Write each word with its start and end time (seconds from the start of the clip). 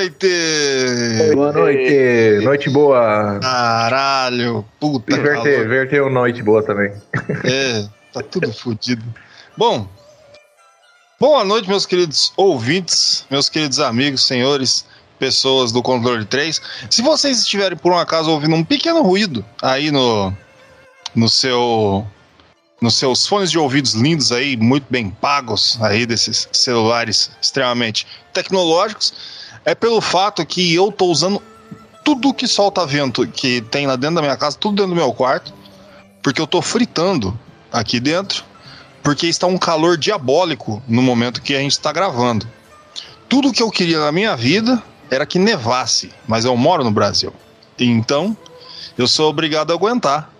Noite! 0.00 1.34
Boa 1.34 1.52
noite! 1.52 2.40
Noite 2.42 2.70
boa! 2.70 3.38
Caralho! 3.40 4.64
Puta 4.78 5.12
Inverter, 5.12 5.42
calor. 5.42 5.64
inverter 5.66 6.10
noite 6.10 6.42
boa 6.42 6.62
também. 6.62 6.92
É, 7.44 7.86
tá 8.12 8.22
tudo 8.22 8.50
fodido. 8.52 9.04
Bom, 9.56 9.86
boa 11.18 11.44
noite, 11.44 11.68
meus 11.68 11.84
queridos 11.84 12.32
ouvintes, 12.36 13.26
meus 13.30 13.48
queridos 13.50 13.78
amigos, 13.78 14.26
senhores, 14.26 14.86
pessoas 15.18 15.70
do 15.70 15.82
Controle 15.82 16.24
3. 16.24 16.60
Se 16.88 17.02
vocês 17.02 17.40
estiverem, 17.40 17.76
por 17.76 17.92
um 17.92 17.98
acaso, 17.98 18.30
ouvindo 18.30 18.54
um 18.54 18.64
pequeno 18.64 19.02
ruído 19.02 19.44
aí 19.60 19.90
no, 19.90 20.32
no 21.14 21.28
seu. 21.28 22.06
Nos 22.80 22.96
seus 22.96 23.26
fones 23.26 23.50
de 23.50 23.58
ouvidos 23.58 23.92
lindos 23.92 24.32
aí, 24.32 24.56
muito 24.56 24.86
bem 24.88 25.10
pagos 25.10 25.76
aí 25.82 26.06
desses 26.06 26.48
celulares 26.50 27.30
extremamente 27.38 28.06
tecnológicos, 28.32 29.12
é 29.64 29.74
pelo 29.74 30.00
fato 30.00 30.44
que 30.44 30.74
eu 30.74 30.90
tô 30.90 31.06
usando 31.06 31.42
tudo 32.04 32.34
que 32.34 32.46
solta 32.46 32.86
vento 32.86 33.26
que 33.26 33.60
tem 33.60 33.86
lá 33.86 33.96
dentro 33.96 34.16
da 34.16 34.22
minha 34.22 34.36
casa, 34.36 34.56
tudo 34.58 34.76
dentro 34.76 34.90
do 34.90 34.96
meu 34.96 35.12
quarto, 35.12 35.52
porque 36.22 36.40
eu 36.40 36.46
tô 36.46 36.62
fritando 36.62 37.38
aqui 37.72 38.00
dentro, 38.00 38.44
porque 39.02 39.26
está 39.26 39.46
um 39.46 39.58
calor 39.58 39.96
diabólico 39.96 40.82
no 40.88 41.02
momento 41.02 41.42
que 41.42 41.54
a 41.54 41.58
gente 41.58 41.72
está 41.72 41.92
gravando. 41.92 42.48
Tudo 43.28 43.52
que 43.52 43.62
eu 43.62 43.70
queria 43.70 44.00
na 44.00 44.10
minha 44.10 44.36
vida 44.36 44.82
era 45.10 45.26
que 45.26 45.38
nevasse, 45.38 46.10
mas 46.26 46.44
eu 46.44 46.56
moro 46.56 46.82
no 46.82 46.90
Brasil. 46.90 47.32
Então, 47.78 48.36
eu 48.98 49.06
sou 49.06 49.30
obrigado 49.30 49.70
a 49.70 49.74
aguentar 49.74 50.30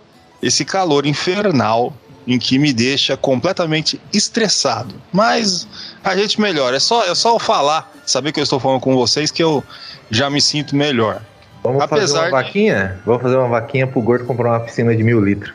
esse 0.41 0.65
calor 0.65 1.05
infernal 1.05 1.93
em 2.27 2.37
que 2.39 2.57
me 2.59 2.71
deixa 2.73 3.17
completamente 3.17 3.99
estressado. 4.13 4.93
Mas 5.11 5.67
a 6.03 6.15
gente 6.15 6.39
melhora. 6.39 6.77
É 6.77 6.79
só, 6.79 7.03
é 7.03 7.15
só 7.15 7.35
eu 7.35 7.39
falar, 7.39 7.91
saber 8.05 8.31
que 8.31 8.39
eu 8.39 8.43
estou 8.43 8.59
falando 8.59 8.79
com 8.79 8.95
vocês 8.95 9.31
que 9.31 9.41
eu 9.43 9.63
já 10.09 10.29
me 10.29 10.41
sinto 10.41 10.75
melhor. 10.75 11.21
Vamos 11.63 11.83
fazer 11.85 11.95
Apesar 12.03 12.19
uma 12.19 12.25
de- 12.25 12.31
vaquinha? 12.31 12.99
Vamos 13.05 13.21
fazer 13.21 13.35
uma 13.37 13.47
vaquinha 13.47 13.85
pro 13.87 14.01
gordo 14.01 14.25
comprar 14.25 14.49
uma 14.51 14.59
piscina 14.61 14.95
de 14.95 15.03
mil 15.03 15.19
litros. 15.23 15.53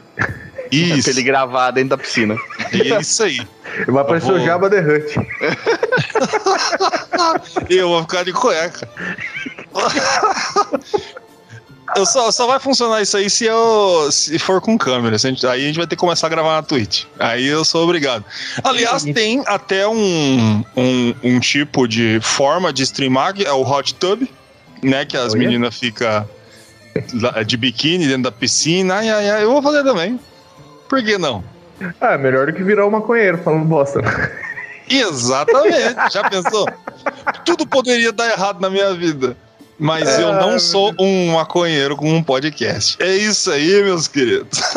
Isso, 0.71 1.03
Pra 1.05 1.13
ele 1.13 1.23
gravar 1.23 1.71
dentro 1.71 1.91
da 1.91 1.99
piscina. 1.99 2.37
é 2.73 3.01
isso 3.01 3.23
aí. 3.23 3.39
Vai 3.87 4.03
aparecer 4.03 4.33
vou- 4.33 4.41
o 4.41 4.45
Jabba 4.45 4.69
the 4.71 4.81
Hutt. 4.81 5.15
Eu 7.71 7.89
vou 7.89 8.01
ficar 8.03 8.25
de 8.25 8.33
cueca. 8.33 8.89
Eu 11.95 12.05
só, 12.05 12.31
só 12.33 12.47
vai 12.47 12.59
funcionar 12.59 13.01
isso 13.01 13.17
aí 13.17 13.31
se 13.31 13.45
eu 13.45 14.11
se 14.11 14.39
for 14.39 14.61
com 14.61 14.77
câmera. 14.77 15.15
A 15.15 15.19
gente- 15.19 15.47
aí 15.47 15.63
a 15.63 15.67
gente 15.67 15.77
vai 15.77 15.87
ter 15.87 15.95
que 15.95 16.01
começar 16.01 16.27
a 16.27 16.31
gravar 16.31 16.55
na 16.57 16.63
Twitch. 16.63 17.05
Aí 17.19 17.47
eu 17.47 17.65
sou 17.65 17.85
obrigado. 17.85 18.25
Aliás, 18.65 19.05
tem 19.05 19.43
até 19.47 19.87
um, 19.87 20.65
um, 20.77 21.15
um 21.23 21.41
tipo 21.41 21.87
de 21.87 22.19
forma 22.21 22.73
de 22.73 22.83
streamar, 22.83 23.35
que 23.35 23.45
é 23.45 23.53
o 23.53 23.63
hot 23.63 23.95
tub, 23.95 24.23
né? 24.83 25.05
Que 25.05 25.17
as 25.17 25.33
meninas 25.35 25.79
ficam 25.79 26.29
lá 27.15 27.43
de 27.45 27.57
biquíni 27.57 28.07
dentro 28.07 28.25
da 28.25 28.33
piscina. 28.33 28.97
Ai, 28.97 29.09
ai, 29.09 29.31
ai, 29.31 29.43
eu 29.45 29.53
vou 29.53 29.63
fazer 29.63 29.85
também. 29.85 30.19
Por 30.89 31.03
que 31.05 31.17
não? 31.19 31.45
Ah, 32.01 32.17
melhor 32.19 32.47
do 32.47 32.53
que 32.53 32.63
virar 32.65 32.87
um 32.87 32.91
maconheiro 32.91 33.39
falando 33.45 33.65
bosta. 33.65 34.01
Exatamente. 34.89 36.13
Já 36.13 36.29
pensou? 36.29 36.67
Tudo 37.45 37.67
poderia 37.67 38.13
dar 38.13 38.31
errado 38.31 38.61
na 38.61 38.71
minha 38.71 38.93
vida. 38.95 39.37
Mas 39.79 40.19
eu 40.19 40.33
não 40.33 40.59
sou 40.59 40.95
um 40.99 41.33
maconheiro 41.35 41.97
com 41.97 42.11
um 42.11 42.23
podcast. 42.23 42.97
É 43.03 43.15
isso 43.15 43.51
aí, 43.51 43.83
meus 43.83 44.09
queridos. 44.09 44.59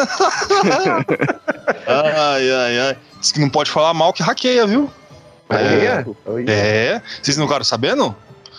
ai, 1.87 2.51
ai, 2.51 2.79
ai. 2.79 2.97
Diz 3.19 3.31
que 3.31 3.39
não 3.39 3.49
pode 3.49 3.69
falar 3.71 3.93
mal 3.93 4.11
que 4.13 4.23
hackeia, 4.23 4.65
viu? 4.67 4.89
Olha, 5.49 6.05
olha. 6.25 6.51
É. 6.51 7.01
Vocês 7.21 7.37
não 7.37 7.45
ficaram 7.47 7.65
sabendo? 7.65 8.15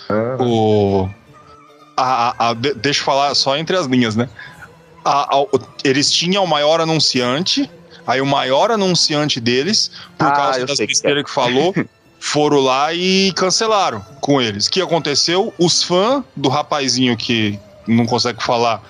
Ah, 0.08 0.36
O. 0.42 1.08
A, 1.96 2.30
a- 2.30 2.48
a- 2.50 2.54
de- 2.54 2.74
deixa 2.74 3.00
eu 3.00 3.04
falar 3.04 3.34
só 3.34 3.56
entre 3.58 3.76
as 3.76 3.86
linhas, 3.86 4.16
né? 4.16 4.28
A- 5.04 5.34
a- 5.36 5.40
o- 5.42 5.48
eles 5.84 6.10
tinham 6.10 6.42
o 6.42 6.46
maior 6.48 6.80
anunciante, 6.80 7.70
aí 8.06 8.20
o 8.22 8.26
maior 8.26 8.70
anunciante 8.70 9.38
deles, 9.40 9.90
por 10.16 10.28
Ah, 10.28 10.32
causa 10.32 10.66
das 10.66 10.76
sei 10.78 10.86
que 10.86 10.92
besteiras 10.92 11.24
que 11.24 11.30
falou, 11.30 11.74
foram 12.20 12.60
lá 12.60 12.92
e 12.92 13.32
cancelaram 13.32 14.04
com 14.20 14.40
eles. 14.40 14.66
O 14.66 14.70
que 14.70 14.82
aconteceu? 14.82 15.52
Os 15.58 15.82
fãs 15.82 16.22
do 16.36 16.50
rapazinho 16.50 17.16
que 17.16 17.58
não 17.88 18.06
consegue 18.06 18.42
falar 18.42 18.82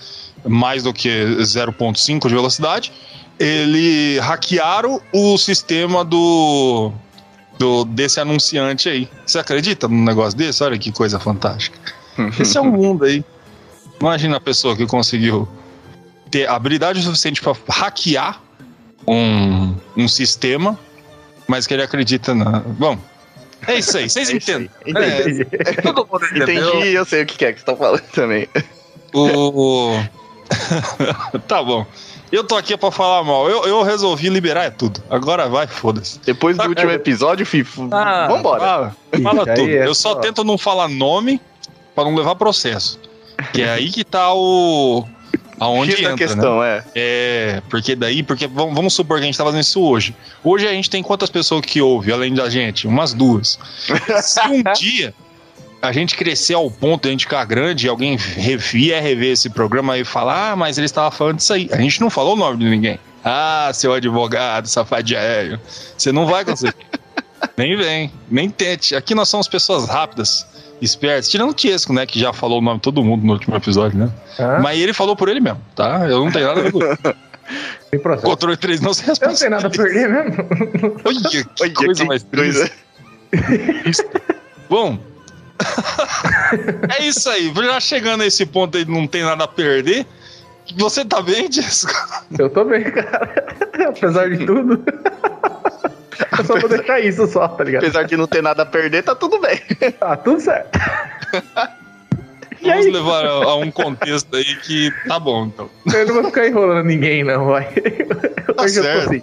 mais 0.45 0.83
do 0.83 0.93
que 0.93 1.09
0.5 1.09 2.29
de 2.29 2.35
velocidade, 2.35 2.93
ele 3.39 4.19
hackearam 4.19 5.01
o 5.13 5.39
sistema 5.39 6.05
do, 6.05 6.93
do 7.59 7.85
desse 7.85 8.19
anunciante 8.21 8.89
aí. 8.89 9.09
Você 9.25 9.39
acredita 9.39 9.87
num 9.87 10.05
negócio 10.05 10.37
desse? 10.37 10.63
Olha 10.65 10.77
que 10.77 10.91
coisa 10.91 11.21
fantástica. 11.21 11.79
Esse 12.39 12.59
é 12.59 12.61
um 12.61 12.73
mundo 12.73 13.05
aí. 13.05 13.25
Imagina 14.01 14.39
a 14.39 14.41
pessoa 14.41 14.77
que 14.77 14.87
conseguiu 14.87 15.49
ter 16.31 16.49
habilidade 16.49 17.01
suficiente 17.03 17.41
para 17.41 17.55
hackear 17.69 18.41
um, 19.07 19.75
um 19.97 20.09
sistema, 20.09 20.79
mas 21.47 21.67
que 21.67 21.75
ele 21.75 21.83
acredita 21.83 22.35
na. 22.35 22.61
Bom, 22.61 22.99
é 23.67 23.79
isso 23.79 23.97
aí, 23.99 24.09
vocês 24.09 24.31
É 24.31 24.33
entendem. 24.35 24.71
aí. 24.85 24.91
Entendi. 24.93 25.47
É, 25.53 25.73
todo 25.83 26.07
mundo 26.11 26.25
entendeu. 26.27 26.69
Entendi, 26.79 26.89
eu 26.95 27.05
sei 27.05 27.23
o 27.23 27.27
que 27.27 27.45
é 27.45 27.53
que 27.53 27.61
você 27.61 27.67
tá 27.67 27.77
falando 27.77 28.03
também. 28.13 28.49
O... 29.15 29.99
tá 31.47 31.63
bom. 31.63 31.87
Eu 32.31 32.45
tô 32.45 32.57
aqui 32.57 32.77
pra 32.77 32.91
falar 32.93 33.25
mal. 33.25 33.49
Eu, 33.51 33.65
eu 33.65 33.83
resolvi 33.83 34.29
liberar 34.29 34.65
é 34.65 34.71
tudo. 34.71 35.03
Agora 35.11 35.49
vai, 35.49 35.67
foda-se. 35.67 36.21
Depois 36.21 36.57
do 36.57 36.63
Tá, 36.63 36.69
último 36.69 36.91
é. 36.91 36.95
episódio, 36.95 37.45
Fifo, 37.45 37.89
Ah, 37.91 38.29
vambora. 38.29 38.61
Fala, 38.61 38.97
fala 39.23 39.55
tudo. 39.55 39.69
é 39.69 39.87
eu 39.87 39.95
só 39.95 40.13
só- 40.15 40.21
tento 40.21 40.45
não 40.45 40.57
falar 40.57 40.87
nome 40.89 41.41
pra 41.95 42.05
não 42.05 42.15
levar 42.15 42.37
processo. 42.37 43.01
Que 43.53 43.63
é 43.63 43.71
aí 43.71 43.91
que 43.91 44.05
tá 44.05 44.33
o. 44.33 45.05
Aonde 45.61 45.93
X 45.93 46.01
entra, 46.01 46.13
né? 46.13 46.17
questão, 46.17 46.65
é. 46.65 46.83
É, 46.95 47.63
porque 47.69 47.95
daí, 47.95 48.23
porque 48.23 48.47
vamos, 48.47 48.75
vamos 48.75 48.95
supor 48.95 49.19
que 49.19 49.25
a 49.25 49.27
gente 49.27 49.37
tá 49.37 49.45
fazendo 49.45 49.61
isso 49.61 49.83
hoje. 49.83 50.17
Hoje 50.43 50.67
a 50.67 50.73
gente 50.73 50.89
tem 50.89 51.03
quantas 51.03 51.29
pessoas 51.29 51.61
que 51.61 51.83
ouvem, 51.83 52.15
além 52.15 52.33
da 52.33 52.49
gente? 52.49 52.87
Umas 52.87 53.13
duas. 53.13 53.59
Se 54.25 54.41
um 54.49 54.63
dia 54.73 55.13
a 55.83 55.93
gente 55.93 56.17
crescer 56.17 56.55
ao 56.55 56.71
ponto 56.71 57.03
de 57.03 57.09
a 57.09 57.11
gente 57.11 57.25
ficar 57.25 57.45
grande 57.45 57.87
e 57.87 57.89
alguém 57.91 58.17
vier 58.17 59.03
rever 59.03 59.33
esse 59.33 59.51
programa 59.51 59.99
e 59.99 60.05
falar, 60.05 60.53
ah, 60.53 60.57
mas 60.57 60.79
ele 60.79 60.87
estava 60.87 61.11
falando 61.11 61.37
disso 61.37 61.53
aí. 61.53 61.69
A 61.71 61.77
gente 61.77 62.01
não 62.01 62.09
falou 62.09 62.33
o 62.33 62.39
nome 62.39 62.59
de 62.59 62.65
ninguém. 62.65 62.99
Ah, 63.23 63.71
seu 63.75 63.93
advogado, 63.93 64.67
safadinho. 64.67 65.61
Você 65.97 66.11
não 66.11 66.27
vai 66.27 66.43
conseguir. 66.43 66.75
nem 67.57 67.77
vem, 67.77 68.11
nem 68.31 68.49
tente. 68.49 68.97
Aqui 68.97 69.15
nós 69.15 69.29
somos 69.29 69.47
pessoas 69.47 69.87
rápidas, 69.87 70.47
espertas. 70.81 71.29
Tirando 71.29 71.51
o 71.51 71.55
Tiesco, 71.55 71.93
né, 71.93 72.07
que 72.07 72.19
já 72.19 72.33
falou 72.33 72.59
o 72.59 72.63
nome 72.63 72.77
de 72.79 72.83
todo 72.83 73.03
mundo 73.05 73.25
no 73.27 73.33
último 73.35 73.57
episódio, 73.57 73.99
né? 73.99 74.11
ah, 74.39 74.59
Mas 74.63 74.79
ele 74.81 74.93
falou 74.93 75.15
por 75.17 75.29
ele 75.29 75.41
mesmo, 75.41 75.61
tá? 75.75 76.07
Eu 76.09 76.25
não 76.25 76.31
tenho 76.33 76.47
nada 76.47 76.61
a 76.61 76.63
ver 76.65 76.73
com 76.73 76.79
isso. 76.85 78.21
Controle 78.23 78.57
3 78.57 78.81
não 78.81 78.95
se 78.95 79.03
Eu 79.03 79.07
não 79.07 79.13
responde. 79.15 79.39
tenho 79.41 79.51
nada 79.51 79.67
a 79.67 79.71
perder 79.71 80.09
mesmo. 80.09 80.47
Olha, 81.05 81.21
que 81.29 81.45
Olha, 81.61 81.75
coisa 81.75 82.03
que 82.03 82.09
mais 82.09 82.23
coisa. 82.23 82.71
triste. 83.83 84.05
Bom. 84.71 84.99
é 86.99 87.05
isso 87.05 87.29
aí. 87.29 87.53
Já 87.55 87.81
chegando 87.81 88.23
a 88.23 88.27
esse 88.27 88.47
ponto 88.47 88.79
aí, 88.79 88.85
não 88.85 89.07
tem 89.07 89.23
nada 89.25 89.45
a 89.45 89.49
perder. 89.49 90.07
Você 90.79 91.05
tá 91.05 91.21
bem, 91.21 91.51
Jessica? 91.51 91.93
Eu 92.39 92.49
tô 92.49 92.65
bem, 92.65 92.85
cara. 92.85 93.57
Apesar 93.89 94.31
de 94.31 94.47
tudo. 94.47 94.81
Eu 96.39 96.45
só 96.45 96.59
vou 96.59 96.69
deixar 96.69 97.01
isso 97.01 97.27
só, 97.27 97.49
tá 97.49 97.65
ligado? 97.65 97.83
Apesar 97.85 98.03
de 98.05 98.17
não 98.17 98.27
ter 98.27 98.43
nada 98.43 98.63
a 98.63 98.67
perder, 98.67 99.03
tá 99.03 99.15
tudo 99.15 99.39
bem. 99.41 99.61
Tá 99.99 100.17
tudo 100.17 100.41
certo. 100.41 100.79
Vamos 102.63 102.87
aí? 102.87 102.93
levar 102.93 103.25
a, 103.25 103.29
a 103.31 103.57
um 103.57 103.71
contexto 103.71 104.37
aí 104.37 104.45
que 104.57 104.93
tá 105.09 105.19
bom, 105.19 105.47
então. 105.47 105.71
Eu 105.95 106.07
não 106.07 106.15
vou 106.15 106.25
ficar 106.25 106.47
enrolando 106.47 106.85
ninguém, 106.87 107.25
não, 107.25 107.47
vai. 107.47 107.65
Tá 108.57 108.65
Hoje 108.65 108.79
eu 108.79 108.83
tô 108.83 108.89
certo. 108.89 109.09
assim. 109.11 109.23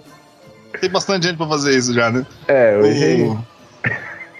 Tem 0.80 0.90
bastante 0.90 1.26
gente 1.28 1.36
pra 1.36 1.46
fazer 1.46 1.76
isso 1.76 1.92
já, 1.94 2.10
né? 2.10 2.26
É, 2.48 2.76
hoje. 2.76 3.22
O- 3.22 3.38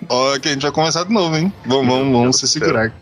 Ó, 0.08 0.38
que 0.38 0.49
a 0.49 0.52
gente 0.52 0.62
vai 0.62 0.72
começar 0.72 1.04
de 1.04 1.12
novo, 1.12 1.37
hein? 1.37 1.52
Vamos, 1.66 1.87
vamos, 1.87 2.12
vamos 2.19 2.38
se 2.40 2.49
segurar. 2.49 2.93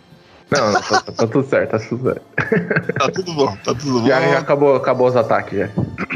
Não, 0.51 0.73
tá, 0.75 0.81
tá- 1.01 1.13
tá 1.13 1.27
tudo 1.27 1.49
certo, 1.49 1.71
tá 1.71 1.79
tudo 1.79 2.05
certo. 2.05 2.93
Tá 2.99 3.11
tudo 3.11 3.33
bom, 3.35 3.57
tá 3.65 3.75
tudo 3.75 4.01
bom. 4.01 4.07
Já, 4.07 4.21
já 4.21 4.39
acabou, 4.39 4.75
acabou 4.77 5.09
os 5.09 5.17
ataques 5.17 5.59
já. 5.59 5.69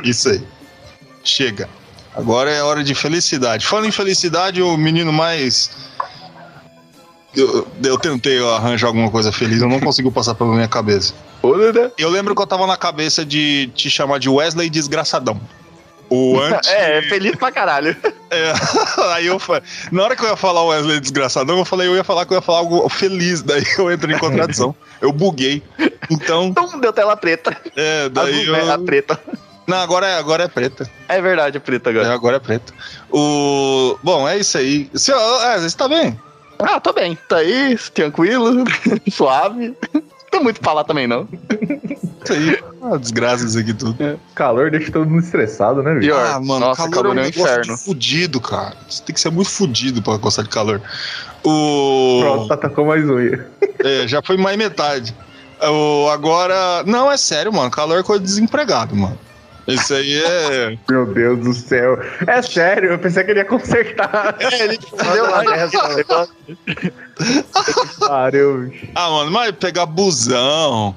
Isso 0.05 0.29
aí. 0.31 0.43
Chega. 1.25 1.69
Agora 2.15 2.51
é 2.51 2.63
hora 2.63 2.83
de 2.83 2.95
felicidade. 2.95 3.67
Falando 3.67 3.87
em 3.87 3.93
felicidade, 3.93 4.61
o 4.61 4.77
menino 4.77 5.13
mais 5.13 5.71
Eu, 7.35 7.67
eu 7.85 7.97
tentei 7.99 8.45
arranjar 8.45 8.89
alguma 8.89 9.11
coisa 9.11 9.31
feliz, 9.31 9.63
eu 9.63 9.69
não 9.69 9.79
consigo 9.81 10.11
passar 10.11 10.35
pela 10.35 10.53
minha 10.53 10.67
cabeça. 10.69 11.15
Né? 11.43 11.91
Eu 11.97 12.11
lembro 12.11 12.35
que 12.35 12.43
eu 12.43 12.47
tava 12.47 12.67
na 12.67 12.77
cabeça 12.77 13.25
de 13.25 13.71
te 13.75 13.89
chamar 13.89 14.19
de 14.19 14.29
Wesley 14.29 14.69
Desgraçadão. 14.69 15.41
O 16.11 16.41
antes. 16.41 16.69
É, 16.75 16.99
é 16.99 17.03
feliz 17.03 17.37
pra 17.37 17.53
caralho. 17.53 17.97
É, 18.33 18.53
aí 19.15 19.27
eu 19.27 19.41
falei, 19.41 19.61
na 19.91 20.05
hora 20.05 20.15
que 20.15 20.25
eu 20.25 20.29
ia 20.29 20.37
falar 20.37 20.65
Wesley 20.65 21.01
Desgraçadão, 21.01 21.59
eu 21.59 21.65
falei, 21.65 21.89
eu 21.89 21.97
ia 21.97 22.05
falar 22.05 22.25
que 22.25 22.33
eu 22.33 22.37
ia 22.37 22.41
falar 22.41 22.59
algo 22.59 22.89
feliz, 22.89 23.43
daí 23.43 23.65
eu 23.77 23.93
entrei 23.93 24.15
em 24.15 24.19
contradição. 24.21 24.73
Eu 25.01 25.11
buguei. 25.11 25.61
Então, 26.09 26.45
Então 26.47 26.79
deu 26.79 26.93
tela 26.93 27.17
preta. 27.17 27.57
é, 27.75 28.09
daí 28.09 28.43
Azul, 28.43 28.53
né? 28.53 28.71
A 28.71 28.75
eu. 28.75 28.85
preta. 28.85 29.21
Não, 29.67 29.77
agora 29.79 30.07
é, 30.07 30.19
agora 30.19 30.45
é 30.45 30.49
preta. 30.49 30.89
É 31.09 31.21
verdade, 31.21 31.57
é 31.57 31.61
preta 31.61 31.91
É, 31.91 31.93
agora. 31.93 32.13
agora 32.15 32.37
é 32.37 32.41
preta. 32.41 32.73
O. 33.11 33.97
Bom, 34.03 34.29
é 34.29 34.39
isso 34.39 34.59
aí. 34.59 34.91
Você, 34.93 35.13
é, 35.13 35.59
você 35.61 35.77
tá 35.77 35.89
bem? 35.89 36.19
Ah, 36.59 36.81
tô 36.81 36.93
bem. 36.93 37.17
Tá 37.29 37.37
aí, 37.37 37.79
tranquilo, 37.95 38.65
suave. 39.11 39.75
Não 39.95 40.03
tem 40.31 40.43
muito 40.43 40.61
pra 40.61 40.71
falar 40.71 40.85
também, 40.85 41.07
não. 41.07 41.29
Isso 42.25 42.33
aí. 42.33 42.59
Ah, 42.83 42.97
desgraça 42.97 43.45
isso 43.47 43.59
aqui 43.59 43.73
tudo. 43.73 43.97
Calor 44.35 44.71
deixa 44.71 44.91
todo 44.93 45.09
mundo 45.09 45.23
estressado, 45.23 45.83
né, 45.83 45.95
bicho? 45.95 46.15
Ah, 46.15 46.39
mano, 46.41 46.67
Nossa, 46.67 46.83
calor, 46.83 46.95
calor 46.95 47.19
é 47.19 47.21
um 47.21 47.25
é 47.25 47.29
inferno. 47.29 47.77
fudido, 47.79 48.41
cara. 48.41 48.77
Você 48.89 49.03
tem 49.03 49.15
que 49.15 49.21
ser 49.21 49.31
muito 49.31 49.51
fudido 49.51 50.03
pra 50.03 50.17
gostar 50.17 50.43
de 50.43 50.49
calor. 50.49 50.81
O. 51.45 52.21
Pronto, 52.23 52.53
atacou 52.53 52.87
mais 52.87 53.09
um 53.09 53.17
aí. 53.17 53.41
É, 53.83 54.07
já 54.07 54.21
foi 54.23 54.37
mais 54.37 54.59
metade. 54.59 55.15
O, 55.63 56.09
agora. 56.11 56.83
Não, 56.85 57.11
é 57.11 57.17
sério, 57.17 57.51
mano. 57.51 57.71
Calor 57.71 57.99
é 58.01 58.03
coisa 58.03 58.21
de 58.23 58.29
desempregado, 58.29 58.95
mano. 58.95 59.19
Isso 59.75 59.95
aí 59.95 60.23
é. 60.23 60.79
Meu 60.89 61.07
Deus 61.07 61.39
do 61.41 61.53
céu. 61.55 61.99
É 62.27 62.43
sério, 62.43 62.91
eu 62.93 62.99
pensei 62.99 63.25
que 63.25 63.31
ele 63.31 63.41
ia 63.41 63.45
consertar. 63.45 64.37
É, 64.39 64.65
ele 64.65 64.79
Deu 64.79 65.31
lá 65.31 65.43
nessa, 65.45 65.89
negócio. 65.97 66.35
Pariu, 67.99 68.69
bicho. 68.69 68.89
Ah, 68.95 69.11
mano, 69.11 69.31
mas 69.31 69.51
pegar 69.53 69.87
busão, 69.87 70.95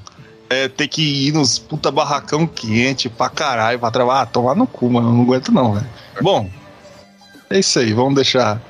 é, 0.49 0.67
ter 0.67 0.87
que 0.87 1.27
ir 1.27 1.31
nos 1.33 1.59
puta 1.59 1.91
barracão 1.91 2.45
quente 2.47 3.09
pra 3.09 3.29
caralho, 3.29 3.79
pra 3.79 3.91
trabalhar. 3.91 4.21
Ah, 4.21 4.25
tomar 4.25 4.55
no 4.55 4.65
cu, 4.67 4.89
mano. 4.89 5.09
Eu 5.09 5.13
não 5.13 5.21
aguento 5.23 5.51
não, 5.51 5.73
velho. 5.73 5.87
Bom, 6.21 6.49
é 7.49 7.59
isso 7.59 7.79
aí. 7.79 7.93
Vamos 7.93 8.15
deixar. 8.15 8.61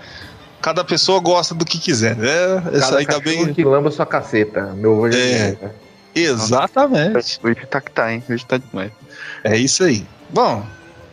Cada 0.61 0.83
pessoa 0.83 1.19
gosta 1.19 1.53
do 1.53 1.65
que 1.65 1.77
quiser, 1.77 2.15
né? 2.15 2.29
Essa 2.73 2.85
Cada 2.87 2.97
aí 2.99 3.05
tá 3.05 3.19
bem. 3.19 3.53
que 3.53 3.63
lamba 3.65 3.91
sua 3.91 4.05
caceta. 4.05 4.61
Meu 4.75 4.93
avô 4.93 5.11
já 5.11 5.17
É. 5.19 5.51
dizia. 5.51 5.75
Exatamente. 6.15 7.39
Hoje 7.43 7.65
tá 7.69 7.81
que 7.81 7.91
tá, 7.91 8.13
hein? 8.13 8.23
Hoje 8.29 8.45
tá 8.45 8.57
demais. 8.57 8.91
É 9.43 9.57
isso 9.57 9.83
aí. 9.83 10.05
Bom, 10.29 10.65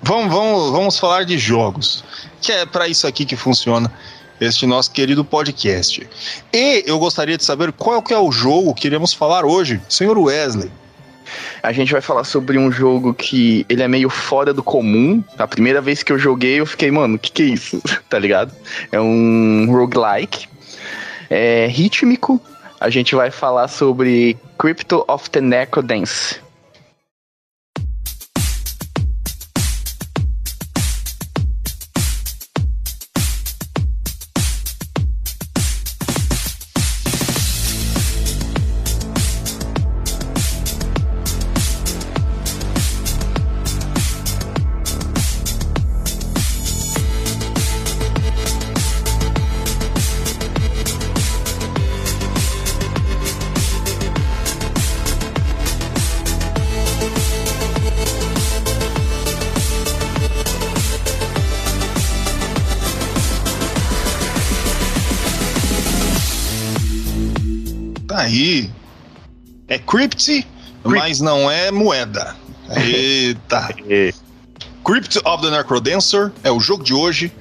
vamos, 0.02 0.32
vamos, 0.32 0.70
vamos 0.70 0.98
falar 0.98 1.24
de 1.24 1.38
jogos. 1.38 2.04
Que 2.40 2.52
é 2.52 2.66
pra 2.66 2.88
isso 2.88 3.06
aqui 3.06 3.24
que 3.24 3.36
funciona 3.36 3.92
este 4.40 4.66
nosso 4.66 4.90
querido 4.90 5.24
podcast. 5.24 6.08
E 6.52 6.84
eu 6.86 6.98
gostaria 6.98 7.36
de 7.36 7.44
saber 7.44 7.72
qual 7.72 8.02
que 8.02 8.14
é 8.14 8.18
o 8.18 8.32
jogo 8.32 8.74
que 8.74 8.86
iremos 8.86 9.12
falar 9.12 9.44
hoje, 9.44 9.80
senhor 9.88 10.18
Wesley. 10.18 10.70
A 11.62 11.72
gente 11.72 11.92
vai 11.92 12.00
falar 12.00 12.24
sobre 12.24 12.58
um 12.58 12.72
jogo 12.72 13.12
que 13.12 13.64
ele 13.68 13.82
é 13.82 13.88
meio 13.88 14.08
fora 14.08 14.52
do 14.52 14.62
comum. 14.62 15.22
A 15.38 15.46
primeira 15.46 15.80
vez 15.80 16.02
que 16.02 16.12
eu 16.12 16.18
joguei, 16.18 16.60
eu 16.60 16.66
fiquei, 16.66 16.90
mano, 16.90 17.16
o 17.16 17.18
que, 17.18 17.30
que 17.30 17.42
é 17.42 17.46
isso? 17.46 17.82
tá 18.08 18.18
ligado? 18.18 18.52
É 18.90 19.00
um 19.00 19.66
roguelike. 19.70 20.48
É 21.28 21.66
rítmico. 21.66 22.40
A 22.80 22.88
gente 22.88 23.14
vai 23.14 23.30
falar 23.30 23.68
sobre 23.68 24.38
Crypto 24.58 25.04
of 25.06 25.28
the 25.30 25.40
Necrodance. 25.40 26.40
Crypt, 70.24 70.46
mas 70.84 71.20
não 71.20 71.50
é 71.50 71.70
moeda. 71.70 72.36
Eita. 72.70 73.74
Crypt 74.84 75.18
of 75.24 75.42
the 75.42 75.50
Necrodancer 75.50 76.32
é 76.42 76.50
o 76.50 76.58
jogo 76.58 76.82
de 76.82 76.94
hoje, 76.94 77.32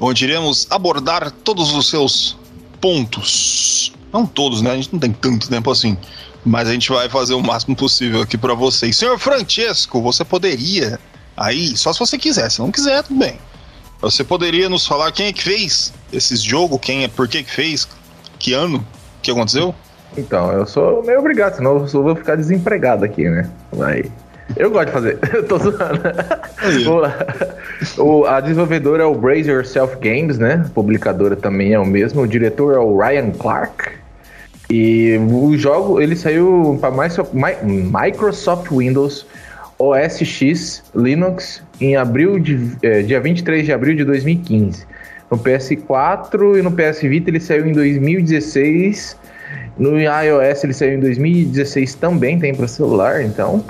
onde 0.00 0.24
iremos 0.24 0.66
abordar 0.70 1.30
todos 1.30 1.72
os 1.72 1.88
seus 1.88 2.36
pontos. 2.80 3.92
Não 4.12 4.26
todos, 4.26 4.62
né? 4.62 4.72
A 4.72 4.76
gente 4.76 4.92
não 4.92 4.98
tem 4.98 5.12
tanto 5.12 5.48
tempo 5.48 5.70
assim. 5.70 5.96
Mas 6.44 6.68
a 6.68 6.72
gente 6.72 6.88
vai 6.90 7.08
fazer 7.08 7.34
o 7.34 7.42
máximo 7.42 7.76
possível 7.76 8.22
aqui 8.22 8.38
pra 8.38 8.54
vocês. 8.54 8.96
Senhor 8.96 9.18
Francesco, 9.18 10.00
você 10.00 10.24
poderia 10.24 10.98
aí, 11.36 11.76
só 11.76 11.92
se 11.92 11.98
você 11.98 12.16
quiser, 12.18 12.50
se 12.50 12.60
não 12.60 12.70
quiser, 12.70 13.02
tudo 13.02 13.18
bem. 13.18 13.38
Você 14.00 14.22
poderia 14.24 14.68
nos 14.68 14.86
falar 14.86 15.12
quem 15.12 15.26
é 15.26 15.32
que 15.32 15.42
fez 15.42 15.92
esses 16.12 16.42
jogos, 16.42 16.78
quem 16.80 17.04
é, 17.04 17.08
por 17.08 17.28
que 17.28 17.42
que 17.42 17.50
fez, 17.50 17.88
que 18.38 18.52
ano, 18.52 18.78
o 18.78 19.20
que 19.20 19.30
aconteceu? 19.30 19.74
Então, 20.16 20.52
eu 20.52 20.66
sou 20.66 21.04
meio 21.04 21.20
obrigado, 21.20 21.56
senão 21.56 21.78
eu 21.78 21.88
só 21.88 22.00
vou 22.02 22.16
ficar 22.16 22.36
desempregado 22.36 23.04
aqui, 23.04 23.28
né? 23.28 23.48
Vai. 23.72 24.04
Eu 24.56 24.70
gosto 24.70 24.86
de 24.86 24.92
fazer. 24.92 25.18
Eu 25.34 25.44
tô 25.46 25.58
zoando. 25.58 26.00
Vamos 26.84 27.02
lá. 27.02 27.14
O, 27.98 28.24
a 28.24 28.40
desenvolvedora 28.40 29.02
é 29.02 29.06
o 29.06 29.14
Brace 29.14 29.48
Yourself 29.48 29.96
Games, 30.00 30.38
né? 30.38 30.64
A 30.64 30.68
publicadora 30.70 31.36
também 31.36 31.74
é 31.74 31.78
o 31.78 31.84
mesmo. 31.84 32.22
O 32.22 32.26
diretor 32.26 32.74
é 32.74 32.78
o 32.78 32.96
Ryan 32.96 33.30
Clark. 33.32 33.90
E 34.70 35.18
o 35.30 35.56
jogo, 35.56 36.00
ele 36.00 36.14
saiu 36.14 36.78
para 36.80 36.90
Microsoft 36.90 38.70
Windows, 38.70 39.26
OS 39.78 40.22
X, 40.22 40.82
Linux, 40.94 41.62
em 41.80 41.96
abril 41.96 42.38
de, 42.38 42.72
é, 42.82 43.02
dia 43.02 43.20
23 43.20 43.64
de 43.64 43.72
abril 43.72 43.96
de 43.96 44.04
2015. 44.04 44.86
No 45.30 45.38
PS4 45.38 46.58
e 46.58 46.62
no 46.62 46.70
PS 46.72 47.00
Vita 47.02 47.30
ele 47.30 47.40
saiu 47.40 47.66
em 47.66 47.72
2016. 47.72 49.16
No 49.78 49.98
iOS 49.98 50.64
ele 50.64 50.72
saiu 50.72 50.94
em 50.94 51.00
2016 51.00 51.94
também, 51.94 52.38
tem 52.38 52.54
para 52.54 52.66
celular, 52.66 53.22
então. 53.22 53.64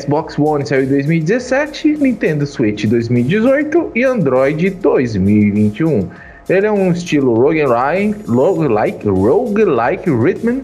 Xbox 0.00 0.38
One 0.38 0.66
saiu 0.66 0.84
em 0.84 0.88
2017, 0.88 1.98
Nintendo 1.98 2.46
Switch 2.46 2.86
2018 2.86 3.92
e 3.94 4.04
Android 4.04 4.70
2021. 4.70 6.08
Ele 6.48 6.66
é 6.66 6.72
um 6.72 6.90
estilo 6.90 7.34
roguelike, 7.34 8.24
roguelike, 8.26 9.08
roguelike 9.08 10.10
rhythm, 10.10 10.62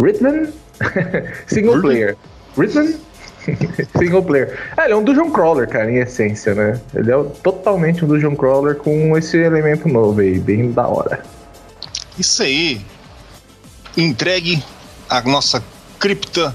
rhythm 0.00 0.46
single 1.46 1.80
player. 1.80 2.16
Rhythm 2.56 2.94
single 3.96 4.22
player. 4.22 4.58
É, 4.76 4.84
ele 4.84 4.92
é 4.92 4.96
um 4.96 5.04
dungeon 5.04 5.30
crawler, 5.30 5.68
cara, 5.68 5.90
em 5.90 5.96
essência, 5.96 6.54
né? 6.54 6.80
Ele 6.94 7.10
é 7.10 7.22
totalmente 7.42 8.04
um 8.04 8.08
dungeon 8.08 8.34
crawler 8.34 8.76
com 8.76 9.16
esse 9.16 9.36
elemento 9.36 9.88
novo 9.88 10.20
aí, 10.20 10.38
bem 10.38 10.70
da 10.70 10.86
hora. 10.86 11.20
Isso 12.18 12.42
aí. 12.42 12.80
Entregue 13.98 14.62
a 15.10 15.20
nossa 15.22 15.62
cripta 15.98 16.54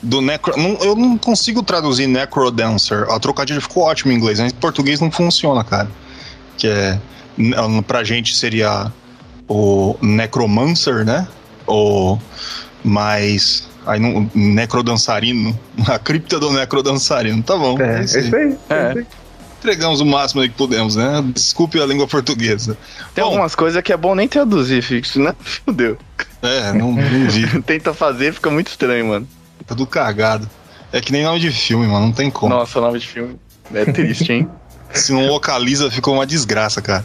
do 0.00 0.20
Necro. 0.20 0.56
Não, 0.56 0.76
eu 0.80 0.94
não 0.94 1.18
consigo 1.18 1.62
traduzir 1.62 2.06
Necrodancer. 2.06 3.10
A 3.10 3.18
trocadilho 3.18 3.60
ficou 3.60 3.84
ótimo 3.84 4.12
em 4.12 4.16
inglês, 4.16 4.38
mas 4.38 4.52
em 4.52 4.56
português 4.56 5.00
não 5.00 5.10
funciona, 5.10 5.64
cara. 5.64 5.88
Que 6.56 6.68
é. 6.68 6.98
Pra 7.86 8.04
gente 8.04 8.36
seria 8.36 8.92
o 9.48 9.96
Necromancer, 10.00 11.04
né? 11.04 11.26
O. 11.66 12.16
Mas. 12.84 13.68
Aí 13.86 13.98
não. 13.98 14.30
Necrodançarino. 14.34 15.58
A 15.88 15.98
cripta 15.98 16.38
do 16.38 16.52
Necrodançarino. 16.52 17.42
Tá 17.42 17.56
bom. 17.56 17.80
É, 17.80 17.96
é 17.96 17.98
é 17.98 18.04
isso 18.04 18.16
aí. 18.18 18.24
isso 18.26 18.36
aí. 18.36 18.58
É. 18.70 19.23
Entregamos 19.64 20.02
o 20.02 20.04
máximo 20.04 20.42
aí 20.42 20.50
que 20.50 20.54
pudemos, 20.54 20.94
né? 20.94 21.24
Desculpe 21.32 21.80
a 21.80 21.86
língua 21.86 22.06
portuguesa. 22.06 22.76
Tem 23.14 23.24
Bom, 23.24 23.30
algumas 23.30 23.54
coisas 23.54 23.82
que 23.82 23.94
é 23.94 23.96
bom 23.96 24.14
nem 24.14 24.28
traduzir, 24.28 24.82
fixo, 24.82 25.18
né? 25.18 25.34
Fudeu. 25.40 25.96
É, 26.42 26.70
não, 26.74 26.92
não 26.92 27.30
vi. 27.30 27.46
Tenta 27.64 27.94
fazer, 27.94 28.34
fica 28.34 28.50
muito 28.50 28.66
estranho, 28.66 29.06
mano. 29.06 29.28
Tá 29.66 29.74
tudo 29.74 29.86
cagado. 29.86 30.50
É 30.92 31.00
que 31.00 31.10
nem 31.10 31.24
nome 31.24 31.40
de 31.40 31.50
filme, 31.50 31.86
mano. 31.86 32.04
Não 32.04 32.12
tem 32.12 32.30
como. 32.30 32.54
Nossa, 32.54 32.78
nome 32.78 32.98
de 32.98 33.08
filme. 33.08 33.40
É 33.72 33.86
triste, 33.86 34.30
hein? 34.30 34.50
Se 34.92 35.14
não 35.14 35.28
localiza, 35.28 35.90
fica 35.90 36.10
uma 36.10 36.26
desgraça, 36.26 36.82
cara. 36.82 37.02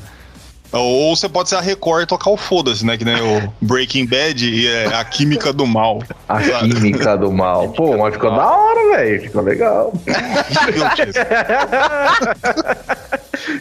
Ou 0.71 1.15
você 1.15 1.27
pode 1.27 1.49
ser 1.49 1.55
a 1.55 1.61
Record 1.61 2.03
e 2.03 2.05
tocar 2.05 2.29
o 2.29 2.37
foda-se, 2.37 2.85
né? 2.85 2.97
Que 2.97 3.03
nem 3.03 3.19
o 3.21 3.51
Breaking 3.61 4.05
Bad 4.05 4.47
e 4.47 4.67
é 4.67 4.85
a 4.95 5.03
química 5.03 5.51
do 5.51 5.65
mal. 5.65 6.03
A 6.27 6.39
química 6.41 7.17
do 7.17 7.31
mal. 7.31 7.69
Pô, 7.69 7.97
mas 7.97 8.13
ficou 8.13 8.29
da 8.31 8.47
hora, 8.47 8.97
velho. 8.97 9.21
Ficou 9.21 9.41
legal. 9.41 9.91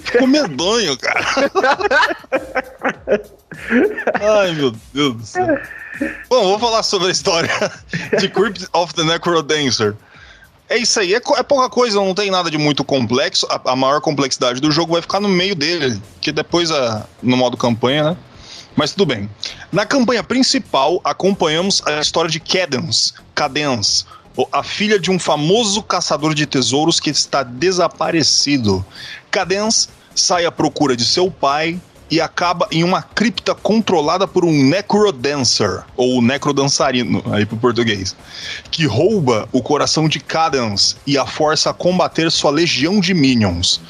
Ficou 0.04 0.26
medonho, 0.26 0.98
cara. 0.98 1.24
Ai, 4.20 4.52
meu 4.52 4.72
Deus 4.92 5.14
do 5.14 5.24
céu. 5.24 5.58
Bom, 6.28 6.44
vou 6.44 6.58
falar 6.58 6.82
sobre 6.82 7.08
a 7.08 7.10
história 7.10 7.50
de 8.18 8.28
Crypt 8.28 8.66
of 8.72 8.94
the 8.94 9.02
Necrodancer. 9.02 9.94
É 10.68 10.76
isso 10.76 11.00
aí, 11.00 11.14
é, 11.14 11.16
é, 11.16 11.42
pouca 11.42 11.70
coisa, 11.70 11.96
não 11.96 12.14
tem 12.14 12.30
nada 12.30 12.50
de 12.50 12.58
muito 12.58 12.84
complexo. 12.84 13.46
A, 13.48 13.72
a, 13.72 13.76
maior 13.76 14.00
complexidade 14.02 14.60
do 14.60 14.70
jogo 14.70 14.92
vai 14.92 15.00
ficar 15.00 15.18
no 15.18 15.28
meio 15.28 15.54
dele, 15.54 16.00
que 16.20 16.30
depois, 16.30 16.70
a, 16.70 17.06
no 17.22 17.36
modo 17.36 17.56
campanha, 17.56 18.10
né? 18.10 18.16
Mas 18.76 18.92
tudo 18.92 19.06
bem. 19.06 19.28
Na 19.72 19.86
campanha 19.86 20.22
principal, 20.22 21.00
acompanhamos 21.02 21.82
a 21.86 22.00
história 22.00 22.30
de 22.30 22.38
Cadence, 22.38 23.14
Cadence, 23.34 24.04
a 24.52 24.62
filha 24.62 25.00
de 25.00 25.10
um 25.10 25.18
famoso 25.18 25.82
caçador 25.82 26.34
de 26.34 26.46
tesouros 26.46 27.00
que 27.00 27.10
está 27.10 27.42
desaparecido. 27.42 28.84
Cadence 29.30 29.88
sai 30.14 30.44
à 30.44 30.52
procura 30.52 30.94
de 30.94 31.04
seu 31.04 31.30
pai 31.30 31.80
e 32.10 32.20
acaba 32.20 32.66
em 32.70 32.82
uma 32.82 33.02
cripta 33.02 33.54
controlada 33.54 34.26
por 34.26 34.44
um 34.44 34.52
necrodancer, 34.52 35.82
ou 35.96 36.22
necrodançarino, 36.22 37.22
aí 37.32 37.44
pro 37.44 37.56
português, 37.56 38.16
que 38.70 38.86
rouba 38.86 39.48
o 39.52 39.62
coração 39.62 40.08
de 40.08 40.18
Cadence 40.18 40.96
e 41.06 41.18
a 41.18 41.26
força 41.26 41.70
a 41.70 41.74
combater 41.74 42.30
sua 42.30 42.50
legião 42.50 43.00
de 43.00 43.12
minions. 43.12 43.80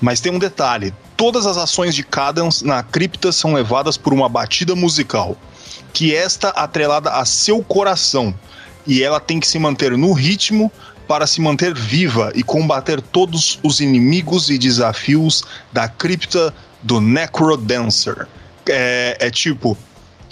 Mas 0.00 0.20
tem 0.20 0.32
um 0.32 0.38
detalhe: 0.38 0.92
todas 1.16 1.46
as 1.46 1.56
ações 1.56 1.94
de 1.94 2.02
Cadence 2.02 2.64
na 2.64 2.82
cripta 2.82 3.30
são 3.30 3.54
levadas 3.54 3.96
por 3.96 4.12
uma 4.12 4.28
batida 4.28 4.74
musical, 4.74 5.36
que 5.92 6.14
esta 6.14 6.48
atrelada 6.50 7.10
a 7.10 7.24
seu 7.24 7.62
coração, 7.62 8.34
e 8.86 9.02
ela 9.02 9.20
tem 9.20 9.38
que 9.38 9.46
se 9.46 9.58
manter 9.58 9.96
no 9.96 10.12
ritmo 10.12 10.72
para 11.06 11.26
se 11.26 11.40
manter 11.40 11.74
viva 11.74 12.30
e 12.34 12.42
combater 12.42 13.00
todos 13.00 13.58
os 13.62 13.80
inimigos 13.80 14.50
e 14.50 14.58
desafios 14.58 15.42
da 15.72 15.88
cripta 15.88 16.54
do 16.82 17.00
Necrodancer. 17.00 18.26
É, 18.66 19.16
é 19.20 19.30
tipo, 19.30 19.76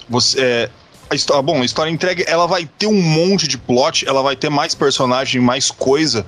você. 0.08 0.40
É, 0.40 0.70
a 1.08 1.14
história, 1.14 1.40
bom, 1.40 1.62
a 1.62 1.64
história 1.64 1.90
entregue, 1.90 2.24
ela 2.26 2.46
vai 2.46 2.68
ter 2.78 2.88
um 2.88 3.00
monte 3.00 3.46
de 3.46 3.56
plot, 3.56 4.06
ela 4.08 4.22
vai 4.22 4.34
ter 4.34 4.48
mais 4.48 4.74
personagem, 4.74 5.40
mais 5.40 5.70
coisa, 5.70 6.26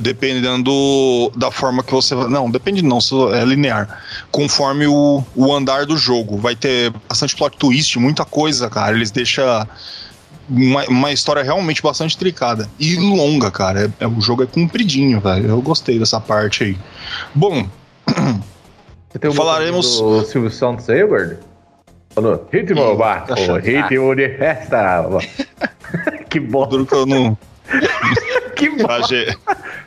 dependendo 0.00 1.32
da 1.36 1.50
forma 1.50 1.82
que 1.82 1.92
você. 1.92 2.14
Não, 2.14 2.48
depende 2.50 2.82
não, 2.82 2.98
é 3.34 3.44
linear. 3.44 4.00
Conforme 4.30 4.86
o, 4.86 5.24
o 5.34 5.52
andar 5.52 5.86
do 5.86 5.96
jogo. 5.96 6.38
Vai 6.38 6.54
ter 6.54 6.92
bastante 7.08 7.34
plot 7.34 7.56
twist, 7.56 7.98
muita 7.98 8.24
coisa, 8.24 8.70
cara. 8.70 8.94
Eles 8.94 9.10
deixam 9.10 9.44
uma, 10.48 10.84
uma 10.84 11.12
história 11.12 11.42
realmente 11.42 11.82
bastante 11.82 12.16
tricada. 12.16 12.70
E 12.78 12.96
longa, 12.96 13.50
cara. 13.50 13.92
É, 13.98 14.04
é, 14.04 14.06
o 14.06 14.20
jogo 14.20 14.42
é 14.42 14.46
compridinho, 14.46 15.20
velho. 15.20 15.48
Eu 15.48 15.60
gostei 15.60 15.98
dessa 15.98 16.20
parte 16.20 16.64
aí. 16.64 16.78
Bom. 17.34 17.68
Falaremos. 19.34 20.00
O 20.00 20.22
Silvio 20.22 20.50
Santos 20.50 20.88
aí, 20.88 21.04
Gordo? 21.04 21.38
Falou, 22.14 22.46
ritmo, 22.52 22.96
Marco, 22.96 23.34
ritmo 23.56 24.14
de 24.14 24.28
festa. 24.36 25.04
que 26.28 26.40
bom. 26.40 26.66
Duro 26.68 26.86
que 26.86 26.94
eu 26.94 27.06
não. 27.06 27.38
que 28.56 28.68
bom. 28.70 28.88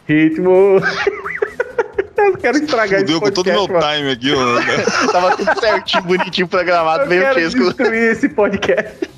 Ritmo. 0.07 0.81
Eu 2.17 2.37
quero 2.37 2.57
estragar 2.57 3.01
Fudeu 3.01 3.21
com 3.21 3.29
todo 3.29 3.47
o 3.47 3.51
meu 3.51 3.67
mano. 3.67 3.79
time 3.81 4.11
aqui, 4.11 4.35
mano. 4.35 4.59
Tava 5.11 5.37
tudo 5.37 5.59
certinho, 5.59 6.03
bonitinho, 6.03 6.47
programado, 6.47 7.05
meio. 7.07 7.21
Eu 7.21 7.49
destruir 7.49 8.11
esse 8.11 8.29
podcast. 8.29 9.09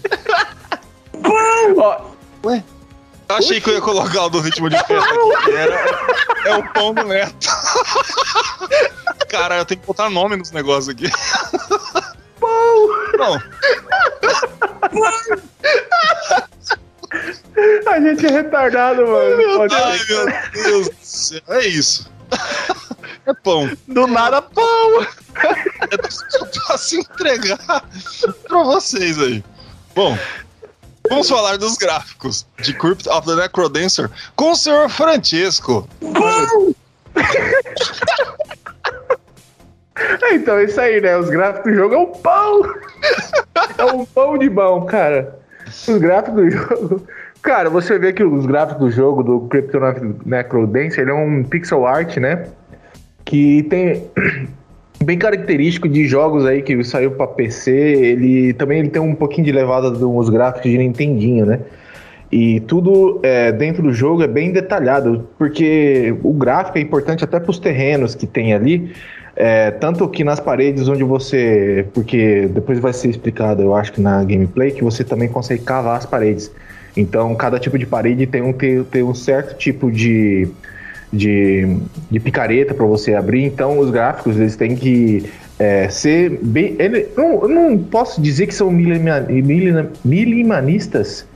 Ó, 1.77 2.01
Ué? 2.43 2.63
Achei 3.29 3.59
que 3.59 3.69
eu 3.69 3.75
ia 3.75 3.81
colocar 3.81 4.25
o 4.25 4.29
do 4.29 4.39
ritmo 4.39 4.69
de 4.69 4.77
festa 4.77 4.95
aqui. 4.95 5.51
Era, 5.51 5.75
é 6.45 6.55
o 6.55 6.73
pão 6.73 6.93
do 6.93 7.03
neto. 7.03 7.47
Cara, 9.27 9.57
eu 9.57 9.65
tenho 9.65 9.81
que 9.81 9.87
botar 9.87 10.09
nome 10.09 10.37
nos 10.37 10.51
negócios 10.51 10.89
aqui. 10.89 11.09
Pão! 12.39 12.89
Não. 13.17 13.41
A 17.87 17.99
gente 17.99 18.25
é 18.25 18.31
retardado, 18.31 19.05
mano. 19.07 19.37
Meu 19.37 19.61
Ai, 19.61 19.99
meu 20.07 20.25
Deus 20.53 20.89
do 20.89 20.95
céu. 21.01 21.41
É 21.49 21.67
isso. 21.67 22.09
É 23.25 23.33
pão. 23.33 23.69
Do 23.87 24.07
nada, 24.07 24.41
pão! 24.41 25.07
É 25.91 25.97
pra 25.97 26.77
se 26.77 26.99
entregar 26.99 27.83
pra 28.47 28.63
vocês 28.63 29.19
aí. 29.19 29.43
Bom, 29.93 30.17
Vamos 31.09 31.29
falar 31.29 31.57
dos 31.57 31.77
gráficos 31.77 32.45
de 32.61 32.73
Crypt 32.73 33.07
of 33.09 33.27
the 33.27 33.35
Necrodancer 33.35 34.09
com 34.35 34.51
o 34.51 34.55
senhor 34.55 34.89
Francisco. 34.89 35.87
então, 40.31 40.57
é 40.57 40.65
isso 40.65 40.79
aí, 40.79 41.01
né? 41.01 41.17
Os 41.17 41.29
gráficos 41.29 41.71
do 41.71 41.77
jogo 41.77 41.95
é 41.95 41.97
um 41.97 42.11
pão! 42.11 42.61
É 43.77 43.85
um 43.85 44.05
pão 44.05 44.37
de 44.37 44.49
bom, 44.49 44.85
cara. 44.85 45.39
Os 45.67 45.97
gráficos 45.97 46.35
do 46.35 46.49
jogo. 46.49 47.07
Cara, 47.41 47.69
você 47.69 47.97
vê 47.97 48.11
que 48.13 48.23
os 48.23 48.45
gráficos 48.45 48.79
do 48.79 48.91
jogo 48.91 49.23
do 49.23 49.41
Crypt 49.47 49.77
of 49.77 49.99
the 49.99 50.07
Necrodancer 50.25 51.01
ele 51.01 51.11
é 51.11 51.13
um 51.13 51.43
pixel 51.43 51.85
art, 51.85 52.17
né? 52.17 52.47
Que 53.23 53.63
tem 53.63 54.09
bem 55.07 55.17
característico 55.17 55.87
de 55.87 56.05
jogos 56.05 56.45
aí 56.45 56.61
que 56.61 56.83
saiu 56.83 57.11
para 57.11 57.27
PC. 57.27 57.71
Ele 57.71 58.51
também 58.51 58.79
ele 58.79 58.89
tem 58.89 59.01
um 59.01 59.15
pouquinho 59.15 59.45
de 59.45 59.53
levada 59.53 59.89
dos 59.89 60.29
gráficos 60.29 60.69
de 60.69 60.77
Nintendinho, 60.77 61.45
né? 61.45 61.61
E 62.29 62.59
tudo 62.59 63.21
é, 63.23 63.53
dentro 63.53 63.81
do 63.81 63.93
jogo 63.93 64.21
é 64.21 64.27
bem 64.27 64.51
detalhado, 64.51 65.25
porque 65.37 66.13
o 66.21 66.33
gráfico 66.33 66.77
é 66.77 66.81
importante 66.81 67.23
até 67.23 67.39
para 67.39 67.49
os 67.49 67.57
terrenos 67.57 68.15
que 68.15 68.27
tem 68.27 68.53
ali. 68.53 68.91
É, 69.33 69.71
tanto 69.71 70.09
que 70.09 70.25
nas 70.25 70.41
paredes 70.41 70.89
onde 70.89 71.05
você. 71.05 71.85
Porque 71.93 72.49
depois 72.53 72.77
vai 72.77 72.91
ser 72.91 73.07
explicado, 73.07 73.61
eu 73.61 73.73
acho 73.73 73.93
que 73.93 74.01
na 74.01 74.21
gameplay, 74.25 74.71
que 74.71 74.83
você 74.83 75.05
também 75.05 75.29
consegue 75.29 75.63
cavar 75.63 75.97
as 75.97 76.05
paredes. 76.05 76.51
Então, 76.97 77.33
cada 77.33 77.57
tipo 77.57 77.77
de 77.79 77.85
parede 77.85 78.27
tem 78.27 78.41
um, 78.41 78.51
tem, 78.51 78.83
tem 78.83 79.03
um 79.03 79.13
certo 79.13 79.57
tipo 79.57 79.89
de 79.89 80.49
de, 81.11 81.77
de 82.09 82.19
picareta 82.19 82.73
para 82.73 82.85
você 82.85 83.13
abrir. 83.13 83.43
Então, 83.43 83.79
os 83.79 83.89
gráficos 83.89 84.37
eles 84.37 84.55
têm 84.55 84.75
que 84.75 85.25
é, 85.59 85.89
ser 85.89 86.39
bem. 86.41 86.75
Ele, 86.79 87.07
não, 87.15 87.47
não 87.47 87.77
posso 87.77 88.21
dizer 88.21 88.47
que 88.47 88.55
são 88.55 88.71
minimalistas, 88.71 91.27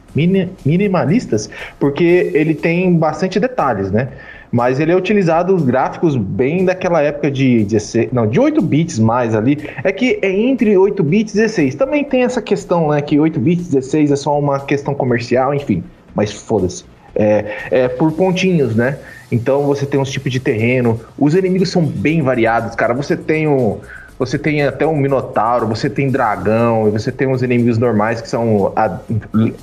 minimalistas, 0.65 1.49
porque 1.79 2.31
ele 2.33 2.53
tem 2.53 2.93
bastante 2.95 3.39
detalhes, 3.39 3.91
né? 3.91 4.09
Mas 4.51 4.81
ele 4.81 4.91
é 4.91 4.95
utilizado 4.95 5.55
os 5.55 5.63
gráficos 5.63 6.17
bem 6.17 6.65
daquela 6.65 7.01
época 7.01 7.31
de 7.31 7.63
16, 7.63 8.11
não, 8.11 8.27
de 8.27 8.37
8 8.37 8.61
bits 8.61 8.99
mais 8.99 9.33
ali. 9.33 9.57
É 9.81 9.93
que 9.93 10.19
é 10.21 10.29
entre 10.29 10.77
8 10.77 11.01
bits 11.01 11.33
e 11.33 11.37
16. 11.37 11.75
Também 11.75 12.03
tem 12.03 12.23
essa 12.23 12.41
questão, 12.41 12.89
né, 12.89 13.01
que 13.01 13.17
8 13.17 13.39
bits 13.39 13.67
e 13.67 13.75
16 13.75 14.11
é 14.11 14.15
só 14.17 14.37
uma 14.37 14.59
questão 14.59 14.93
comercial, 14.93 15.53
enfim. 15.53 15.81
Mas 16.13 16.33
foda-se. 16.33 16.83
É, 17.21 17.45
é 17.71 17.87
por 17.87 18.11
pontinhos, 18.11 18.75
né? 18.75 18.97
Então 19.31 19.63
você 19.63 19.85
tem 19.85 19.99
uns 19.99 20.11
tipos 20.11 20.31
de 20.31 20.39
terreno. 20.39 20.99
Os 21.17 21.35
inimigos 21.35 21.69
são 21.69 21.85
bem 21.85 22.21
variados, 22.21 22.75
cara. 22.75 22.93
Você 22.93 23.15
tem 23.15 23.47
um. 23.47 23.79
Você 24.19 24.37
tem 24.37 24.61
até 24.63 24.85
um 24.85 24.95
Minotauro, 24.95 25.65
você 25.65 25.89
tem 25.89 26.11
dragão, 26.11 26.87
e 26.87 26.91
você 26.91 27.11
tem 27.11 27.27
uns 27.27 27.41
inimigos 27.41 27.79
normais 27.79 28.21
que 28.21 28.29
são 28.29 28.71
a, 28.75 28.85
a 28.85 28.99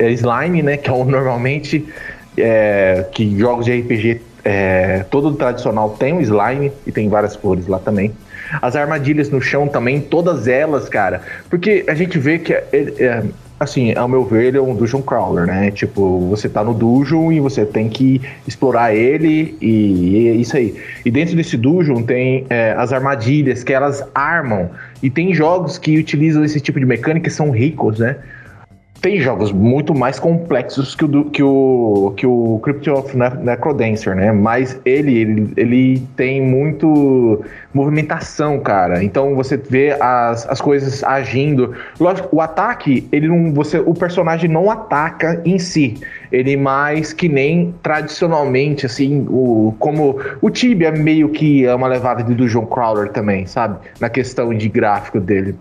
é 0.00 0.10
slime, 0.10 0.62
né? 0.62 0.76
Que 0.78 0.90
é 0.90 0.92
um, 0.92 1.04
normalmente 1.04 1.86
é, 2.36 3.06
que 3.12 3.38
jogos 3.38 3.66
de 3.66 3.80
RPG 3.80 4.20
é, 4.44 5.04
todo 5.10 5.34
tradicional 5.34 5.90
tem 5.90 6.14
um 6.14 6.20
slime 6.20 6.72
e 6.86 6.92
tem 6.92 7.08
várias 7.08 7.36
cores 7.36 7.66
lá 7.66 7.78
também. 7.78 8.12
As 8.62 8.74
armadilhas 8.74 9.28
no 9.28 9.42
chão 9.42 9.68
também, 9.68 10.00
todas 10.00 10.48
elas, 10.48 10.88
cara. 10.88 11.20
Porque 11.50 11.84
a 11.86 11.94
gente 11.94 12.18
vê 12.18 12.38
que 12.38 12.54
é, 12.54 12.66
é, 12.72 13.22
assim, 13.58 13.92
ao 13.94 14.08
meu 14.08 14.24
ver, 14.24 14.46
ele 14.46 14.58
é 14.58 14.62
um 14.62 14.74
dungeon 14.74 15.02
crawler, 15.02 15.46
né? 15.46 15.70
Tipo, 15.70 16.20
você 16.28 16.48
tá 16.48 16.62
no 16.62 16.72
dungeon 16.72 17.32
e 17.32 17.40
você 17.40 17.64
tem 17.64 17.88
que 17.88 18.20
explorar 18.46 18.94
ele 18.94 19.56
e, 19.60 20.24
e 20.24 20.28
é 20.28 20.32
isso 20.32 20.56
aí. 20.56 20.74
E 21.04 21.10
dentro 21.10 21.34
desse 21.34 21.56
dungeon 21.56 22.02
tem 22.02 22.46
é, 22.48 22.74
as 22.76 22.92
armadilhas 22.92 23.64
que 23.64 23.72
elas 23.72 24.02
armam. 24.14 24.70
E 25.02 25.10
tem 25.10 25.34
jogos 25.34 25.78
que 25.78 25.98
utilizam 25.98 26.44
esse 26.44 26.60
tipo 26.60 26.78
de 26.78 26.86
mecânica 26.86 27.28
que 27.28 27.34
são 27.34 27.50
ricos, 27.50 27.98
né? 27.98 28.16
Tem 29.00 29.20
jogos 29.20 29.52
muito 29.52 29.94
mais 29.94 30.18
complexos 30.18 30.94
que 30.94 31.04
o, 31.04 31.24
que 31.24 31.42
o, 31.42 32.14
que 32.16 32.26
o 32.26 32.60
Crypt 32.62 32.90
of 32.90 33.16
Necrodancer, 33.16 34.14
né? 34.14 34.32
Mas 34.32 34.80
ele, 34.84 35.16
ele, 35.16 35.52
ele 35.56 36.02
tem 36.16 36.42
muito 36.42 37.44
movimentação, 37.72 38.58
cara. 38.60 39.02
Então 39.02 39.34
você 39.34 39.56
vê 39.56 39.92
as, 40.00 40.48
as 40.48 40.60
coisas 40.60 41.04
agindo. 41.04 41.74
Lógico, 42.00 42.34
o 42.34 42.40
ataque, 42.40 43.06
ele 43.12 43.28
não. 43.28 43.52
Você, 43.54 43.78
o 43.78 43.94
personagem 43.94 44.50
não 44.50 44.70
ataca 44.70 45.40
em 45.44 45.58
si. 45.58 45.98
Ele 46.32 46.56
mais 46.56 47.12
que 47.12 47.28
nem 47.28 47.74
tradicionalmente, 47.82 48.84
assim, 48.84 49.26
o, 49.28 49.74
como 49.78 50.18
o 50.40 50.50
Tibia 50.50 50.90
meio 50.90 51.28
que 51.28 51.64
é 51.64 51.74
uma 51.74 51.88
levada 51.88 52.22
de 52.22 52.34
Dungeon 52.34 52.66
Crawler 52.66 53.10
também, 53.10 53.46
sabe? 53.46 53.78
Na 54.00 54.10
questão 54.10 54.52
de 54.52 54.68
gráfico 54.68 55.20
dele. 55.20 55.54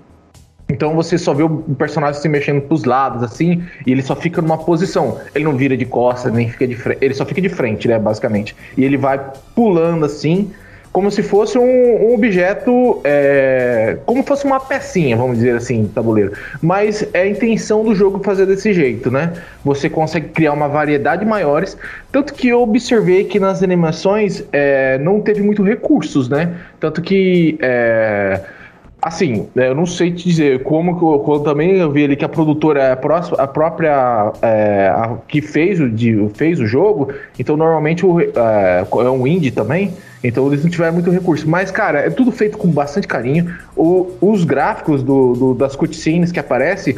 Então 0.70 0.94
você 0.94 1.18
só 1.18 1.34
vê 1.34 1.44
o 1.44 1.50
personagem 1.78 2.22
se 2.22 2.28
mexendo 2.28 2.62
pros 2.62 2.84
lados, 2.84 3.24
assim, 3.24 3.64
e 3.86 3.92
ele 3.92 4.02
só 4.02 4.16
fica 4.16 4.42
numa 4.42 4.58
posição. 4.58 5.18
Ele 5.34 5.46
não 5.46 5.56
vira 5.56 5.78
de 5.78 5.86
costas, 5.86 6.34
nem 6.34 6.50
fica 6.50 6.68
de 6.68 6.76
frente. 6.76 6.98
Ele 7.02 7.14
só 7.14 7.26
fica 7.26 7.42
de 7.42 7.50
frente, 7.50 7.88
né, 7.88 7.98
basicamente. 7.98 8.56
E 8.76 8.84
ele 8.84 8.98
vai 8.98 9.20
pulando 9.56 10.06
assim, 10.06 10.52
como 10.92 11.12
se 11.12 11.22
fosse 11.22 11.58
um, 11.58 12.08
um 12.10 12.14
objeto, 12.16 13.00
é, 13.04 13.98
como 14.06 14.24
fosse 14.24 14.46
uma 14.46 14.60
pecinha, 14.60 15.16
vamos 15.16 15.38
dizer 15.38 15.56
assim, 15.56 15.90
tabuleiro. 15.94 16.34
Mas 16.62 17.08
é 17.14 17.22
a 17.22 17.28
intenção 17.28 17.84
do 17.84 17.94
jogo 17.94 18.22
fazer 18.24 18.46
desse 18.46 18.74
jeito, 18.74 19.12
né? 19.12 19.34
Você 19.64 19.90
consegue 19.90 20.30
criar 20.30 20.54
uma 20.54 20.68
variedade 20.68 21.24
maiores, 21.24 21.78
tanto 22.12 22.34
que 22.34 22.50
eu 22.50 22.62
observei 22.62 23.24
que 23.26 23.40
nas 23.40 23.64
animações 23.64 24.44
é, 24.52 24.98
não 24.98 25.22
teve 25.22 25.42
muito 25.42 25.64
recursos, 25.64 26.28
né? 26.28 26.56
Tanto 26.80 27.02
que 27.02 27.58
é, 27.62 28.42
Assim, 29.00 29.48
né, 29.54 29.70
eu 29.70 29.76
não 29.76 29.86
sei 29.86 30.12
te 30.12 30.28
dizer 30.28 30.64
como 30.64 30.98
que 30.98 31.06
eu, 31.06 31.20
quando 31.20 31.44
também 31.44 31.78
eu 31.78 31.92
vi 31.92 32.04
ali 32.04 32.16
que 32.16 32.26
a 32.26 32.30
produtora 32.30 32.82
é 32.82 32.92
a, 32.92 32.98
próxima, 32.98 33.38
a 33.38 33.46
própria 33.46 34.34
é, 34.42 34.88
a, 34.90 35.18
que 35.28 35.40
fez 35.40 35.80
o, 35.80 35.88
de, 35.88 36.28
fez 36.34 36.60
o 36.60 36.66
jogo, 36.66 37.14
então 37.38 37.56
normalmente 37.56 38.04
o, 38.04 38.20
é, 38.20 38.86
é 38.90 39.10
um 39.10 39.28
indie 39.28 39.52
também, 39.52 39.94
então 40.24 40.48
eles 40.48 40.64
não 40.64 40.70
tiveram 40.72 40.94
muito 40.94 41.12
recurso. 41.12 41.48
Mas, 41.48 41.70
cara, 41.70 42.00
é 42.00 42.10
tudo 42.10 42.32
feito 42.32 42.58
com 42.58 42.70
bastante 42.70 43.08
carinho. 43.08 43.56
O, 43.76 44.12
os 44.20 44.44
gráficos 44.44 45.04
do, 45.04 45.34
do, 45.34 45.54
das 45.54 45.76
cutscenes 45.76 46.32
que 46.32 46.40
aparecem 46.40 46.98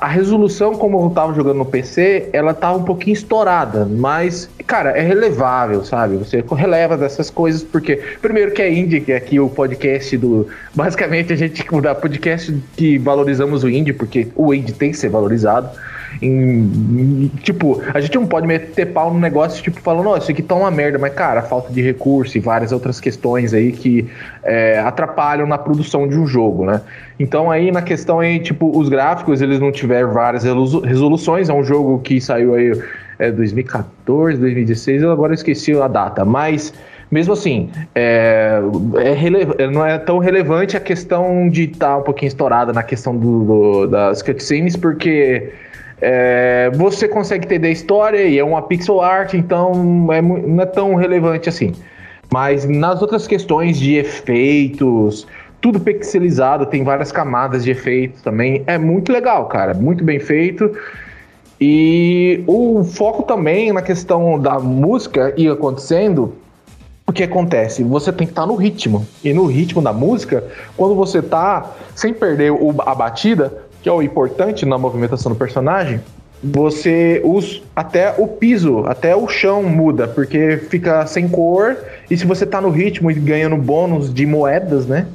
a 0.00 0.06
resolução, 0.06 0.74
como 0.74 1.02
eu 1.02 1.10
tava 1.10 1.34
jogando 1.34 1.58
no 1.58 1.64
PC, 1.64 2.28
ela 2.32 2.52
tá 2.52 2.72
um 2.72 2.82
pouquinho 2.82 3.14
estourada, 3.14 3.84
mas, 3.84 4.48
cara, 4.66 4.90
é 4.90 5.00
relevável, 5.00 5.84
sabe? 5.84 6.16
Você 6.16 6.44
releva 6.56 6.96
dessas 6.96 7.30
coisas, 7.30 7.62
porque, 7.62 8.00
primeiro 8.20 8.52
que 8.52 8.62
é 8.62 8.72
indie, 8.72 9.00
que 9.00 9.12
é 9.12 9.16
aqui 9.16 9.40
o 9.40 9.48
podcast 9.48 10.16
do. 10.16 10.48
Basicamente, 10.74 11.32
a 11.32 11.36
gente 11.36 11.64
dá 11.80 11.94
podcast 11.94 12.54
que 12.76 12.98
valorizamos 12.98 13.64
o 13.64 13.68
indie, 13.68 13.92
porque 13.92 14.28
o 14.34 14.52
indie 14.52 14.72
tem 14.72 14.90
que 14.90 14.96
ser 14.96 15.08
valorizado. 15.08 15.70
Em, 16.20 17.30
tipo, 17.42 17.82
a 17.92 18.00
gente 18.00 18.14
não 18.14 18.26
pode 18.26 18.46
meter 18.46 18.86
pau 18.86 19.12
no 19.12 19.20
negócio, 19.20 19.62
tipo, 19.62 19.80
falando, 19.80 20.08
ó, 20.08 20.16
isso 20.16 20.30
aqui 20.30 20.42
tá 20.42 20.54
uma 20.54 20.70
merda, 20.70 20.98
mas, 20.98 21.12
cara, 21.12 21.42
falta 21.42 21.72
de 21.72 21.82
recurso 21.82 22.36
e 22.36 22.40
várias 22.40 22.72
outras 22.72 23.00
questões 23.00 23.52
aí 23.52 23.72
que 23.72 24.06
é, 24.42 24.78
atrapalham 24.80 25.46
na 25.46 25.58
produção 25.58 26.08
de 26.08 26.16
um 26.16 26.26
jogo, 26.26 26.64
né? 26.64 26.80
Então 27.18 27.50
aí 27.50 27.70
na 27.70 27.82
questão 27.82 28.20
aí, 28.20 28.38
tipo, 28.38 28.76
os 28.76 28.88
gráficos, 28.88 29.40
eles 29.40 29.58
não 29.58 29.72
tiveram 29.72 30.12
várias 30.12 30.44
resoluções, 30.44 31.48
é 31.48 31.52
um 31.52 31.64
jogo 31.64 31.98
que 32.00 32.20
saiu 32.20 32.54
aí 32.54 32.72
é, 33.18 33.30
2014, 33.30 34.38
2016, 34.38 35.02
eu 35.02 35.10
agora 35.10 35.34
esqueci 35.34 35.72
a 35.78 35.88
data, 35.88 36.24
mas 36.24 36.72
mesmo 37.10 37.32
assim, 37.32 37.70
é, 37.94 38.60
é 38.96 39.66
não 39.68 39.86
é 39.86 39.96
tão 39.98 40.18
relevante 40.18 40.76
a 40.76 40.80
questão 40.80 41.48
de 41.48 41.64
estar 41.64 41.88
tá 41.88 41.96
um 41.98 42.02
pouquinho 42.02 42.28
estourada 42.28 42.72
na 42.72 42.82
questão 42.82 43.16
do, 43.16 43.44
do, 43.44 43.86
das 43.86 44.22
cutscenes, 44.22 44.76
porque 44.76 45.52
é, 46.00 46.70
você 46.74 47.08
consegue 47.08 47.46
entender 47.46 47.68
a 47.68 47.72
história 47.72 48.22
e 48.24 48.38
é 48.38 48.44
uma 48.44 48.62
pixel 48.62 49.00
art, 49.00 49.34
então 49.34 50.08
é, 50.12 50.20
não 50.20 50.62
é 50.62 50.66
tão 50.66 50.94
relevante 50.94 51.48
assim. 51.48 51.72
Mas 52.32 52.64
nas 52.64 53.00
outras 53.00 53.26
questões 53.26 53.78
de 53.78 53.94
efeitos, 53.94 55.26
tudo 55.60 55.80
pixelizado, 55.80 56.66
tem 56.66 56.84
várias 56.84 57.10
camadas 57.10 57.64
de 57.64 57.70
efeitos 57.70 58.20
também. 58.20 58.62
É 58.66 58.76
muito 58.76 59.12
legal, 59.12 59.46
cara, 59.46 59.74
muito 59.74 60.04
bem 60.04 60.18
feito. 60.18 60.70
E 61.60 62.44
o 62.46 62.84
foco 62.84 63.22
também 63.22 63.72
na 63.72 63.80
questão 63.80 64.38
da 64.38 64.58
música 64.58 65.32
ir 65.36 65.50
acontecendo. 65.50 66.34
O 67.08 67.12
que 67.12 67.22
acontece? 67.22 67.84
Você 67.84 68.12
tem 68.12 68.26
que 68.26 68.32
estar 68.32 68.46
no 68.46 68.56
ritmo. 68.56 69.06
E 69.24 69.32
no 69.32 69.46
ritmo 69.46 69.80
da 69.80 69.92
música, 69.92 70.44
quando 70.76 70.94
você 70.94 71.22
tá 71.22 71.72
sem 71.94 72.12
perder 72.12 72.50
o, 72.50 72.74
a 72.82 72.94
batida, 72.94 73.65
que 73.86 73.90
é 73.90 73.92
o 73.92 74.02
importante 74.02 74.66
na 74.66 74.76
movimentação 74.76 75.30
do 75.30 75.38
personagem, 75.38 76.00
você 76.42 77.20
usa 77.22 77.60
até 77.76 78.12
o 78.18 78.26
piso, 78.26 78.84
até 78.84 79.14
o 79.14 79.28
chão 79.28 79.62
muda, 79.62 80.08
porque 80.08 80.56
fica 80.56 81.06
sem 81.06 81.28
cor, 81.28 81.76
e 82.10 82.18
se 82.18 82.26
você 82.26 82.44
tá 82.44 82.60
no 82.60 82.68
ritmo 82.68 83.12
e 83.12 83.14
ganhando 83.14 83.56
bônus 83.56 84.12
de 84.12 84.26
moedas, 84.26 84.86
né? 84.86 85.06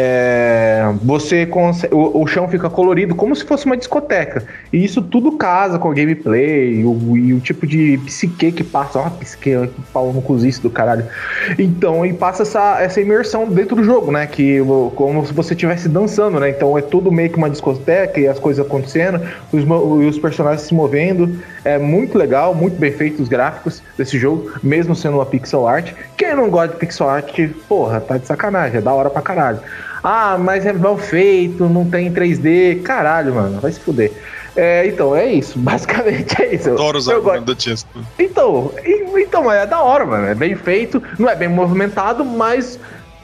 É, 0.00 0.94
você 1.02 1.48
o, 1.90 2.22
o, 2.22 2.26
chão 2.28 2.46
fica 2.46 2.70
colorido 2.70 3.16
como 3.16 3.34
se 3.34 3.44
fosse 3.44 3.66
uma 3.66 3.76
discoteca. 3.76 4.44
E 4.72 4.84
isso 4.84 5.02
tudo 5.02 5.32
casa 5.32 5.76
com 5.76 5.90
o 5.90 5.94
gameplay 5.94 6.84
o, 6.84 7.16
e 7.16 7.34
o 7.34 7.40
tipo 7.40 7.66
de 7.66 7.98
psique 8.04 8.52
que 8.52 8.62
passa. 8.62 9.00
Ó, 9.00 9.10
psique, 9.10 9.50
que 9.50 9.82
pau 9.92 10.12
no 10.12 10.22
cozice 10.22 10.62
do 10.62 10.70
caralho. 10.70 11.04
Então, 11.58 12.06
e 12.06 12.12
passa 12.12 12.42
essa, 12.42 12.80
essa 12.80 13.00
imersão 13.00 13.48
dentro 13.48 13.74
do 13.74 13.82
jogo, 13.82 14.12
né? 14.12 14.26
Que 14.26 14.60
como 14.94 15.26
se 15.26 15.32
você 15.32 15.54
estivesse 15.54 15.88
dançando, 15.88 16.38
né? 16.38 16.50
Então 16.50 16.78
é 16.78 16.82
tudo 16.82 17.10
meio 17.10 17.30
que 17.30 17.36
uma 17.36 17.50
discoteca 17.50 18.20
e 18.20 18.28
as 18.28 18.38
coisas 18.38 18.64
acontecendo, 18.64 19.20
os, 19.52 19.64
os 20.06 20.18
personagens 20.18 20.62
se 20.62 20.74
movendo. 20.74 21.40
É 21.64 21.76
muito 21.76 22.16
legal, 22.16 22.54
muito 22.54 22.78
bem 22.78 22.92
feito 22.92 23.20
os 23.20 23.28
gráficos 23.28 23.82
desse 23.96 24.16
jogo, 24.16 24.52
mesmo 24.62 24.94
sendo 24.94 25.16
uma 25.16 25.26
pixel 25.26 25.66
art. 25.66 25.92
Quem 26.16 26.36
não 26.36 26.48
gosta 26.48 26.74
de 26.74 26.78
pixel 26.78 27.08
art, 27.08 27.36
porra, 27.68 28.00
tá 28.00 28.16
de 28.16 28.26
sacanagem, 28.26 28.78
é 28.78 28.80
da 28.80 28.92
hora 28.92 29.10
pra 29.10 29.20
caralho. 29.20 29.58
Ah, 30.02 30.36
mas 30.38 30.64
é 30.64 30.72
mal 30.72 30.96
feito, 30.96 31.64
não 31.68 31.88
tem 31.88 32.12
3D. 32.12 32.82
Caralho, 32.82 33.34
mano, 33.34 33.60
vai 33.60 33.72
se 33.72 33.80
fuder. 33.80 34.12
É, 34.56 34.86
então, 34.86 35.14
é 35.14 35.26
isso. 35.26 35.58
Basicamente 35.60 36.42
é 36.42 36.54
isso. 36.54 36.70
Adoro 36.70 36.98
os 36.98 37.08
argumentos 37.08 37.54
do 37.54 37.62
Chesco. 37.62 37.88
Então, 38.18 38.72
então, 39.16 39.50
é 39.50 39.66
da 39.66 39.80
hora, 39.80 40.04
mano. 40.04 40.26
É 40.26 40.34
bem 40.34 40.54
feito, 40.56 41.02
não 41.18 41.28
é 41.28 41.36
bem 41.36 41.48
movimentado, 41.48 42.24
mas 42.24 42.78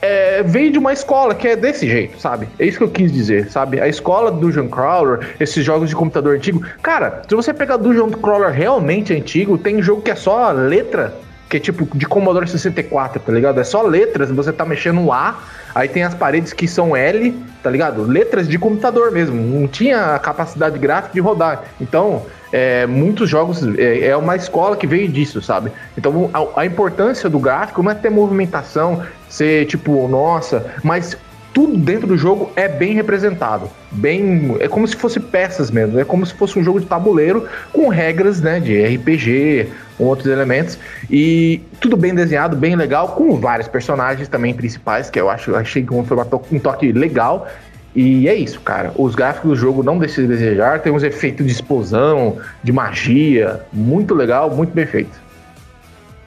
é, 0.05 0.43
veio 0.43 0.71
de 0.71 0.79
uma 0.79 0.93
escola 0.93 1.35
que 1.35 1.49
é 1.49 1.57
desse 1.57 1.89
jeito, 1.89 2.21
sabe? 2.21 2.47
É 2.59 2.67
isso 2.67 2.79
que 2.79 2.85
eu 2.85 2.91
quis 2.91 3.11
dizer, 3.11 3.51
sabe? 3.51 3.81
A 3.81 3.89
escola 3.89 4.31
do 4.31 4.39
Dungeon 4.39 4.69
Crawler, 4.69 5.35
esses 5.41 5.65
jogos 5.65 5.89
de 5.89 5.97
computador 5.97 6.37
antigo. 6.37 6.63
Cara, 6.83 7.23
se 7.27 7.35
você 7.35 7.55
pegar 7.55 7.79
Dungeon 7.79 8.11
Crawler 8.11 8.51
realmente 8.51 9.15
antigo, 9.15 9.57
tem 9.57 9.81
jogo 9.81 10.03
que 10.03 10.11
é 10.11 10.15
só 10.15 10.53
letra, 10.53 11.15
que 11.49 11.57
é 11.57 11.61
tipo 11.61 11.87
de 11.97 12.07
Commodore 12.07 12.49
64, 12.49 13.21
tá 13.21 13.33
ligado? 13.33 13.61
É 13.61 13.65
só 13.65 13.83
letras, 13.83 14.31
você 14.31 14.53
tá 14.53 14.65
mexendo 14.65 14.97
no 14.97 15.13
A 15.13 15.39
Aí 15.75 15.89
tem 15.89 16.05
as 16.05 16.15
paredes 16.15 16.53
que 16.53 16.69
são 16.69 16.95
L, 16.95 17.37
tá 17.61 17.69
ligado? 17.69 18.05
Letras 18.05 18.49
de 18.49 18.57
computador 18.59 19.11
mesmo. 19.11 19.35
Não 19.35 19.67
tinha 19.67 20.17
capacidade 20.21 20.79
gráfica 20.79 21.15
de 21.15 21.21
rodar. 21.21 21.65
Então, 21.81 22.23
é, 22.53 22.87
muitos 22.87 23.29
jogos 23.29 23.61
é, 23.77 24.07
é, 24.07 24.17
uma 24.17 24.37
escola 24.37 24.77
que 24.77 24.87
veio 24.87 25.09
disso, 25.09 25.43
sabe? 25.43 25.73
Então, 25.99 26.31
a, 26.33 26.61
a 26.61 26.67
importância 26.67 27.29
do 27.29 27.41
gráfico 27.41 27.83
não 27.83 27.91
é 27.91 27.95
ter 27.95 28.09
movimentação, 28.09 29.03
ser 29.29 29.67
tipo, 29.67 30.07
nossa, 30.07 30.65
mas 30.85 31.17
tudo 31.55 31.77
dentro 31.77 32.09
do 32.09 32.19
jogo 32.19 32.51
é 32.57 32.67
bem 32.67 32.93
representado. 32.95 33.71
Bem, 33.93 34.57
é 34.59 34.67
como 34.67 34.87
se 34.89 34.97
fosse 34.97 35.21
peças 35.21 35.71
mesmo, 35.71 35.99
é 35.99 36.05
como 36.05 36.27
se 36.27 36.35
fosse 36.35 36.59
um 36.59 36.65
jogo 36.65 36.81
de 36.81 36.87
tabuleiro 36.87 37.49
com 37.73 37.89
regras, 37.89 38.41
né, 38.41 38.59
de 38.59 38.85
RPG, 38.85 39.69
com 39.97 40.05
outros 40.05 40.27
elementos 40.27 40.77
e 41.09 41.63
tudo 41.81 41.97
bem 41.97 42.13
desenhado, 42.13 42.57
bem 42.57 42.75
legal, 42.75 43.09
com 43.09 43.37
vários 43.37 43.69
personagens 43.69 44.27
também 44.27 44.53
principais, 44.53 45.09
que 45.09 45.21
eu 45.21 45.31
acho, 45.31 45.55
achei 45.55 45.83
que 45.83 45.89
foi 45.89 46.19
um 46.51 46.59
toque 46.59 46.93
legal. 46.93 47.49
E 47.95 48.29
é 48.29 48.35
isso, 48.35 48.61
cara. 48.61 48.91
Os 48.97 49.15
gráficos 49.15 49.51
do 49.51 49.57
jogo 49.57 49.85
não 49.85 49.97
deixam 49.99 50.25
de 50.25 50.31
desejar, 50.31 50.81
tem 50.81 50.93
uns 50.93 51.05
efeitos 51.05 51.47
de 51.47 51.53
explosão, 51.53 52.39
de 52.61 52.73
magia, 52.73 53.61
muito 53.73 54.13
legal, 54.13 54.51
muito 54.51 54.75
bem 54.75 54.85
feito. 54.85 55.23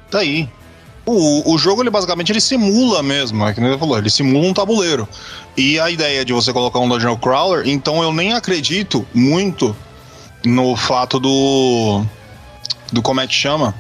Tá 0.10 0.20
aí. 0.20 0.48
O, 1.10 1.54
o 1.54 1.58
jogo, 1.58 1.82
ele 1.82 1.90
basicamente 1.90 2.34
ele 2.34 2.42
simula 2.42 3.02
mesmo, 3.02 3.48
é 3.48 3.54
que 3.54 3.62
ele 3.62 3.78
falou, 3.78 3.98
ele 3.98 4.10
simula 4.10 4.46
um 4.46 4.54
tabuleiro. 4.54 5.08
E 5.56 5.80
a 5.80 5.90
ideia 5.90 6.26
de 6.26 6.34
você 6.34 6.52
colocar 6.52 6.80
um 6.80 6.90
Dungeon 6.90 7.16
Crawler, 7.16 7.66
então 7.66 8.04
eu 8.04 8.12
nem 8.12 8.34
acredito 8.34 9.08
muito 9.14 9.74
no 10.46 10.76
fato 10.76 11.18
do. 11.18 12.04
do 12.92 13.02
como 13.02 13.22
é 13.22 13.28
que 13.28 13.34
chama? 13.34 13.74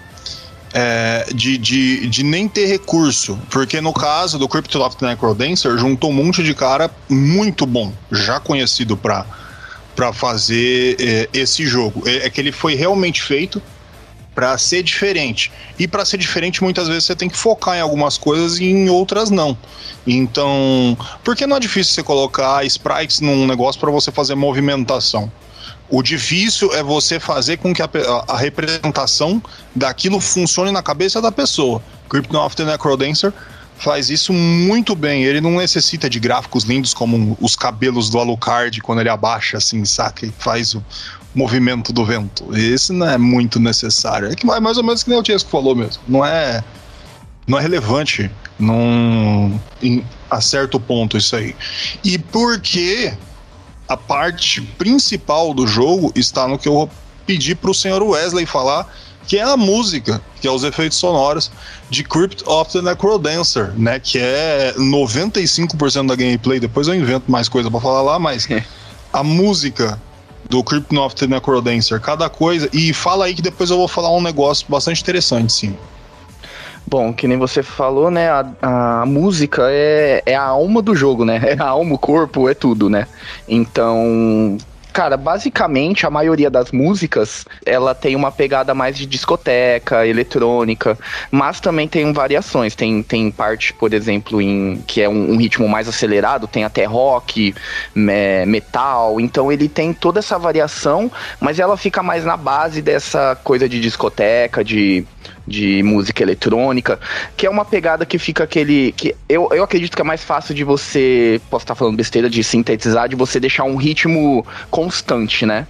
É, 0.73 1.27
de, 1.35 1.57
de, 1.57 2.07
de 2.07 2.23
nem 2.23 2.47
ter 2.47 2.65
recurso. 2.67 3.37
Porque 3.49 3.81
no 3.81 3.91
caso 3.91 4.39
do 4.39 4.47
Cryptoloft 4.47 5.01
Necrodancer, 5.01 5.77
juntou 5.77 6.11
um 6.11 6.13
monte 6.13 6.41
de 6.41 6.53
cara 6.53 6.89
muito 7.09 7.65
bom, 7.65 7.91
já 8.09 8.39
conhecido 8.39 8.95
para 8.95 9.25
para 9.97 10.13
fazer 10.13 10.95
é, 10.99 11.29
esse 11.33 11.65
jogo. 11.65 12.07
É, 12.07 12.27
é 12.27 12.29
que 12.29 12.39
ele 12.39 12.51
foi 12.51 12.75
realmente 12.75 13.21
feito 13.21 13.59
para 14.38 14.56
ser 14.60 14.84
diferente. 14.84 15.52
E 15.80 15.88
para 15.88 16.06
ser 16.06 16.19
diferente, 16.19 16.62
muitas 16.62 16.88
vezes 16.88 17.06
você 17.06 17.15
tem 17.15 17.28
que 17.28 17.36
focar 17.36 17.76
em 17.76 17.82
algumas 17.82 18.19
coisas 18.19 18.60
e 18.60 18.65
em 18.65 18.88
outras 18.88 19.32
não. 19.32 19.58
Então, 20.06 20.95
porque 21.23 21.47
não 21.47 21.58
é 21.58 21.60
difícil 21.60 21.95
você 21.95 22.04
colocar 22.04 22.63
sprites 22.65 23.19
num 23.19 23.47
negócio 23.47 23.82
para 23.82 23.89
você 23.89 24.12
fazer 24.12 24.36
movimentação? 24.36 25.32
O 25.89 26.04
difícil 26.04 26.71
é 26.76 26.84
você 26.84 27.19
fazer 27.19 27.58
com 27.58 27.73
que 27.73 27.82
a, 27.82 27.89
a, 28.28 28.38
representação 28.38 29.41
daquilo 29.73 30.19
funcione 30.19 30.71
na 30.71 30.84
cabeça 30.84 31.19
da 31.19 31.32
pessoa. 31.32 31.82
Crypto 32.08 32.38
of 32.38 32.56
the 32.56 32.63
Necrodancer 32.63 33.34
faz 33.78 34.12
isso 34.12 34.32
muito 34.32 34.95
bem. 34.95 35.23
Ele 35.23 35.41
não 35.41 35.58
necessita 35.58 36.08
de 36.08 36.19
gráficos 36.19 36.63
lindos 36.63 36.93
como 36.93 37.36
os 37.41 37.56
cabelos 37.56 38.08
do 38.10 38.19
Alucard 38.19 38.82
quando 38.82 39.00
ele 39.00 39.10
abaixa 39.10 39.58
assim, 39.58 39.84
saca? 39.84 40.28
E 40.28 40.34
faz 40.38 40.76
o, 40.76 40.84
movimento 41.38 41.93
do 41.93 42.04
vento. 42.04 42.50
Esse 42.58 42.91
não 42.91 43.08
é 43.08 43.17
muito 43.17 43.60
necessário. 43.60 44.28
É 44.30 44.36
que 44.36 44.50
é 44.50 44.60
mais 44.60 44.78
ou 44.78 44.84
menos 44.84 45.04
que 45.04 45.10
nem 45.12 45.19
o 45.19 45.23
Tiesco 45.23 45.50
falou 45.52 45.76
mesmo. 45.76 46.02
Não 46.08 46.26
é 46.26 46.63
não 47.45 47.58
é 47.58 47.62
relevante 47.62 48.30
num, 48.60 49.58
em, 49.82 50.04
a 50.30 50.41
certo 50.41 50.80
ponto 50.80 51.15
isso 51.15 51.36
aí. 51.36 51.56
E 52.04 52.17
porque 52.17 53.13
a 53.88 53.95
parte 53.95 54.62
principal 54.62 55.54
do 55.54 55.65
jogo 55.65 56.12
está 56.15 56.47
no 56.47 56.58
que 56.58 56.67
eu 56.67 56.89
pedi 57.26 57.54
para 57.56 57.69
o 57.69 57.73
senhor 57.73 58.02
Wesley 58.02 58.45
falar, 58.45 58.91
que 59.26 59.38
é 59.38 59.43
a 59.43 59.56
música, 59.56 60.21
que 60.41 60.47
é 60.47 60.52
os 60.52 60.63
efeitos 60.63 60.97
sonoros 60.97 61.52
de 61.89 62.04
Crypt 62.04 62.43
of 62.47 62.71
the 62.71 62.82
Necrodancer, 62.82 63.71
né? 63.78 64.00
Que 64.00 64.17
é 64.17 64.73
95% 64.78 66.08
da 66.08 66.15
gameplay. 66.15 66.60
Depois 66.60 66.88
eu 66.88 66.95
invento 66.95 67.32
mais 67.32 67.47
coisa 67.47 67.69
para 67.69 67.80
falar 67.80 68.02
lá, 68.02 68.19
mas 68.19 68.47
a 69.13 69.23
música 69.23 70.02
do 70.49 70.63
Crypt 70.63 70.97
of 70.97 71.15
the 71.15 71.27
Necrodancer, 71.27 71.99
cada 71.99 72.29
coisa. 72.29 72.69
E 72.73 72.93
fala 72.93 73.25
aí 73.25 73.33
que 73.33 73.41
depois 73.41 73.69
eu 73.69 73.77
vou 73.77 73.88
falar 73.88 74.12
um 74.12 74.21
negócio 74.21 74.65
bastante 74.69 75.01
interessante, 75.01 75.51
sim. 75.51 75.75
Bom, 76.89 77.13
que 77.13 77.27
nem 77.27 77.38
você 77.38 77.62
falou, 77.62 78.10
né? 78.10 78.29
A, 78.29 79.01
a 79.01 79.05
música 79.05 79.63
é, 79.69 80.23
é 80.25 80.36
a 80.36 80.43
alma 80.43 80.81
do 80.81 80.95
jogo, 80.95 81.25
né? 81.25 81.41
É 81.57 81.62
a 81.62 81.67
alma, 81.67 81.95
o 81.95 81.97
corpo, 81.97 82.47
é 82.47 82.53
tudo, 82.53 82.89
né? 82.89 83.07
Então, 83.47 84.57
Cara, 84.97 85.15
basicamente 85.15 86.07
a 86.07 86.10
maioria 86.10 86.49
das 86.49 86.71
músicas 86.71 87.45
ela 87.63 87.93
tem 87.93 88.15
uma 88.15 88.31
pegada 88.31 88.73
mais 88.73 88.97
de 88.97 89.05
discoteca, 89.05 90.07
eletrônica, 90.07 90.97
mas 91.29 91.60
também 91.60 91.88
tem 91.88 92.12
variações. 92.12 92.73
Tem, 92.73 93.03
tem 93.03 93.29
parte, 93.29 93.75
por 93.75 93.93
exemplo, 93.93 94.41
em 94.41 94.83
que 94.88 94.99
é 95.03 95.07
um, 95.07 95.33
um 95.33 95.38
ritmo 95.38 95.69
mais 95.69 95.88
acelerado, 95.88 96.47
tem 96.47 96.63
até 96.63 96.86
rock, 96.86 97.53
me, 97.93 98.43
metal. 98.47 99.21
Então 99.21 99.51
ele 99.51 99.69
tem 99.69 99.93
toda 99.93 100.17
essa 100.17 100.39
variação, 100.39 101.12
mas 101.39 101.60
ela 101.60 101.77
fica 101.77 102.01
mais 102.01 102.25
na 102.25 102.36
base 102.36 102.81
dessa 102.81 103.36
coisa 103.43 103.69
de 103.69 103.79
discoteca, 103.79 104.63
de 104.63 105.05
de 105.47 105.81
música 105.81 106.21
eletrônica, 106.21 106.99
que 107.36 107.45
é 107.45 107.49
uma 107.49 107.63
pegada 107.63 108.05
que 108.05 108.19
fica 108.19 108.43
aquele. 108.43 108.91
que 108.91 109.15
eu, 109.29 109.49
eu 109.51 109.63
acredito 109.63 109.95
que 109.95 110.01
é 110.01 110.05
mais 110.05 110.23
fácil 110.23 110.53
de 110.53 110.63
você. 110.63 111.39
Posso 111.49 111.63
estar 111.63 111.75
falando 111.75 111.95
besteira, 111.95 112.29
de 112.29 112.43
sintetizar, 112.43 113.07
de 113.07 113.15
você 113.15 113.39
deixar 113.39 113.63
um 113.63 113.77
ritmo 113.77 114.45
constante, 114.69 115.45
né? 115.45 115.65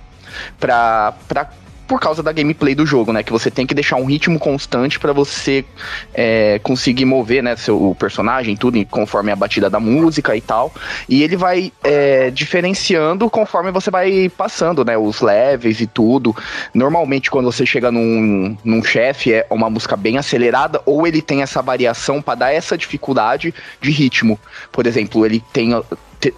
Pra, 0.60 1.14
pra 1.28 1.50
por 1.88 2.00
causa 2.00 2.22
da 2.22 2.32
gameplay 2.32 2.76
do 2.76 2.86
jogo, 2.86 3.14
né? 3.14 3.24
Que 3.24 3.32
você 3.32 3.50
tem 3.50 3.66
que 3.66 3.74
deixar 3.74 3.96
um 3.96 4.06
ritmo 4.06 4.38
constante 4.38 5.00
para 5.00 5.14
você 5.14 5.64
é, 6.14 6.60
conseguir 6.60 7.06
mover, 7.06 7.42
né? 7.42 7.56
Seu 7.56 7.96
personagem, 7.98 8.56
tudo 8.56 8.84
conforme 8.88 9.32
a 9.32 9.36
batida 9.36 9.70
da 9.70 9.80
música 9.80 10.36
e 10.36 10.42
tal. 10.42 10.74
E 11.08 11.24
ele 11.24 11.38
vai 11.38 11.72
é, 11.84 12.30
diferenciando 12.30 13.30
conforme 13.30 13.72
você 13.72 13.90
vai 13.90 14.30
passando, 14.30 14.84
né? 14.84 14.98
Os 14.98 15.22
levels 15.22 15.80
e 15.80 15.88
tudo. 15.88 16.36
Normalmente, 16.74 17.32
quando 17.32 17.52
você 17.52 17.66
chega 17.66 17.92
num, 17.92 18.58
num 18.64 18.84
chefe, 18.84 19.34
é 19.34 19.48
uma 19.50 19.70
música 19.70 19.96
bem 19.96 20.18
acelerada, 20.18 20.82
ou 20.86 21.08
ele 21.08 21.22
tem 21.22 21.42
essa 21.42 21.62
variação 21.62 22.22
para 22.22 22.36
dar 22.36 22.54
essa 22.54 22.78
dificuldade 22.78 23.54
de 23.80 23.92
ritmo. 23.92 24.38
Por 24.72 24.86
exemplo, 24.86 25.26
ele 25.26 25.42
tem. 25.54 25.72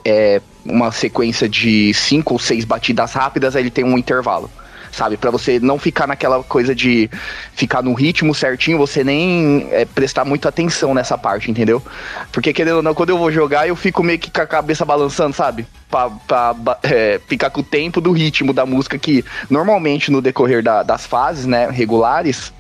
É, 0.06 0.42
uma 0.66 0.92
sequência 0.92 1.48
de 1.48 1.94
cinco 1.94 2.34
ou 2.34 2.40
seis 2.40 2.66
batidas 2.66 3.14
rápidas, 3.14 3.56
aí 3.56 3.64
ele 3.64 3.72
tem 3.72 3.86
um 3.86 3.98
intervalo 3.98 4.52
sabe? 4.92 5.18
Para 5.18 5.32
você 5.32 5.60
não 5.60 5.78
ficar 5.78 6.08
naquela 6.08 6.44
coisa 6.44 6.74
de 6.74 7.10
ficar 7.54 7.82
no 7.82 7.94
ritmo 7.94 8.34
certinho, 8.34 8.78
você 8.78 9.04
nem 9.04 9.68
é, 9.72 9.86
prestar 9.86 10.26
muita 10.26 10.50
atenção 10.50 10.94
nessa 10.94 11.18
parte, 11.18 11.50
entendeu? 11.50 11.84
Porque 12.32 12.54
querendo 12.54 12.78
ou 12.78 12.84
não, 12.84 12.94
quando 12.94 13.10
eu 13.10 13.18
vou 13.18 13.32
jogar, 13.32 13.68
eu 13.68 13.76
fico 13.76 14.04
meio 14.04 14.20
que 14.20 14.32
com 14.32 14.42
a 14.42 14.48
cabeça 14.48 14.86
balançando, 14.86 15.36
sabe? 15.36 15.66
Pra, 15.90 16.10
pra 16.10 16.56
é, 16.84 17.20
ficar 17.28 17.50
com 17.50 17.62
o 17.62 17.64
tempo 17.64 18.02
do 18.02 18.12
ritmo 18.12 18.54
da 18.54 18.66
música 18.66 18.98
que 18.98 19.24
normalmente 19.50 20.12
no 20.12 20.22
decorrer 20.22 20.64
da, 20.64 20.84
das 20.84 21.06
fases, 21.06 21.46
né, 21.46 21.70
regulares, 21.70 22.54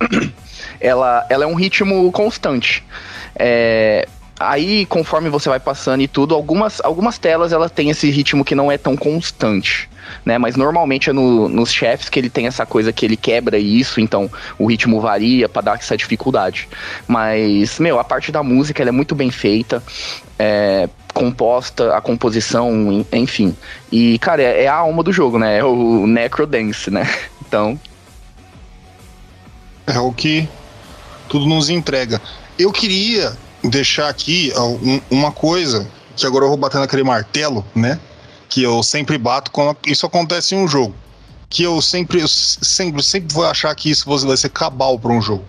ela, 0.80 1.26
ela 1.28 1.44
é 1.44 1.46
um 1.46 1.54
ritmo 1.54 2.10
constante. 2.12 2.84
É, 3.34 4.06
aí, 4.42 4.86
conforme 4.86 5.28
você 5.28 5.48
vai 5.48 5.60
passando 5.60 6.02
e 6.02 6.08
tudo, 6.08 6.34
algumas, 6.34 6.80
algumas 6.82 7.18
telas 7.18 7.52
ela 7.52 7.68
tem 7.68 7.90
esse 7.90 8.10
ritmo 8.10 8.44
que 8.44 8.54
não 8.54 8.70
é 8.70 8.78
tão 8.78 8.96
constante 8.96 9.88
né? 10.24 10.38
Mas 10.38 10.56
normalmente 10.56 11.10
é 11.10 11.12
no, 11.12 11.48
nos 11.48 11.72
chefes 11.72 12.08
que 12.08 12.18
ele 12.18 12.30
tem 12.30 12.46
essa 12.46 12.66
coisa 12.66 12.92
que 12.92 13.04
ele 13.04 13.16
quebra 13.16 13.58
isso, 13.58 14.00
então 14.00 14.30
o 14.58 14.66
ritmo 14.66 15.00
varia 15.00 15.48
para 15.48 15.62
dar 15.62 15.78
essa 15.78 15.96
dificuldade. 15.96 16.68
Mas, 17.06 17.78
meu, 17.78 17.98
a 17.98 18.04
parte 18.04 18.32
da 18.32 18.42
música 18.42 18.82
ela 18.82 18.90
é 18.90 18.92
muito 18.92 19.14
bem 19.14 19.30
feita. 19.30 19.82
É, 20.38 20.88
composta, 21.14 21.94
a 21.94 22.00
composição, 22.00 23.04
enfim. 23.12 23.56
E, 23.90 24.18
cara, 24.18 24.42
é, 24.42 24.64
é, 24.64 24.68
a 24.68 24.74
alma 24.74 25.02
do 25.02 25.12
jogo, 25.12 25.38
né? 25.38 25.58
É 25.58 25.64
o 25.64 26.06
Necrodance, 26.06 26.90
né? 26.90 27.08
Então. 27.52 27.78
É 29.86 29.98
o 29.98 30.10
que 30.10 30.48
tudo 31.28 31.44
nos 31.44 31.68
entrega. 31.68 32.18
Eu 32.58 32.72
queria 32.72 33.36
deixar 33.62 34.08
aqui 34.08 34.52
uma 35.10 35.32
coisa 35.32 35.88
que 36.16 36.26
agora 36.26 36.44
eu 36.44 36.48
vou 36.48 36.56
bater 36.56 36.78
naquele 36.78 37.02
martelo, 37.02 37.64
né? 37.74 37.98
que 38.52 38.62
eu 38.62 38.82
sempre 38.82 39.16
bato 39.16 39.50
quando 39.50 39.74
isso 39.86 40.04
acontece 40.04 40.54
em 40.54 40.58
um 40.58 40.68
jogo. 40.68 40.94
Que 41.48 41.62
eu 41.62 41.80
sempre, 41.80 42.20
eu 42.20 42.28
sempre, 42.28 43.02
sempre 43.02 43.34
vou 43.34 43.46
achar 43.46 43.74
que 43.74 43.90
isso 43.90 44.04
vai 44.06 44.36
ser 44.36 44.50
cabal 44.50 44.98
para 44.98 45.10
um 45.10 45.22
jogo. 45.22 45.42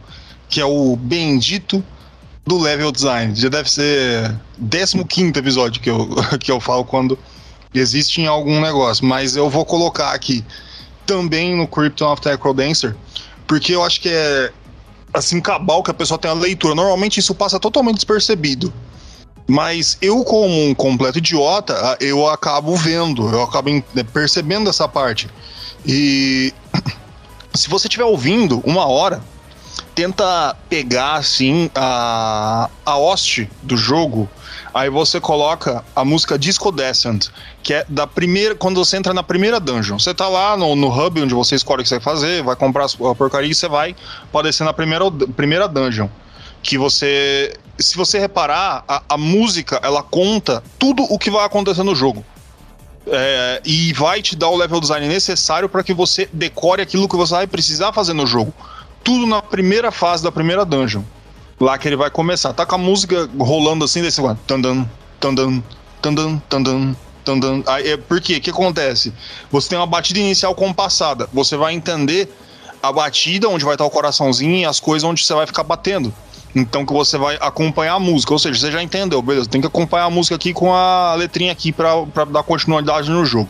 Que 0.48 0.62
é 0.62 0.66
o 0.66 0.96
bendito 0.96 1.84
do 2.46 2.58
level 2.58 2.94
design. 2.94 3.36
Já 3.36 3.50
deve 3.50 3.70
ser 3.70 4.34
15 5.10 5.38
episódio 5.38 5.82
que 5.82 5.90
eu, 5.90 6.10
que 6.40 6.50
eu 6.50 6.62
falo 6.62 6.86
quando 6.86 7.20
existe 7.74 8.22
em 8.22 8.28
algum 8.28 8.62
negócio. 8.62 9.06
Mas 9.06 9.36
eu 9.36 9.50
vou 9.50 9.66
colocar 9.66 10.14
aqui 10.14 10.46
também 11.06 11.58
no 11.58 11.68
Krypton 11.68 12.10
of 12.10 12.22
the 12.22 12.32
Necrodancer, 12.32 12.96
porque 13.46 13.76
eu 13.76 13.84
acho 13.84 14.00
que 14.00 14.08
é 14.08 14.54
assim, 15.14 15.40
cabal 15.40 15.84
que 15.84 15.92
a 15.92 15.94
pessoa 15.94 16.18
tem 16.18 16.32
a 16.32 16.34
leitura. 16.34 16.74
Normalmente 16.74 17.20
isso 17.20 17.36
passa 17.36 17.60
totalmente 17.60 17.96
despercebido. 17.96 18.74
Mas 19.48 19.98
eu, 20.02 20.24
como 20.24 20.70
um 20.70 20.74
completo 20.74 21.18
idiota, 21.18 21.98
eu 22.00 22.28
acabo 22.30 22.76
vendo, 22.76 23.30
eu 23.30 23.44
acabo 23.44 23.70
né, 23.70 24.04
percebendo 24.12 24.70
essa 24.70 24.88
parte. 24.88 25.30
E 25.86 26.54
se 27.54 27.70
você 27.70 27.88
estiver 27.88 28.06
ouvindo 28.06 28.62
uma 28.66 28.88
hora, 28.88 29.22
tenta 29.94 30.56
pegar 30.70 31.16
assim 31.16 31.70
a, 31.76 32.70
a 32.86 32.98
hoste 32.98 33.50
do 33.62 33.76
jogo. 33.76 34.30
Aí 34.74 34.90
você 34.90 35.22
coloca 35.22 35.84
a 35.96 36.04
música 36.04 36.38
Disco 36.38 36.72
Descent, 36.72 37.28
que 37.62 37.74
é 37.74 37.86
da 37.88 38.08
primeira. 38.08 38.56
Quando 38.56 38.84
você 38.84 38.98
entra 38.98 39.14
na 39.14 39.22
primeira 39.22 39.60
dungeon. 39.60 40.00
Você 40.00 40.14
tá 40.14 40.28
lá 40.28 40.58
no, 40.58 40.76
no 40.76 40.88
hub 40.88 41.22
onde 41.22 41.34
você 41.34 41.56
escolhe 41.56 41.82
o 41.82 41.84
que 41.84 41.90
você 41.90 42.00
vai 42.00 42.04
fazer, 42.04 42.42
vai 42.42 42.56
comprar 42.56 42.86
a 42.86 43.16
porcaria 43.16 43.52
e 43.52 43.54
você 43.54 43.68
vai 43.68 43.96
descer 44.44 44.64
na 44.64 44.74
primeira, 44.74 45.06
primeira 45.36 45.68
dungeon. 45.68 46.08
Que 46.64 46.78
você 46.78 47.54
se 47.78 47.98
você 47.98 48.20
reparar, 48.20 48.84
a, 48.88 49.04
a, 49.10 49.18
música 49.18 49.80
ela 49.84 50.04
conta 50.04 50.64
tudo 50.78 51.04
o 51.04 51.18
que 51.18 51.30
vai 51.30 51.46
acontecer 51.46 51.84
no 51.84 51.96
jogo. 51.96 52.26
É, 53.06 53.62
e 53.66 53.92
vai 53.94 54.22
te 54.22 54.36
dar 54.36 54.48
o 54.48 54.56
level 54.56 54.80
design 54.80 55.08
necessário 55.08 55.68
para 55.68 55.84
que 55.84 55.94
você 55.94 56.30
decore 56.32 56.82
aquilo 56.82 57.08
que 57.08 57.16
você 57.16 57.34
vai 57.34 57.48
precisar 57.48 57.92
fazer 57.92 58.14
no 58.14 58.26
jogo. 58.26 58.54
Tudo 59.04 59.28
na 59.28 59.42
primeira 59.42 59.92
fase 59.92 60.24
da 60.24 60.32
primeira 60.32 60.64
dungeon. 60.64 61.04
Lá 61.60 61.78
que 61.78 61.88
ele 61.88 61.96
vai 61.96 62.10
começar. 62.10 62.54
Tá 62.54 62.66
com 62.66 62.76
a 62.76 62.78
música 62.78 63.30
rolando 63.38 63.86
assim, 63.86 64.02
desse 64.02 64.20
agora. 64.20 64.38
Tandan, 64.48 64.86
tandan, 65.20 65.62
tandan, 66.02 66.42
tandan, 66.50 66.96
tandan. 67.24 67.64
Aí, 67.68 67.92
é, 67.92 67.98
por 67.98 68.20
quê? 68.20 68.38
O 68.38 68.42
que 68.42 68.50
acontece? 68.50 69.14
Você 69.52 69.70
tem 69.70 69.78
uma 69.78 69.88
batida 69.88 70.20
inicial 70.20 70.54
compassada. 70.56 71.30
Você 71.32 71.56
vai 71.56 71.74
entender 71.74 72.30
a 72.82 72.92
batida, 72.92 73.48
onde 73.48 73.64
vai 73.64 73.76
estar 73.76 73.86
o 73.86 73.90
coraçãozinho 73.90 74.58
e 74.58 74.66
as 74.66 74.80
coisas 74.80 75.08
onde 75.08 75.24
você 75.24 75.34
vai 75.34 75.48
ficar 75.48 75.64
batendo. 75.64 76.14
Então 76.56 76.86
que 76.86 76.94
você 76.94 77.18
vai 77.18 77.38
acompanhar 77.42 77.94
a 77.94 78.00
música, 78.00 78.34
ou 78.34 78.40
seja, 78.40 78.60
você 78.60 78.72
já 78.72 78.84
entendeu, 78.84 79.22
beleza? 79.22 79.50
Tem 79.50 79.60
que 79.60 79.68
acompanhar 79.68 80.06
a 80.06 80.10
música 80.10 80.36
aqui 80.36 80.54
com 80.54 80.74
a 80.74 81.16
letrinha 81.16 81.52
aqui 81.52 81.72
para 81.72 82.26
dar 82.26 82.44
continuidade 82.44 83.10
no 83.10 83.26
jogo. 83.26 83.50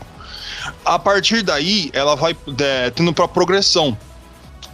A 0.86 0.98
partir 0.98 1.42
daí, 1.42 1.90
ela 1.94 2.16
vai 2.16 2.36
é, 2.60 2.90
tendo 2.92 3.12
para 3.12 3.28
progressão. 3.28 3.98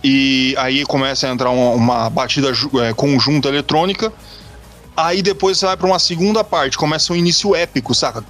E 0.03 0.55
aí 0.57 0.85
começa 0.85 1.27
a 1.27 1.31
entrar 1.31 1.49
uma, 1.49 1.71
uma 1.71 2.09
batida 2.09 2.51
é, 2.83 2.93
conjunta 2.93 3.49
eletrônica. 3.49 4.11
Aí 4.95 5.21
depois 5.21 5.57
você 5.57 5.65
vai 5.65 5.77
para 5.77 5.87
uma 5.87 5.99
segunda 5.99 6.43
parte, 6.43 6.77
começa 6.77 7.13
um 7.13 7.15
início 7.15 7.55
épico, 7.55 7.95
saca? 7.95 8.21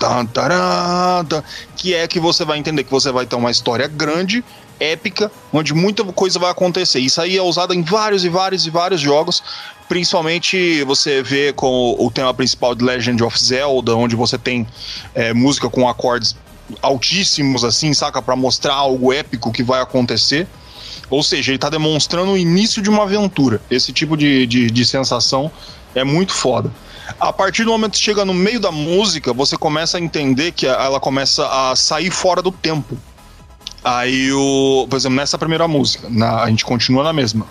que 1.76 1.96
é 1.96 2.08
que 2.08 2.20
você 2.20 2.46
vai 2.46 2.60
entender 2.60 2.84
que 2.84 2.92
você 2.92 3.12
vai 3.12 3.26
ter 3.26 3.36
uma 3.36 3.50
história 3.50 3.88
grande 3.88 4.44
épica, 4.80 5.32
onde 5.52 5.74
muita 5.74 6.04
coisa 6.06 6.38
vai 6.38 6.52
acontecer. 6.52 7.00
Isso 7.00 7.20
aí 7.22 7.36
é 7.38 7.42
usado 7.42 7.74
em 7.74 7.82
vários 7.82 8.24
e 8.24 8.30
vários 8.30 8.68
e 8.68 8.70
vários 8.70 9.02
jogos. 9.02 9.44
Principalmente 9.88 10.84
você 10.84 11.24
vê 11.24 11.52
com 11.52 11.96
o 11.98 12.12
tema 12.12 12.34
principal 12.36 12.76
de 12.76 12.84
Legend 12.86 13.24
of 13.24 13.44
Zelda, 13.44 13.96
onde 13.96 14.16
você 14.16 14.38
tem 14.38 14.68
é, 15.16 15.34
música 15.34 15.70
com 15.70 15.90
acordes 15.90 16.36
altíssimos, 16.84 17.64
assim, 17.64 17.94
saca? 17.96 18.22
para 18.22 18.36
mostrar 18.36 18.76
algo 18.76 19.12
épico 19.12 19.52
que 19.52 19.64
vai 19.64 19.82
acontecer. 19.82 20.48
Ou 21.10 21.24
seja, 21.24 21.52
ele 21.52 21.58
está 21.58 21.70
demonstrando 21.70 22.32
o 22.32 22.38
início 22.38 22.82
de 22.82 22.90
uma 22.90 23.04
aventura. 23.04 23.62
Esse 23.70 23.92
tipo 23.92 24.16
de, 24.16 24.46
de, 24.46 24.70
de 24.70 24.86
sensação 24.86 25.52
é 25.96 26.04
muito 26.04 26.34
foda. 26.34 26.72
A 27.20 27.34
partir 27.34 27.64
do 27.64 27.72
momento 27.72 27.94
que 27.94 28.00
chega 28.00 28.24
no 28.24 28.34
meio 28.34 28.60
da 28.60 28.72
música, 28.72 29.34
você 29.34 29.58
começa 29.58 29.98
a 29.98 30.02
entender 30.02 30.52
que 30.52 30.68
ela 30.68 31.00
começa 31.00 31.48
a 31.48 31.76
sair 31.76 32.12
fora 32.12 32.42
do 32.42 32.52
tempo. 32.52 32.98
Aí 33.84 34.32
o. 34.32 34.86
Por 34.90 34.96
exemplo, 34.98 35.16
nessa 35.16 35.38
primeira 35.38 35.68
música, 35.68 36.08
na, 36.10 36.44
a 36.44 36.50
gente 36.50 36.64
continua 36.64 37.04
na 37.04 37.14
mesma. 37.14 37.48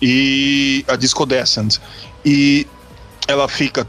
E 0.00 0.84
a 0.88 0.96
Disco 0.96 1.26
Descent. 1.26 1.78
E 2.24 2.66
ela 3.26 3.48
fica. 3.48 3.86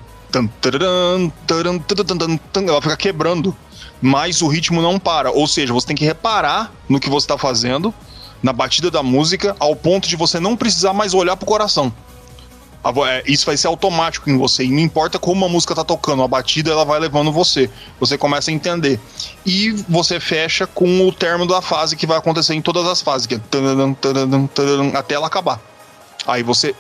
Ela 2.68 2.82
fica 2.82 2.98
quebrando. 2.98 3.56
Mas 4.02 4.42
o 4.42 4.48
ritmo 4.48 4.82
não 4.82 5.00
para. 5.00 5.32
Ou 5.32 5.48
seja, 5.48 5.72
você 5.72 5.88
tem 5.88 5.96
que 5.96 6.06
reparar 6.06 6.72
no 6.88 7.00
que 7.00 7.10
você 7.10 7.26
está 7.26 7.38
fazendo 7.38 7.94
na 8.42 8.54
batida 8.54 8.90
da 8.90 9.04
música 9.04 9.56
ao 9.60 9.76
ponto 9.76 10.08
de 10.08 10.16
você 10.16 10.40
não 10.40 10.56
precisar 10.56 10.94
mais 10.94 11.14
olhar 11.14 11.36
pro 11.36 11.46
coração. 11.46 11.94
É, 13.08 13.24
isso 13.28 13.46
vai 13.46 13.58
ser 13.58 13.68
automático 13.68 14.30
em 14.30 14.38
você. 14.38 14.64
E 14.64 14.70
não 14.70 14.80
importa 14.80 15.20
como 15.20 15.46
a 15.46 15.50
música 15.50 15.76
tá 15.76 15.84
tocando, 15.84 16.24
a 16.24 16.28
batida 16.28 16.72
ela 16.72 16.86
vai 16.86 17.00
levando 17.00 17.32
você. 17.32 17.70
Você 18.00 18.18
começa 18.18 18.52
a 18.52 18.54
entender. 18.54 19.00
E 19.46 19.72
você 19.88 20.20
fecha 20.20 20.66
com 20.66 21.08
o 21.08 21.12
termo 21.12 21.46
da 21.46 21.62
fase 21.62 21.96
que 21.98 22.08
vai 22.08 22.18
acontecer 22.18 22.54
em 22.54 22.62
todas 22.62 22.88
as 22.88 23.02
fases, 23.02 23.28
que 23.28 23.36
é 23.36 23.40
até 24.98 25.16
ela 25.16 25.28
acabar. 25.28 25.60
Aí 26.26 26.42
você 26.42 26.74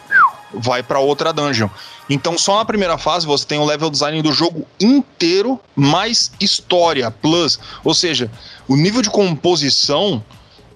vai 0.54 0.82
para 0.82 1.00
outra 1.00 1.34
dungeon. 1.34 1.68
Então, 2.10 2.38
só 2.38 2.58
na 2.58 2.66
primeira 2.66 2.98
fase 2.98 3.28
você 3.28 3.46
tem 3.46 3.60
o 3.60 3.66
level 3.66 3.90
design 3.90 4.22
do 4.22 4.32
jogo 4.32 4.66
inteiro, 4.80 5.60
mais 5.76 6.32
história, 6.40 7.12
plus. 7.12 7.60
Ou 7.84 7.94
seja, 7.94 8.32
o 8.68 8.76
nível 8.76 9.02
de 9.02 9.10
composição 9.10 10.24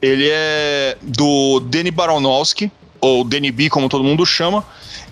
ele 0.04 0.28
é 0.30 0.98
do 1.02 1.62
Danny 1.62 1.90
Baronowski, 1.90 2.70
ou 3.00 3.24
Danny 3.24 3.52
B, 3.52 3.70
como 3.70 3.88
todo 3.88 4.04
mundo 4.04 4.26
chama. 4.26 4.66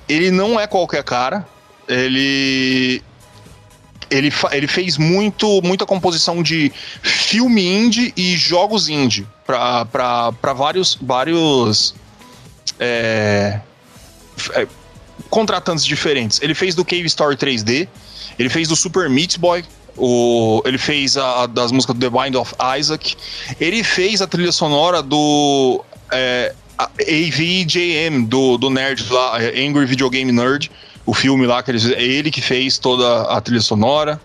Ele 0.07 0.29
não 0.29 0.59
é 0.59 0.67
qualquer 0.67 1.01
cara. 1.01 1.47
Ele 1.87 3.01
ele, 4.09 4.29
ele 4.51 4.67
fez 4.67 4.97
muito, 4.97 5.61
muita 5.61 5.85
composição 5.85 6.43
de 6.43 6.73
filme 7.01 7.65
indie 7.65 8.13
e 8.17 8.35
jogos 8.35 8.89
indie 8.89 9.25
para 9.45 10.53
vários, 10.53 10.97
vários 11.01 11.95
é, 12.77 13.61
é, 14.55 14.67
contratantes 15.29 15.85
diferentes. 15.85 16.41
Ele 16.41 16.53
fez 16.53 16.75
do 16.75 16.83
Cave 16.83 17.05
Story 17.05 17.37
3D, 17.37 17.87
ele 18.37 18.49
fez 18.49 18.67
do 18.67 18.75
Super 18.75 19.09
Meat 19.09 19.39
Boy, 19.39 19.63
o, 19.97 20.61
ele 20.65 20.77
fez 20.77 21.17
a, 21.17 21.45
das 21.45 21.71
músicas 21.71 21.95
do 21.95 22.09
The 22.09 22.23
Bind 22.23 22.35
of 22.35 22.53
Isaac, 22.77 23.15
ele 23.59 23.83
fez 23.83 24.21
a 24.21 24.27
trilha 24.27 24.51
sonora 24.51 25.01
do 25.01 25.83
é, 26.11 26.53
AVJM, 26.77 28.25
do, 28.25 28.57
do 28.57 28.69
Nerd 28.69 29.11
lá, 29.11 29.41
é, 29.41 29.65
Angry 29.65 29.85
Video 29.85 30.09
Game 30.09 30.31
Nerd, 30.31 30.71
o 31.05 31.13
filme 31.13 31.45
lá, 31.45 31.61
que 31.61 31.71
ele, 31.71 31.93
é 31.93 32.03
ele 32.03 32.31
que 32.31 32.41
fez 32.41 32.77
toda 32.77 33.23
a 33.23 33.41
trilha 33.41 33.61
sonora. 33.61 34.19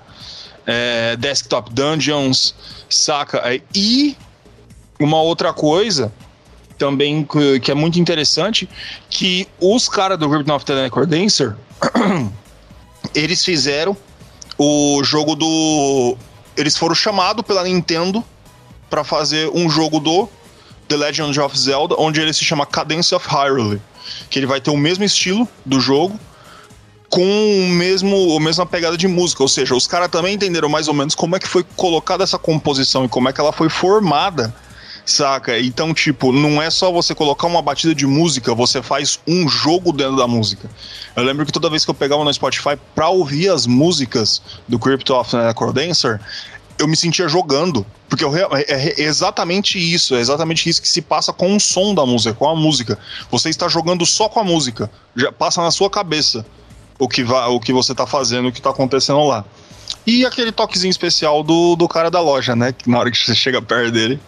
É, 0.66 1.16
Desktop 1.16 1.72
Dungeons, 1.72 2.54
saca? 2.88 3.38
É, 3.44 3.60
e 3.74 4.16
uma 4.98 5.20
outra 5.20 5.52
coisa 5.52 6.12
também 6.78 7.26
que 7.62 7.70
é 7.70 7.74
muito 7.74 7.98
interessante, 7.98 8.68
que 9.08 9.48
os 9.60 9.88
caras 9.88 10.18
do 10.18 10.28
Crypto 10.28 10.52
of 10.52 10.64
the 10.64 10.74
Necrodancer, 10.74 11.56
eles 13.14 13.44
fizeram 13.44 13.96
o 14.58 15.02
jogo 15.04 15.34
do... 15.34 16.16
Eles 16.56 16.76
foram 16.76 16.94
chamados 16.94 17.44
pela 17.44 17.64
Nintendo 17.64 18.24
para 18.88 19.04
fazer 19.04 19.50
um 19.52 19.68
jogo 19.68 20.00
do 20.00 20.28
The 20.88 20.96
Legend 20.96 21.38
of 21.40 21.58
Zelda, 21.58 21.94
onde 21.98 22.20
ele 22.20 22.32
se 22.32 22.44
chama 22.44 22.64
Cadence 22.64 23.14
of 23.14 23.26
Hyrule, 23.28 23.80
que 24.30 24.38
ele 24.38 24.46
vai 24.46 24.60
ter 24.60 24.70
o 24.70 24.76
mesmo 24.76 25.04
estilo 25.04 25.46
do 25.64 25.80
jogo, 25.80 26.18
com 27.08 27.22
o 27.22 27.68
mesmo, 27.68 28.36
a 28.36 28.40
mesma 28.40 28.64
pegada 28.64 28.96
de 28.96 29.06
música, 29.06 29.42
ou 29.42 29.48
seja, 29.48 29.74
os 29.74 29.86
caras 29.86 30.08
também 30.08 30.34
entenderam 30.34 30.68
mais 30.68 30.88
ou 30.88 30.94
menos 30.94 31.14
como 31.14 31.36
é 31.36 31.38
que 31.38 31.48
foi 31.48 31.64
colocada 31.76 32.24
essa 32.24 32.38
composição 32.38 33.04
e 33.04 33.08
como 33.08 33.28
é 33.28 33.32
que 33.32 33.40
ela 33.40 33.52
foi 33.52 33.68
formada 33.68 34.54
Saca? 35.06 35.56
Então, 35.60 35.94
tipo, 35.94 36.32
não 36.32 36.60
é 36.60 36.68
só 36.68 36.90
você 36.90 37.14
colocar 37.14 37.46
uma 37.46 37.62
batida 37.62 37.94
de 37.94 38.04
música, 38.04 38.52
você 38.52 38.82
faz 38.82 39.20
um 39.24 39.48
jogo 39.48 39.92
dentro 39.92 40.16
da 40.16 40.26
música. 40.26 40.68
Eu 41.14 41.22
lembro 41.22 41.46
que 41.46 41.52
toda 41.52 41.70
vez 41.70 41.84
que 41.84 41.90
eu 41.92 41.94
pegava 41.94 42.24
no 42.24 42.34
Spotify 42.34 42.76
pra 42.92 43.08
ouvir 43.08 43.48
as 43.48 43.68
músicas 43.68 44.42
do 44.66 44.80
Crypto 44.80 45.14
of 45.14 45.34
Necrodancer, 45.36 46.20
eu 46.76 46.88
me 46.88 46.96
sentia 46.96 47.28
jogando. 47.28 47.86
Porque 48.08 48.24
eu, 48.24 48.34
é, 48.34 48.64
é, 48.68 49.00
exatamente 49.02 49.78
isso, 49.78 50.16
é 50.16 50.20
exatamente 50.20 50.68
isso 50.68 50.82
que 50.82 50.88
se 50.88 51.00
passa 51.00 51.32
com 51.32 51.54
o 51.54 51.60
som 51.60 51.94
da 51.94 52.04
música, 52.04 52.34
com 52.34 52.48
a 52.48 52.56
música. 52.56 52.98
Você 53.30 53.48
está 53.48 53.68
jogando 53.68 54.04
só 54.04 54.28
com 54.28 54.40
a 54.40 54.44
música. 54.44 54.90
Já 55.14 55.30
passa 55.30 55.62
na 55.62 55.70
sua 55.70 55.88
cabeça 55.88 56.44
o 56.98 57.08
que, 57.08 57.22
vai, 57.22 57.46
o 57.48 57.60
que 57.60 57.72
você 57.72 57.92
está 57.92 58.08
fazendo, 58.08 58.48
o 58.48 58.52
que 58.52 58.58
está 58.58 58.70
acontecendo 58.70 59.24
lá. 59.24 59.44
E 60.04 60.26
aquele 60.26 60.50
toquezinho 60.50 60.90
especial 60.90 61.44
do, 61.44 61.76
do 61.76 61.88
cara 61.88 62.10
da 62.10 62.20
loja, 62.20 62.56
né? 62.56 62.72
Que 62.72 62.90
na 62.90 62.98
hora 62.98 63.10
que 63.10 63.16
você 63.16 63.34
chega 63.34 63.62
perto 63.62 63.92
dele, 63.92 64.20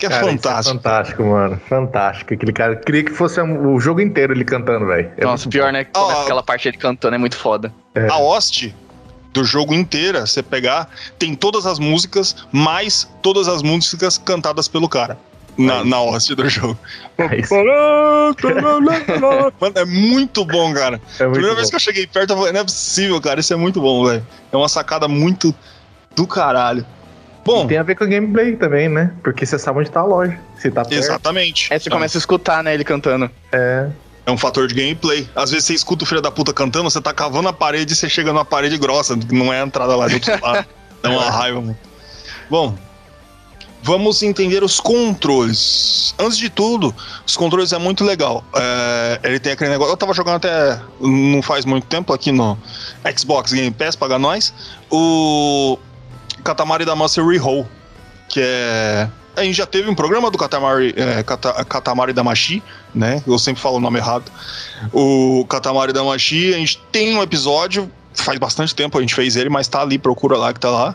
que 0.00 0.06
é 0.06 0.08
cara, 0.08 0.26
é 0.26 0.30
fantástico. 0.30 0.70
É 0.70 0.78
fantástico, 0.78 1.22
mano. 1.24 1.60
Fantástico. 1.68 2.34
Aquele 2.34 2.52
cara. 2.52 2.74
Queria 2.76 3.04
que 3.04 3.12
fosse 3.12 3.40
o 3.40 3.78
jogo 3.78 4.00
inteiro 4.00 4.32
ele 4.32 4.44
cantando, 4.44 4.86
velho. 4.86 5.12
É 5.16 5.24
Nossa, 5.24 5.48
pior, 5.48 5.72
né? 5.72 5.86
Oh, 5.94 6.10
aquela 6.22 6.42
parte 6.42 6.66
ele 6.66 6.78
cantando 6.78 7.14
é 7.14 7.18
muito 7.18 7.36
foda. 7.36 7.72
É. 7.94 8.08
A 8.08 8.14
host 8.14 8.74
do 9.32 9.44
jogo 9.44 9.74
inteira, 9.74 10.26
você 10.26 10.42
pegar, 10.42 10.88
tem 11.18 11.34
todas 11.34 11.66
as 11.66 11.78
músicas, 11.78 12.34
mais 12.50 13.08
todas 13.22 13.46
as 13.46 13.62
músicas 13.62 14.18
cantadas 14.18 14.66
pelo 14.66 14.88
cara. 14.88 15.18
Na, 15.58 15.84
na 15.84 15.98
host 15.98 16.34
do 16.34 16.48
jogo. 16.48 16.78
É, 17.18 17.24
Mano, 19.60 19.74
é 19.74 19.84
muito 19.84 20.44
bom, 20.46 20.72
cara. 20.72 20.98
É 21.18 21.24
muito 21.24 21.32
Primeira 21.32 21.50
bom. 21.50 21.56
vez 21.56 21.68
que 21.68 21.76
eu 21.76 21.80
cheguei 21.80 22.06
perto, 22.06 22.30
eu 22.30 22.36
falei, 22.36 22.52
não 22.52 22.60
é 22.60 22.64
possível, 22.64 23.20
cara. 23.20 23.40
Isso 23.40 23.52
é 23.52 23.56
muito 23.56 23.78
bom, 23.80 24.06
velho. 24.06 24.26
É 24.50 24.56
uma 24.56 24.68
sacada 24.68 25.06
muito 25.06 25.54
do 26.16 26.26
caralho. 26.26 26.86
Bom, 27.44 27.64
e 27.64 27.68
tem 27.68 27.78
a 27.78 27.82
ver 27.82 27.94
com 27.94 28.04
o 28.04 28.08
gameplay 28.08 28.54
também, 28.56 28.88
né? 28.88 29.12
Porque 29.22 29.46
você 29.46 29.58
sabe 29.58 29.80
onde 29.80 29.90
tá 29.90 30.00
a 30.00 30.04
loja. 30.04 30.38
Se 30.58 30.70
tá 30.70 30.84
perto. 30.84 30.94
Exatamente. 30.94 31.72
É, 31.72 31.78
você 31.78 31.88
começa 31.88 32.18
a 32.18 32.20
escutar, 32.20 32.62
né, 32.62 32.74
ele 32.74 32.84
cantando. 32.84 33.30
É. 33.52 33.88
É 34.26 34.30
um 34.30 34.38
fator 34.38 34.68
de 34.68 34.74
gameplay. 34.74 35.28
Às 35.34 35.50
vezes 35.50 35.66
você 35.66 35.74
escuta 35.74 36.04
o 36.04 36.06
filho 36.06 36.20
da 36.20 36.30
puta 36.30 36.52
cantando, 36.52 36.90
você 36.90 37.00
tá 37.00 37.12
cavando 37.12 37.48
a 37.48 37.52
parede 37.52 37.92
e 37.92 37.96
você 37.96 38.08
chega 38.08 38.32
numa 38.32 38.44
parede 38.44 38.76
grossa, 38.76 39.18
não 39.32 39.52
é 39.52 39.60
a 39.60 39.64
entrada 39.64 39.96
lá 39.96 40.06
do 40.06 40.14
outro 40.14 40.38
lado. 40.42 40.66
Dá 41.02 41.10
uma 41.10 41.30
raiva, 41.30 41.60
mano. 41.60 41.78
Bom, 42.50 42.76
vamos 43.82 44.22
entender 44.22 44.62
os 44.62 44.78
controles. 44.78 46.14
Antes 46.18 46.36
de 46.36 46.50
tudo, 46.50 46.94
os 47.26 47.36
controles 47.36 47.72
é 47.72 47.78
muito 47.78 48.04
legal. 48.04 48.44
É, 48.54 49.20
ele 49.24 49.40
tem 49.40 49.52
aquele 49.52 49.70
negócio. 49.70 49.92
Eu 49.92 49.96
tava 49.96 50.12
jogando 50.12 50.36
até 50.36 50.78
não 51.00 51.40
faz 51.40 51.64
muito 51.64 51.86
tempo 51.86 52.12
aqui 52.12 52.30
no 52.30 52.58
Xbox 53.16 53.52
Game 53.52 53.70
Pass, 53.70 53.96
paga 53.96 54.18
nós. 54.18 54.52
O 54.90 55.78
Katamari 56.42 56.84
Damacy 56.84 57.20
Rehole, 57.20 57.66
que 58.28 58.40
é 58.42 59.08
a 59.36 59.44
gente 59.44 59.56
já 59.56 59.66
teve 59.66 59.88
um 59.88 59.94
programa 59.94 60.30
do 60.30 60.36
Katamari, 60.36 60.94
é, 60.96 61.22
Kata, 61.22 61.64
Katamari 61.64 62.12
Damashi, 62.12 62.62
né? 62.94 63.22
Eu 63.26 63.38
sempre 63.38 63.62
falo 63.62 63.76
o 63.76 63.80
nome 63.80 63.98
errado. 63.98 64.30
O 64.92 65.46
Katamari 65.48 65.92
Damashi, 65.92 66.52
a 66.52 66.58
gente 66.58 66.78
tem 66.90 67.16
um 67.16 67.22
episódio, 67.22 67.90
faz 68.12 68.38
bastante 68.38 68.74
tempo 68.74 68.98
a 68.98 69.00
gente 69.00 69.14
fez 69.14 69.36
ele, 69.36 69.48
mas 69.48 69.68
tá 69.68 69.80
ali, 69.82 69.98
procura 69.98 70.36
lá 70.36 70.52
que 70.52 70.60
tá 70.60 70.70
lá. 70.70 70.94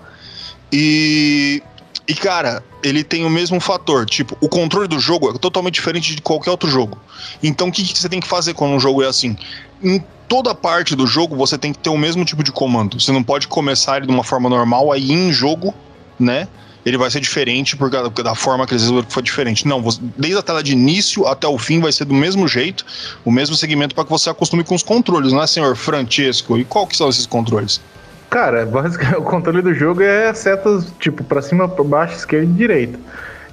E 0.72 1.64
e 2.08 2.14
cara, 2.14 2.64
ele 2.84 3.04
tem 3.04 3.26
o 3.26 3.30
mesmo 3.30 3.60
fator, 3.60 4.06
tipo, 4.06 4.38
o 4.40 4.48
controle 4.48 4.88
do 4.88 5.00
jogo 5.00 5.32
é 5.32 5.38
totalmente 5.40 5.76
diferente 5.76 6.16
de 6.16 6.22
qualquer 6.22 6.52
outro 6.52 6.70
jogo. 6.70 7.00
Então 7.42 7.70
o 7.70 7.72
que, 7.72 7.84
que 7.84 7.98
você 7.98 8.08
tem 8.08 8.20
que 8.20 8.28
fazer 8.28 8.54
quando 8.54 8.74
um 8.74 8.80
jogo 8.80 9.02
é 9.02 9.08
assim? 9.08 9.36
Em 9.82 10.04
toda 10.28 10.54
parte 10.54 10.96
do 10.96 11.08
jogo 11.08 11.36
você 11.36 11.58
tem 11.58 11.74
que 11.74 11.80
ter 11.80 11.90
o 11.90 11.98
mesmo 11.98 12.24
tipo 12.24 12.44
de 12.44 12.52
comando. 12.52 13.00
Você 13.00 13.12
não 13.12 13.24
pode 13.24 13.48
começar 13.48 13.98
ele 13.98 14.06
de 14.06 14.12
uma 14.12 14.24
forma 14.24 14.50
normal, 14.50 14.92
aí 14.92 15.12
em 15.12 15.32
jogo, 15.32 15.74
né? 16.20 16.48
Ele 16.86 17.00
vai 17.00 17.10
ser 17.10 17.20
diferente 17.20 17.76
porque 17.76 17.98
da 18.22 18.36
forma 18.36 18.68
que 18.68 18.74
eles 18.74 18.84
resolveram 18.84 19.10
foi 19.10 19.24
diferente. 19.24 19.68
Não, 19.68 19.84
desde 20.16 20.38
a 20.38 20.44
tela 20.44 20.62
de 20.62 20.74
início 20.74 21.26
até 21.26 21.48
o 21.48 21.58
fim 21.58 21.80
vai 21.80 21.92
ser 21.92 22.06
do 22.06 22.14
mesmo 22.14 22.48
jeito, 22.48 22.86
o 23.26 23.32
mesmo 23.32 23.56
segmento 23.56 23.96
para 23.96 24.04
que 24.04 24.12
você 24.12 24.30
acostume 24.30 24.64
com 24.64 24.76
os 24.76 24.84
controles, 24.84 25.34
não 25.34 25.42
é, 25.42 25.48
senhor 25.48 25.76
Francesco? 25.76 26.60
E 26.60 26.64
qual 26.64 26.86
que 26.86 26.96
são 26.96 27.10
esses 27.10 27.26
controles? 27.26 27.82
Cara, 28.30 28.66
basicamente, 28.66 29.18
o 29.20 29.24
controle 29.24 29.62
do 29.62 29.74
jogo 29.74 30.02
é 30.02 30.34
setas, 30.34 30.92
tipo, 31.00 31.24
para 31.24 31.42
cima, 31.42 31.68
para 31.68 31.84
baixo, 31.84 32.16
esquerda 32.16 32.46
e 32.46 32.54
direita. 32.54 33.00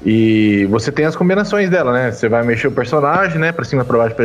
E 0.04 0.66
você 0.66 0.90
tem 0.90 1.04
as 1.04 1.14
combinações 1.14 1.70
dela, 1.70 1.92
né? 1.92 2.10
Você 2.10 2.28
vai 2.28 2.42
mexer 2.42 2.66
o 2.66 2.72
personagem, 2.72 3.38
né? 3.38 3.52
Para 3.52 3.64
cima, 3.64 3.84
para 3.84 3.98
baixo, 3.98 4.16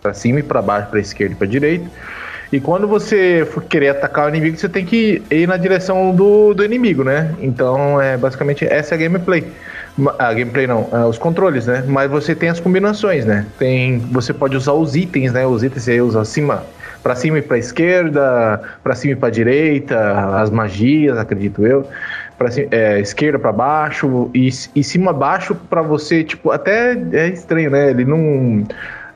para 0.00 0.14
cima 0.14 0.40
e 0.40 0.42
para 0.42 0.62
baixo, 0.62 0.88
para 0.88 1.00
esquerda 1.00 1.34
e 1.34 1.36
para 1.36 1.46
direita. 1.46 1.90
E 2.50 2.58
quando 2.58 2.88
você 2.88 3.46
for 3.52 3.62
querer 3.62 3.90
atacar 3.90 4.26
o 4.26 4.28
inimigo, 4.30 4.56
você 4.56 4.68
tem 4.68 4.84
que 4.84 5.22
ir 5.30 5.46
na 5.46 5.58
direção 5.58 6.14
do, 6.14 6.54
do 6.54 6.64
inimigo, 6.64 7.04
né? 7.04 7.34
Então, 7.40 8.00
é 8.00 8.16
basicamente 8.16 8.64
essa 8.64 8.94
é 8.94 8.96
a 8.96 8.98
gameplay. 8.98 9.44
A 10.18 10.32
gameplay 10.32 10.66
não, 10.66 10.88
é, 10.90 11.04
os 11.04 11.18
controles, 11.18 11.66
né? 11.66 11.84
Mas 11.86 12.10
você 12.10 12.34
tem 12.34 12.48
as 12.48 12.58
combinações, 12.58 13.26
né? 13.26 13.44
Tem, 13.58 13.98
você 13.98 14.32
pode 14.32 14.56
usar 14.56 14.72
os 14.72 14.96
itens, 14.96 15.32
né? 15.32 15.46
Os 15.46 15.62
itens 15.62 15.82
você 15.82 16.00
usa 16.00 16.22
acima 16.22 16.64
para 17.08 17.16
cima 17.16 17.38
e 17.38 17.42
para 17.42 17.56
esquerda, 17.56 18.60
para 18.84 18.94
cima 18.94 19.14
e 19.14 19.16
para 19.16 19.30
direita, 19.30 19.98
as 20.36 20.50
magias, 20.50 21.16
acredito 21.16 21.64
eu. 21.64 21.88
Para 22.36 22.50
é, 22.70 23.00
esquerda 23.00 23.38
para 23.38 23.50
baixo 23.50 24.30
e, 24.34 24.50
e 24.74 24.84
cima 24.84 25.10
baixo 25.10 25.54
para 25.54 25.80
você, 25.80 26.22
tipo, 26.22 26.50
até 26.50 26.92
é 27.12 27.28
estranho, 27.28 27.70
né? 27.70 27.88
Ele 27.88 28.04
não 28.04 28.62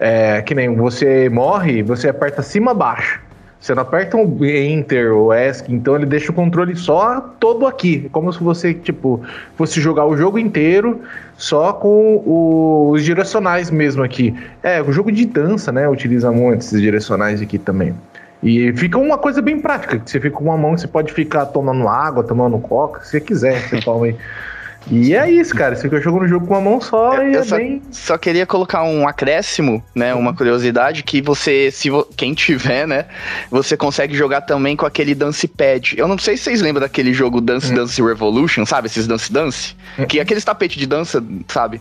é 0.00 0.40
que 0.40 0.54
nem 0.54 0.74
você 0.74 1.28
morre, 1.28 1.82
você 1.82 2.08
aperta 2.08 2.40
cima 2.40 2.72
baixo. 2.72 3.20
Você 3.62 3.76
não 3.76 3.82
aperta 3.82 4.16
um 4.16 4.44
Enter 4.44 5.14
ou 5.14 5.32
ESC, 5.32 5.72
então 5.72 5.94
ele 5.94 6.04
deixa 6.04 6.32
o 6.32 6.34
controle 6.34 6.74
só 6.74 7.20
todo 7.38 7.64
aqui. 7.64 8.08
Como 8.10 8.32
se 8.32 8.42
você, 8.42 8.74
tipo, 8.74 9.22
fosse 9.56 9.80
jogar 9.80 10.04
o 10.04 10.16
jogo 10.16 10.36
inteiro 10.36 11.00
só 11.36 11.72
com 11.72 12.90
os 12.90 13.04
direcionais 13.04 13.70
mesmo 13.70 14.02
aqui. 14.02 14.34
É, 14.64 14.82
o 14.82 14.90
jogo 14.90 15.12
de 15.12 15.24
dança, 15.24 15.70
né, 15.70 15.88
utiliza 15.88 16.32
muito 16.32 16.62
esses 16.62 16.80
direcionais 16.80 17.40
aqui 17.40 17.56
também. 17.56 17.94
E 18.42 18.72
fica 18.72 18.98
uma 18.98 19.16
coisa 19.16 19.40
bem 19.40 19.60
prática, 19.60 19.96
que 19.96 20.10
você 20.10 20.18
fica 20.18 20.36
com 20.36 20.42
uma 20.42 20.56
mão, 20.56 20.76
você 20.76 20.88
pode 20.88 21.12
ficar 21.12 21.46
tomando 21.46 21.86
água, 21.86 22.24
tomando 22.24 22.58
coca, 22.58 23.04
se 23.04 23.10
você 23.10 23.20
quiser, 23.20 23.68
você 23.68 23.80
toma 23.80 24.06
aí. 24.06 24.16
E 24.90 25.14
é 25.14 25.30
isso, 25.30 25.54
cara. 25.54 25.74
Você 25.76 25.82
fica 25.82 26.00
jogando 26.00 26.22
o 26.24 26.28
jogo 26.28 26.46
com 26.46 26.54
uma 26.54 26.60
mão 26.60 26.80
só 26.80 27.14
Eu- 27.14 27.30
e 27.30 27.34
eu 27.34 27.40
é 27.40 27.44
só- 27.44 27.56
bem. 27.56 27.80
Só 27.90 28.18
queria 28.18 28.44
colocar 28.44 28.82
um 28.82 29.06
acréscimo, 29.06 29.82
né? 29.94 30.12
Uma 30.14 30.34
curiosidade 30.34 31.02
que 31.02 31.22
você, 31.22 31.70
se 31.70 31.88
vo- 31.88 32.06
quem 32.16 32.34
tiver, 32.34 32.86
né, 32.86 33.06
você 33.50 33.76
consegue 33.76 34.14
jogar 34.16 34.40
também 34.42 34.76
com 34.76 34.84
aquele 34.84 35.14
Dance 35.14 35.46
Pad. 35.46 35.94
Eu 35.96 36.08
não 36.08 36.18
sei 36.18 36.36
se 36.36 36.44
vocês 36.44 36.60
lembram 36.60 36.80
daquele 36.82 37.12
jogo 37.12 37.40
Dance 37.40 37.72
Dance 37.72 38.02
Revolution, 38.02 38.66
sabe? 38.66 38.86
Esses 38.88 39.06
Dance 39.06 39.32
Dance, 39.32 39.76
que 40.08 40.18
é 40.18 40.22
aqueles 40.22 40.44
tapetes 40.44 40.76
de 40.78 40.86
dança, 40.86 41.22
sabe? 41.48 41.80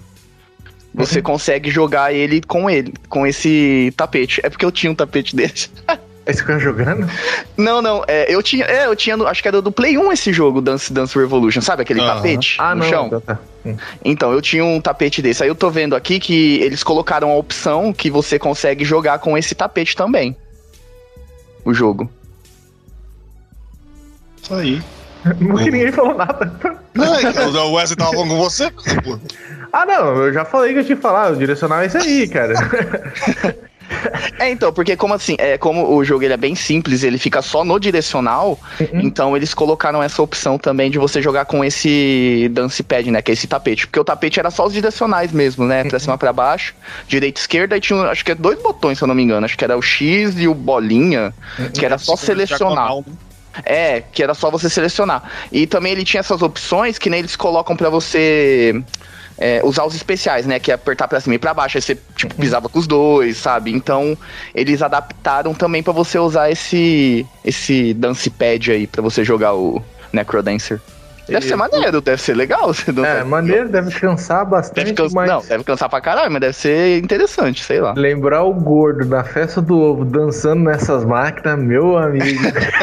Você 0.94 1.22
consegue 1.22 1.70
jogar 1.72 2.14
ele 2.14 2.42
com 2.42 2.70
ele, 2.70 2.94
com 3.08 3.26
esse 3.26 3.94
tapete. 3.96 4.42
É 4.44 4.50
porque 4.50 4.66
eu 4.66 4.72
tinha 4.72 4.92
um 4.92 4.96
tapete 4.96 5.34
desse. 5.36 5.70
Aí 6.26 6.34
você 6.34 6.40
fica 6.42 6.60
jogando? 6.60 7.10
Não, 7.58 7.82
não, 7.82 8.04
é, 8.08 8.32
eu 8.34 8.44
tinha, 8.44 8.66
é, 8.66 8.86
eu 8.86 8.96
tinha, 8.96 9.16
acho 9.28 9.42
que 9.42 9.48
era 9.48 9.62
do 9.62 9.72
Play 9.72 9.98
1 9.98 10.12
esse 10.12 10.32
jogo 10.32 10.62
Dance 10.62 10.94
Dance 10.94 11.18
Revolution, 11.18 11.62
sabe 11.62 11.82
aquele 11.82 12.00
tapete 12.00 12.58
Ah, 12.60 12.76
no 12.76 12.84
não. 12.84 12.90
chão? 12.90 13.10
Tá, 13.10 13.20
tá. 13.22 13.40
Então, 14.06 14.32
eu 14.32 14.42
tinha 14.42 14.64
um 14.64 14.80
tapete 14.80 15.22
desse. 15.22 15.42
Aí 15.44 15.50
eu 15.50 15.56
tô 15.56 15.70
vendo 15.70 15.96
aqui 15.96 16.20
que 16.20 16.60
eles 16.62 16.84
colocaram 16.84 17.32
a 17.32 17.36
opção 17.36 17.92
que 17.92 18.10
você 18.10 18.38
consegue 18.38 18.86
jogar 18.86 19.20
com 19.20 19.38
esse 19.38 19.56
tapete 19.56 19.96
também. 19.96 20.36
O 21.66 21.74
jogo. 21.74 22.10
Isso 24.42 24.54
aí. 24.54 24.82
Não 25.40 25.56
que 25.56 25.70
ninguém 25.72 25.92
falou 25.92 26.16
nada. 26.16 26.52
Não, 26.96 27.16
é 27.16 27.32
que 27.32 27.40
o 27.40 27.74
Wesley 27.74 27.96
tava 27.98 28.12
falando 28.12 28.30
com 28.30 28.38
você? 28.38 28.72
Ah, 29.72 29.86
não. 29.86 30.18
Eu 30.18 30.34
já 30.34 30.44
falei 30.44 30.74
que 30.74 30.80
eu 30.80 30.84
tinha 30.84 30.96
que 30.96 31.02
falar. 31.02 31.32
O 31.32 31.36
direcional 31.36 31.82
é 31.82 31.86
isso 31.86 31.98
aí, 31.98 32.28
cara. 32.28 32.54
É, 34.40 34.50
então, 34.50 34.72
porque 34.72 34.96
como 34.96 35.14
assim, 35.14 35.36
é, 35.38 35.58
como 35.58 35.96
o 35.96 36.04
jogo 36.04 36.24
ele 36.24 36.34
é 36.34 36.38
bem 36.38 36.56
simples, 36.56 37.04
ele 37.04 37.18
fica 37.18 37.42
só 37.42 37.64
no 37.64 37.80
direcional, 37.80 38.60
então 38.94 39.36
eles 39.36 39.54
colocaram 39.54 40.02
essa 40.02 40.22
opção 40.22 40.58
também 40.58 40.90
de 40.90 40.98
você 40.98 41.22
jogar 41.22 41.46
com 41.46 41.64
esse 41.64 42.50
dance 42.52 42.82
pad, 42.84 43.12
né, 43.12 43.22
que 43.22 43.32
é 43.32 43.34
esse 43.34 43.48
tapete, 43.48 43.88
porque 43.88 44.00
o 44.00 44.04
tapete 44.04 44.40
era 44.40 44.50
só 44.50 44.66
os 44.66 44.74
direcionais 44.74 45.32
mesmo, 45.32 45.66
né, 45.66 45.84
pra 45.84 46.00
cima 46.00 46.18
pra 46.18 46.34
baixo, 46.34 46.74
direita 47.08 47.40
e 47.40 47.42
esquerda, 47.42 47.78
e 47.78 47.82
tinha, 47.82 48.02
acho 48.04 48.24
que 48.24 48.32
é 48.32 48.36
dois 48.36 48.62
botões, 48.62 48.98
se 48.98 49.04
eu 49.04 49.08
não 49.08 49.16
me 49.16 49.24
engano, 49.24 49.46
acho 49.46 49.58
que 49.58 49.64
era 49.64 49.78
o 49.78 49.82
X 49.82 50.40
e 50.40 50.48
o 50.48 50.54
bolinha, 50.54 51.34
que 51.74 51.86
era 51.86 51.98
só 51.98 52.16
selecionar. 52.16 52.88
Diagonal, 52.88 53.04
né? 53.06 53.14
É, 53.66 54.02
que 54.14 54.24
era 54.24 54.34
só 54.34 54.50
você 54.50 54.70
selecionar. 54.70 55.24
E 55.52 55.68
também 55.68 55.92
ele 55.92 56.06
tinha 56.06 56.22
essas 56.22 56.42
opções 56.42 56.98
que 56.98 57.10
nem 57.10 57.20
eles 57.20 57.36
colocam 57.36 57.76
pra 57.76 57.90
você 57.90 58.82
é, 59.42 59.60
usar 59.64 59.84
os 59.86 59.96
especiais, 59.96 60.46
né? 60.46 60.60
Que 60.60 60.72
é 60.72 60.76
apertar 60.76 61.08
pra 61.08 61.20
cima 61.20 61.34
e 61.34 61.40
pra 61.40 61.54
baixo. 61.54 61.78
Aí 61.78 61.82
você, 61.82 61.98
tipo, 62.16 62.36
pisava 62.36 62.70
com 62.70 62.78
os 62.78 62.86
dois, 62.86 63.38
sabe? 63.38 63.74
Então, 63.74 64.16
eles 64.54 64.84
adaptaram 64.84 65.54
também 65.56 65.82
pra 65.82 65.92
você 65.92 66.20
usar 66.20 66.52
esse, 66.52 67.26
esse 67.44 67.94
dance 67.96 68.30
pad 68.30 68.72
aí, 68.72 68.86
pra 68.86 69.02
você 69.02 69.26
jogar 69.26 69.56
o 69.56 69.84
Necrodancer. 70.14 70.80
Deve 71.28 71.46
ser 71.48 71.56
maneiro, 71.56 72.02
deve 72.02 72.22
ser 72.22 72.34
legal. 72.36 72.68
Você 72.74 72.92
dançar. 72.92 73.18
É, 73.18 73.24
maneiro, 73.24 73.70
deve 73.70 73.92
cansar 74.00 74.46
bastante, 74.46 74.86
Deve 74.86 74.94
cansa- 74.94 75.16
mas... 75.16 75.30
Não, 75.30 75.42
deve 75.42 75.64
cansar 75.64 75.90
pra 75.90 76.02
caralho, 76.02 76.32
mas 76.32 76.42
deve 76.42 76.54
ser 76.54 76.98
interessante, 77.04 77.64
sei 77.64 77.80
lá. 77.80 77.94
Lembrar 77.96 78.44
o 78.44 78.54
gordo 78.54 79.06
na 79.06 79.24
festa 79.24 79.62
do 79.62 79.78
ovo 79.80 80.04
dançando 80.04 80.64
nessas 80.64 81.06
máquinas, 81.06 81.58
meu 81.60 81.98
amigo. 81.98 82.42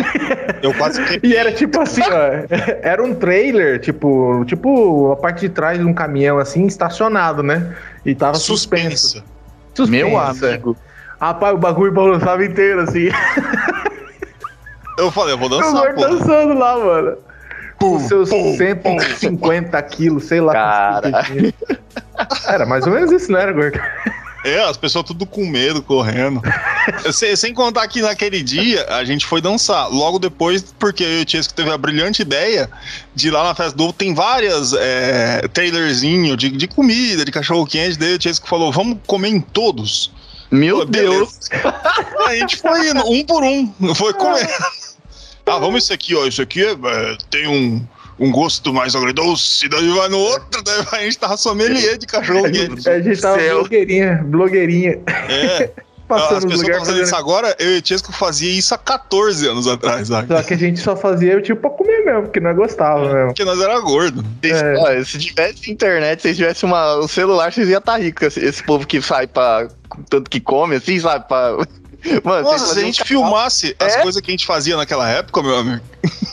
Eu 0.62 0.74
quase 0.74 1.04
que. 1.04 1.20
E 1.26 1.36
era 1.36 1.52
tipo 1.52 1.80
assim, 1.80 2.02
ó. 2.02 2.56
Era 2.82 3.02
um 3.02 3.14
trailer, 3.14 3.78
tipo, 3.80 4.44
tipo 4.46 5.12
a 5.12 5.16
parte 5.16 5.40
de 5.42 5.48
trás 5.50 5.78
de 5.78 5.84
um 5.84 5.94
caminhão 5.94 6.38
assim, 6.38 6.66
estacionado, 6.66 7.42
né? 7.44 7.76
E 8.04 8.14
tava 8.14 8.34
suspenso. 8.38 9.22
Suspenso, 9.74 9.90
Meu 10.08 10.20
é. 10.20 10.24
amigo. 10.30 10.76
Rapaz, 11.20 11.54
o 11.54 11.58
bagulho 11.58 11.92
balançava 11.92 12.44
inteiro, 12.44 12.80
assim. 12.80 13.08
Eu 14.98 15.10
falei, 15.12 15.34
eu 15.34 15.38
vou 15.38 15.46
o 15.46 15.50
dançar, 15.50 15.72
gordo 15.72 15.94
pô. 15.94 16.00
dançando 16.08 16.54
lá, 16.54 16.76
mano. 16.78 17.16
Pum, 17.78 18.00
seus 18.00 18.28
pum, 18.30 18.56
150 18.56 19.80
quilos, 19.84 20.24
sei 20.24 20.40
lá. 20.40 20.52
Cara. 20.52 21.22
que 21.22 21.32
tinha. 21.32 21.54
Era 22.46 22.66
mais 22.66 22.86
ou 22.86 22.92
menos 22.92 23.10
isso, 23.12 23.30
não 23.30 23.38
era, 23.38 23.52
gordo? 23.52 23.80
É, 24.44 24.60
as 24.64 24.76
pessoas 24.76 25.04
tudo 25.04 25.26
com 25.26 25.44
medo, 25.46 25.82
correndo. 25.82 26.40
Sei- 27.12 27.36
sem 27.36 27.52
contar 27.52 27.86
que 27.88 28.00
naquele 28.00 28.42
dia 28.42 28.86
a 28.88 29.04
gente 29.04 29.26
foi 29.26 29.40
dançar. 29.40 29.88
Logo 29.90 30.18
depois, 30.18 30.62
porque 30.78 31.02
eu 31.04 31.20
e 31.20 31.24
o 31.24 31.28
Chesco 31.28 31.52
teve 31.52 31.70
a 31.70 31.76
brilhante 31.76 32.22
ideia 32.22 32.70
de 33.14 33.28
ir 33.28 33.30
lá 33.30 33.44
na 33.44 33.54
festa 33.54 33.76
do 33.76 33.84
ovo, 33.84 33.92
tem 33.92 34.14
várias 34.14 34.72
é, 34.72 35.42
trailerzinho 35.52 36.36
de, 36.36 36.50
de 36.50 36.66
comida, 36.68 37.24
de 37.24 37.32
cachorro 37.32 37.66
quente. 37.66 37.98
Daí 37.98 38.16
o 38.16 38.22
Chesco 38.22 38.48
falou: 38.48 38.72
vamos 38.72 38.98
comer 39.06 39.28
em 39.28 39.40
todos. 39.40 40.10
Meu 40.50 40.78
Pô. 40.78 40.84
Deus. 40.86 41.38
A 42.26 42.34
gente 42.34 42.56
foi 42.56 42.88
indo, 42.90 43.06
um 43.10 43.24
por 43.24 43.42
um, 43.42 43.94
foi 43.94 44.14
comer. 44.14 44.48
Ah, 45.50 45.58
vamos 45.58 45.84
isso 45.84 45.92
aqui, 45.92 46.14
ó. 46.14 46.26
Isso 46.26 46.42
aqui 46.42 46.64
é, 46.64 46.72
é, 46.72 47.16
tem 47.30 47.46
um, 47.48 47.84
um 48.18 48.30
gosto 48.30 48.72
mais 48.72 48.94
agridoce, 48.94 49.68
daí 49.68 49.88
vai 49.90 50.08
no 50.08 50.18
outro, 50.18 50.62
daí 50.62 50.82
vai- 50.82 51.00
a 51.00 51.04
gente 51.04 51.18
tava 51.18 51.36
sommelier 51.36 51.98
de 51.98 52.06
cachorro 52.06 52.44
quente. 52.50 52.88
A 52.88 53.00
gente 53.00 53.20
tava 53.20 53.38
Céu. 53.38 53.58
blogueirinha, 53.60 54.22
blogueirinha. 54.24 54.98
É. 55.06 55.70
As 56.10 56.20
Passando 56.22 56.44
nos 56.44 56.44
pessoas 56.44 56.60
lugares. 56.62 56.76
estão 56.78 56.86
fazendo 56.86 57.04
isso 57.04 57.16
agora, 57.16 57.56
eu 57.58 57.76
e 57.76 57.80
o 57.80 57.86
Chesco 57.86 58.12
fazia 58.14 58.50
isso 58.58 58.72
há 58.74 58.78
14 58.78 59.46
anos 59.46 59.68
atrás, 59.68 60.08
sabe? 60.08 60.28
Só 60.34 60.42
que 60.42 60.54
a 60.54 60.56
gente 60.56 60.80
só 60.80 60.96
fazia 60.96 61.38
tipo 61.42 61.60
pra 61.60 61.68
comer 61.68 62.02
mesmo, 62.02 62.22
porque 62.22 62.40
nós 62.40 62.56
gostava 62.56 63.12
mesmo. 63.12 63.26
Porque 63.26 63.44
nós 63.44 63.60
era 63.60 63.78
gordo. 63.80 64.24
É. 64.42 65.04
Se 65.04 65.18
tivesse 65.18 65.70
internet, 65.70 66.22
se 66.22 66.34
tivesse 66.34 66.64
uma, 66.64 66.94
o 66.96 67.06
celular, 67.06 67.52
vocês 67.52 67.68
iam 67.68 67.78
estar 67.78 67.98
ricos. 67.98 68.26
Esse, 68.28 68.40
esse 68.42 68.62
povo 68.64 68.86
que 68.86 69.02
sai 69.02 69.26
pra. 69.26 69.68
Tanto 70.08 70.30
que 70.30 70.40
come, 70.40 70.76
assim, 70.76 70.98
sabe? 70.98 71.28
Pra... 71.28 71.58
Mano, 72.22 72.42
Nossa, 72.44 72.74
se 72.74 72.78
a 72.78 72.82
gente 72.82 73.02
um 73.02 73.06
filmasse 73.06 73.74
as 73.78 73.94
É? 73.96 74.02
coisas 74.02 74.20
que 74.22 74.30
a 74.30 74.32
gente 74.32 74.46
fazia 74.46 74.76
naquela 74.76 75.08
época, 75.08 75.42
meu 75.42 75.56
amigo. 75.58 75.82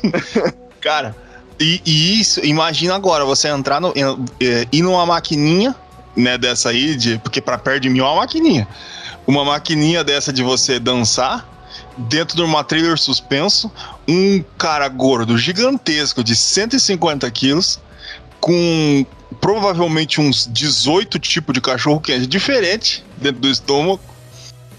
Cara, 0.79 1.15
e, 1.59 1.81
e 1.85 2.19
isso, 2.21 2.39
imagina 2.45 2.95
agora, 2.95 3.25
você 3.25 3.47
entrar 3.47 3.79
no. 3.81 3.91
em- 3.95 4.25
é, 4.39 4.67
ir 4.71 4.81
numa 4.83 5.05
maquininha, 5.05 5.75
né, 6.15 6.37
dessa 6.37 6.69
aí, 6.69 6.95
de, 6.95 7.17
porque 7.19 7.41
pra 7.41 7.57
perto 7.57 7.81
de 7.83 7.89
mim 7.89 7.99
é 7.99 8.03
uma 8.03 8.15
maquininha. 8.17 8.67
Uma 9.25 9.43
maquininha 9.43 10.03
dessa 10.03 10.31
de 10.31 10.43
você 10.43 10.79
dançar. 10.79 11.53
Dentro 11.97 12.35
de 12.35 12.43
uma 12.43 12.63
trailer 12.63 12.97
suspenso, 12.97 13.71
um 14.07 14.43
cara 14.57 14.87
gordo 14.89 15.37
gigantesco 15.37 16.23
de 16.23 16.35
150 16.35 17.29
quilos, 17.31 17.79
com 18.39 19.05
provavelmente 19.39 20.19
uns 20.21 20.47
18 20.51 21.17
tipos 21.19 21.53
de 21.53 21.61
cachorro 21.61 21.99
quente 21.99 22.27
diferente 22.27 23.03
dentro 23.17 23.41
do 23.41 23.49
estômago. 23.49 23.99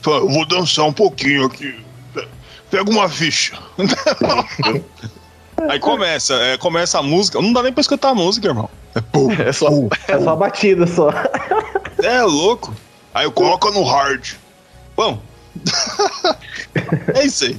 Fala, 0.03 0.17
eu 0.19 0.29
vou 0.29 0.47
dançar 0.47 0.85
um 0.87 0.93
pouquinho 0.93 1.47
aqui. 1.47 1.75
Pega 2.71 2.91
uma 2.91 3.09
ficha. 3.09 3.57
Aí 5.69 5.79
começa, 5.81 6.35
é, 6.35 6.57
começa 6.59 6.99
a 6.99 7.03
música. 7.03 7.41
Não 7.41 7.53
dá 7.53 7.63
nem 7.63 7.73
pra 7.73 7.81
escutar 7.81 8.11
a 8.11 8.15
música, 8.15 8.47
irmão. 8.49 8.69
É, 8.95 9.01
pum, 9.01 9.31
É 9.41 9.53
só. 9.53 9.69
pum. 9.69 9.89
É 10.09 10.19
só 10.21 10.37
batida 10.37 10.87
só. 10.87 11.11
É 12.03 12.23
louco. 12.23 12.75
Aí 13.15 13.25
eu 13.25 13.33
coloco 13.33 13.71
no 13.71 13.83
hard. 13.85 14.33
Bom. 14.97 15.21
é 17.15 17.25
isso 17.25 17.45
aí. 17.45 17.59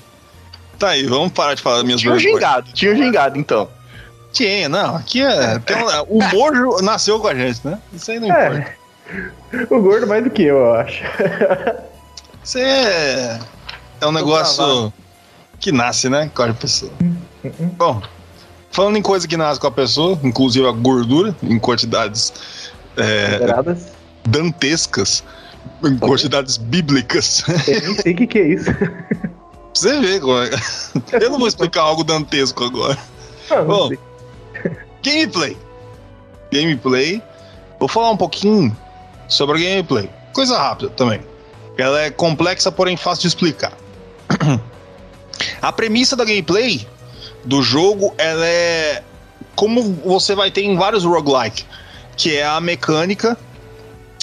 Tá 0.78 0.90
aí, 0.90 1.04
vamos 1.08 1.32
parar 1.32 1.56
de 1.56 1.62
falar 1.64 1.78
das 1.78 1.86
minhas 1.86 2.02
Tinha 2.02 2.14
um 2.14 2.20
gingado, 2.20 2.72
tinha 2.72 2.92
um 2.92 2.96
gingado, 2.96 3.40
então. 3.40 3.68
Tinha, 4.32 4.70
não. 4.70 4.96
Aqui 4.98 5.24
é. 5.24 5.58
tem 5.60 5.76
um- 5.78 5.88
o 6.08 6.20
humor 6.20 6.84
nasceu 6.84 7.20
com 7.20 7.28
a 7.28 7.34
gente, 7.34 7.66
né? 7.66 7.80
Isso 7.92 8.12
aí 8.12 8.20
não 8.20 8.28
importa. 8.28 8.76
É. 9.12 9.74
O 9.74 9.82
gordo 9.82 10.06
mais 10.06 10.24
do 10.24 10.30
que 10.30 10.44
eu, 10.44 10.58
eu 10.58 10.74
acho. 10.76 11.02
Isso 12.48 12.60
é. 12.60 13.42
É 14.00 14.08
um 14.08 14.12
negócio 14.14 14.94
que 15.60 15.70
nasce, 15.70 16.08
né? 16.08 16.32
Com 16.34 16.44
a 16.44 16.54
pessoa. 16.54 16.90
Bom, 17.76 18.02
falando 18.72 18.96
em 18.96 19.02
coisa 19.02 19.28
que 19.28 19.36
nasce 19.36 19.60
com 19.60 19.68
a 19.68 19.72
pessoa, 19.72 20.18
inclusive 20.24 20.66
a 20.66 20.72
gordura, 20.72 21.36
em 21.44 21.60
quantidades 21.60 22.32
é, 22.96 23.40
dantescas, 24.26 25.26
em 25.84 25.98
quantidades 25.98 26.56
bíblicas. 26.56 27.44
Eu 27.68 27.82
nem 27.82 27.96
sei 27.96 28.14
o 28.14 28.16
que, 28.16 28.28
que 28.28 28.40
é 28.40 28.48
isso. 28.48 28.74
Pra 28.74 29.28
você 29.76 30.00
ver 30.00 30.22
como 30.22 30.42
é. 30.42 30.50
Eu 31.22 31.30
não 31.30 31.40
vou 31.40 31.50
explicar 31.50 31.82
algo 31.82 32.06
dantesco 32.06 32.64
agora. 32.64 32.98
Ah, 33.50 33.58
não 33.58 33.66
Bom. 33.66 33.90
Gameplay. 35.04 35.58
Gameplay. 36.54 37.22
Vou 37.78 37.90
falar 37.90 38.12
um 38.12 38.18
pouquinho 38.18 38.76
sobre 39.28 39.58
a 39.58 39.70
gameplay. 39.70 40.10
Coisa 40.32 40.58
rápida 40.58 40.90
também. 40.92 41.20
Ela 41.78 42.02
é 42.02 42.10
complexa, 42.10 42.72
porém 42.72 42.98
fácil 42.98 43.22
de 43.24 43.28
explicar. 43.28 43.74
A 45.62 45.72
premissa 45.72 46.16
da 46.16 46.26
gameplay 46.26 46.88
do 47.46 47.62
jogo, 47.62 48.14
ela 48.18 48.46
é 48.46 49.04
como 49.56 49.82
você 50.06 50.36
vai 50.36 50.52
ter 50.52 50.62
em 50.62 50.76
vários 50.76 51.04
roguelike, 51.04 51.66
que 52.16 52.36
é 52.36 52.46
a 52.46 52.60
mecânica 52.60 53.38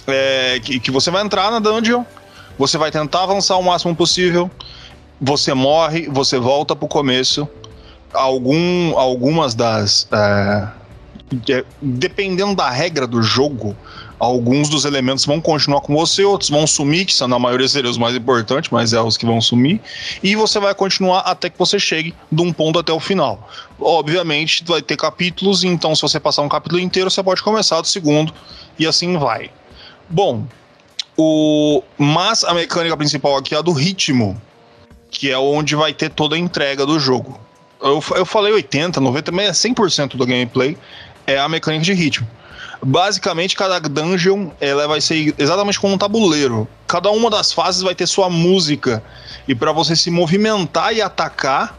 é, 0.06 0.60
que, 0.62 0.78
que 0.78 0.90
você 0.90 1.10
vai 1.10 1.22
entrar 1.22 1.50
na 1.50 1.58
dungeon, 1.58 2.04
você 2.58 2.76
vai 2.78 2.90
tentar 2.90 3.24
avançar 3.24 3.56
o 3.56 3.62
máximo 3.62 3.94
possível, 3.96 4.50
você 5.20 5.54
morre, 5.54 6.08
você 6.08 6.38
volta 6.38 6.76
pro 6.76 6.86
começo, 6.86 7.48
algum, 8.12 8.96
algumas 8.98 9.54
das. 9.54 10.06
é, 10.12 10.68
de- 11.32 11.64
dependendo 11.80 12.54
da 12.54 12.70
regra 12.70 13.06
do 13.06 13.22
jogo, 13.22 13.76
Alguns 14.24 14.70
dos 14.70 14.86
elementos 14.86 15.26
vão 15.26 15.38
continuar 15.38 15.82
com 15.82 15.94
você, 15.94 16.24
outros 16.24 16.48
vão 16.48 16.66
sumir, 16.66 17.04
que 17.04 17.12
são 17.12 17.28
na 17.28 17.38
maioria 17.38 17.68
seriam 17.68 17.90
os 17.90 17.98
mais 17.98 18.16
importantes, 18.16 18.70
mas 18.70 18.94
é 18.94 19.00
os 19.00 19.18
que 19.18 19.26
vão 19.26 19.38
sumir. 19.38 19.78
E 20.22 20.34
você 20.34 20.58
vai 20.58 20.74
continuar 20.74 21.20
até 21.20 21.50
que 21.50 21.58
você 21.58 21.78
chegue 21.78 22.14
de 22.32 22.42
um 22.42 22.50
ponto 22.50 22.78
até 22.78 22.90
o 22.90 22.98
final. 22.98 23.46
Obviamente, 23.78 24.64
vai 24.66 24.80
ter 24.80 24.96
capítulos, 24.96 25.62
então 25.62 25.94
se 25.94 26.00
você 26.00 26.18
passar 26.18 26.40
um 26.40 26.48
capítulo 26.48 26.80
inteiro, 26.80 27.10
você 27.10 27.22
pode 27.22 27.42
começar 27.42 27.82
do 27.82 27.86
segundo, 27.86 28.32
e 28.78 28.86
assim 28.86 29.18
vai. 29.18 29.50
Bom, 30.08 30.46
o, 31.18 31.82
mas 31.98 32.44
a 32.44 32.54
mecânica 32.54 32.96
principal 32.96 33.36
aqui 33.36 33.54
é 33.54 33.58
a 33.58 33.62
do 33.62 33.72
ritmo, 33.72 34.40
que 35.10 35.30
é 35.30 35.36
onde 35.36 35.76
vai 35.76 35.92
ter 35.92 36.08
toda 36.08 36.34
a 36.34 36.38
entrega 36.38 36.86
do 36.86 36.98
jogo. 36.98 37.38
Eu, 37.78 38.02
eu 38.16 38.24
falei 38.24 38.54
80, 38.54 39.02
90, 39.02 39.30
mas 39.32 39.64
é 39.64 39.68
100% 39.68 40.16
do 40.16 40.24
gameplay 40.24 40.78
é 41.26 41.38
a 41.38 41.46
mecânica 41.46 41.84
de 41.84 41.92
ritmo. 41.92 42.26
Basicamente, 42.84 43.56
cada 43.56 43.80
dungeon 43.80 44.50
ela 44.60 44.86
vai 44.86 45.00
ser 45.00 45.34
exatamente 45.38 45.80
como 45.80 45.94
um 45.94 45.98
tabuleiro. 45.98 46.68
Cada 46.86 47.10
uma 47.10 47.30
das 47.30 47.52
fases 47.52 47.82
vai 47.82 47.94
ter 47.94 48.06
sua 48.06 48.28
música. 48.28 49.02
E 49.48 49.54
para 49.54 49.72
você 49.72 49.96
se 49.96 50.10
movimentar 50.10 50.94
e 50.94 51.00
atacar, 51.00 51.78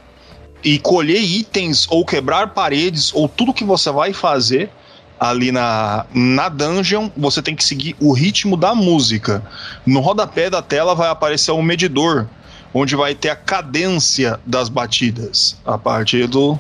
e 0.63 0.79
colher 0.79 1.21
itens, 1.21 1.85
ou 1.91 2.03
quebrar 2.03 2.53
paredes, 2.53 3.13
ou 3.13 3.29
tudo 3.29 3.53
que 3.53 3.63
você 3.63 3.91
vai 3.91 4.13
fazer 4.13 4.71
ali 5.19 5.51
na, 5.51 6.05
na 6.11 6.49
dungeon, 6.49 7.09
você 7.15 7.41
tem 7.41 7.55
que 7.55 7.63
seguir 7.63 7.95
o 7.99 8.11
ritmo 8.11 8.57
da 8.57 8.73
música. 8.73 9.43
No 9.85 9.99
rodapé 9.99 10.49
da 10.49 10.61
tela 10.61 10.95
vai 10.95 11.09
aparecer 11.09 11.51
um 11.51 11.61
medidor, 11.61 12.27
onde 12.73 12.95
vai 12.95 13.13
ter 13.13 13.29
a 13.29 13.35
cadência 13.35 14.39
das 14.45 14.69
batidas. 14.69 15.55
A 15.63 15.77
partir 15.77 16.27
do, 16.27 16.59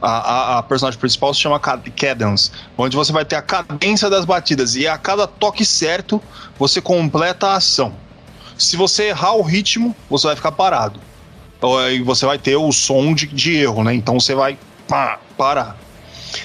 a, 0.00 0.08
a, 0.10 0.58
a, 0.58 0.62
personagem 0.62 0.98
principal 0.98 1.32
se 1.32 1.40
chama 1.40 1.58
Cadence, 1.58 2.50
onde 2.76 2.96
você 2.96 3.12
vai 3.12 3.24
ter 3.24 3.36
a 3.36 3.42
cadência 3.42 4.10
das 4.10 4.24
batidas 4.24 4.76
e 4.76 4.86
a 4.86 4.98
cada 4.98 5.26
toque 5.26 5.64
certo 5.64 6.22
você 6.58 6.80
completa 6.80 7.48
a 7.48 7.56
ação. 7.56 7.94
Se 8.58 8.76
você 8.76 9.08
errar 9.08 9.34
o 9.34 9.42
ritmo, 9.42 9.94
você 10.08 10.26
vai 10.28 10.36
ficar 10.36 10.52
parado. 10.52 11.00
E 11.90 12.00
você 12.02 12.24
vai 12.24 12.38
ter 12.38 12.56
o 12.56 12.70
som 12.72 13.14
de, 13.14 13.26
de 13.26 13.56
erro, 13.56 13.82
né? 13.82 13.94
Então 13.94 14.20
você 14.20 14.34
vai 14.34 14.58
pá, 14.86 15.18
parar. 15.36 15.76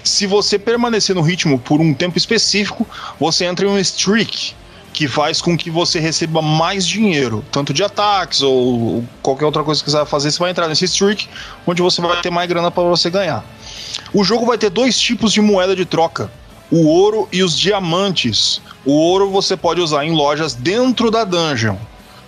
Se 0.03 0.25
você 0.25 0.57
permanecer 0.57 1.15
no 1.15 1.21
ritmo 1.21 1.59
por 1.59 1.79
um 1.79 1.93
tempo 1.93 2.17
específico, 2.17 2.87
você 3.19 3.45
entra 3.45 3.65
em 3.65 3.69
um 3.69 3.77
streak, 3.77 4.55
que 5.01 5.07
faz 5.07 5.41
com 5.41 5.57
que 5.57 5.71
você 5.71 5.99
receba 5.99 6.43
mais 6.43 6.85
dinheiro, 6.85 7.43
tanto 7.51 7.73
de 7.73 7.83
ataques 7.83 8.43
ou 8.43 9.03
qualquer 9.23 9.45
outra 9.45 9.63
coisa 9.63 9.83
que 9.83 9.89
você 9.89 9.97
vai 9.97 10.05
fazer, 10.05 10.29
você 10.29 10.37
vai 10.37 10.51
entrar 10.51 10.67
nesse 10.67 10.85
streak, 10.85 11.27
onde 11.65 11.81
você 11.81 11.99
vai 11.99 12.21
ter 12.21 12.29
mais 12.29 12.47
grana 12.47 12.69
para 12.69 12.83
você 12.83 13.09
ganhar. 13.09 13.43
O 14.13 14.23
jogo 14.23 14.45
vai 14.45 14.59
ter 14.59 14.69
dois 14.69 14.99
tipos 14.99 15.33
de 15.33 15.41
moeda 15.41 15.75
de 15.75 15.85
troca: 15.85 16.29
o 16.69 16.85
ouro 16.85 17.27
e 17.31 17.41
os 17.41 17.57
diamantes. 17.57 18.61
O 18.85 18.91
ouro 18.91 19.31
você 19.31 19.57
pode 19.57 19.81
usar 19.81 20.05
em 20.05 20.11
lojas 20.11 20.53
dentro 20.53 21.09
da 21.09 21.23
dungeon 21.23 21.77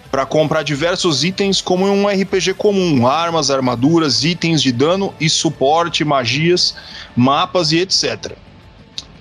para 0.10 0.26
comprar 0.26 0.64
diversos 0.64 1.24
itens 1.24 1.62
como 1.62 1.88
em 1.88 1.92
um 1.92 2.08
RPG 2.08 2.56
comum, 2.56 3.06
armas, 3.06 3.52
armaduras, 3.52 4.24
itens 4.24 4.64
de 4.64 4.72
dano 4.72 5.14
e 5.20 5.30
suporte, 5.30 6.04
magias, 6.04 6.74
mapas 7.16 7.72
e 7.72 7.78
etc. 7.78 8.32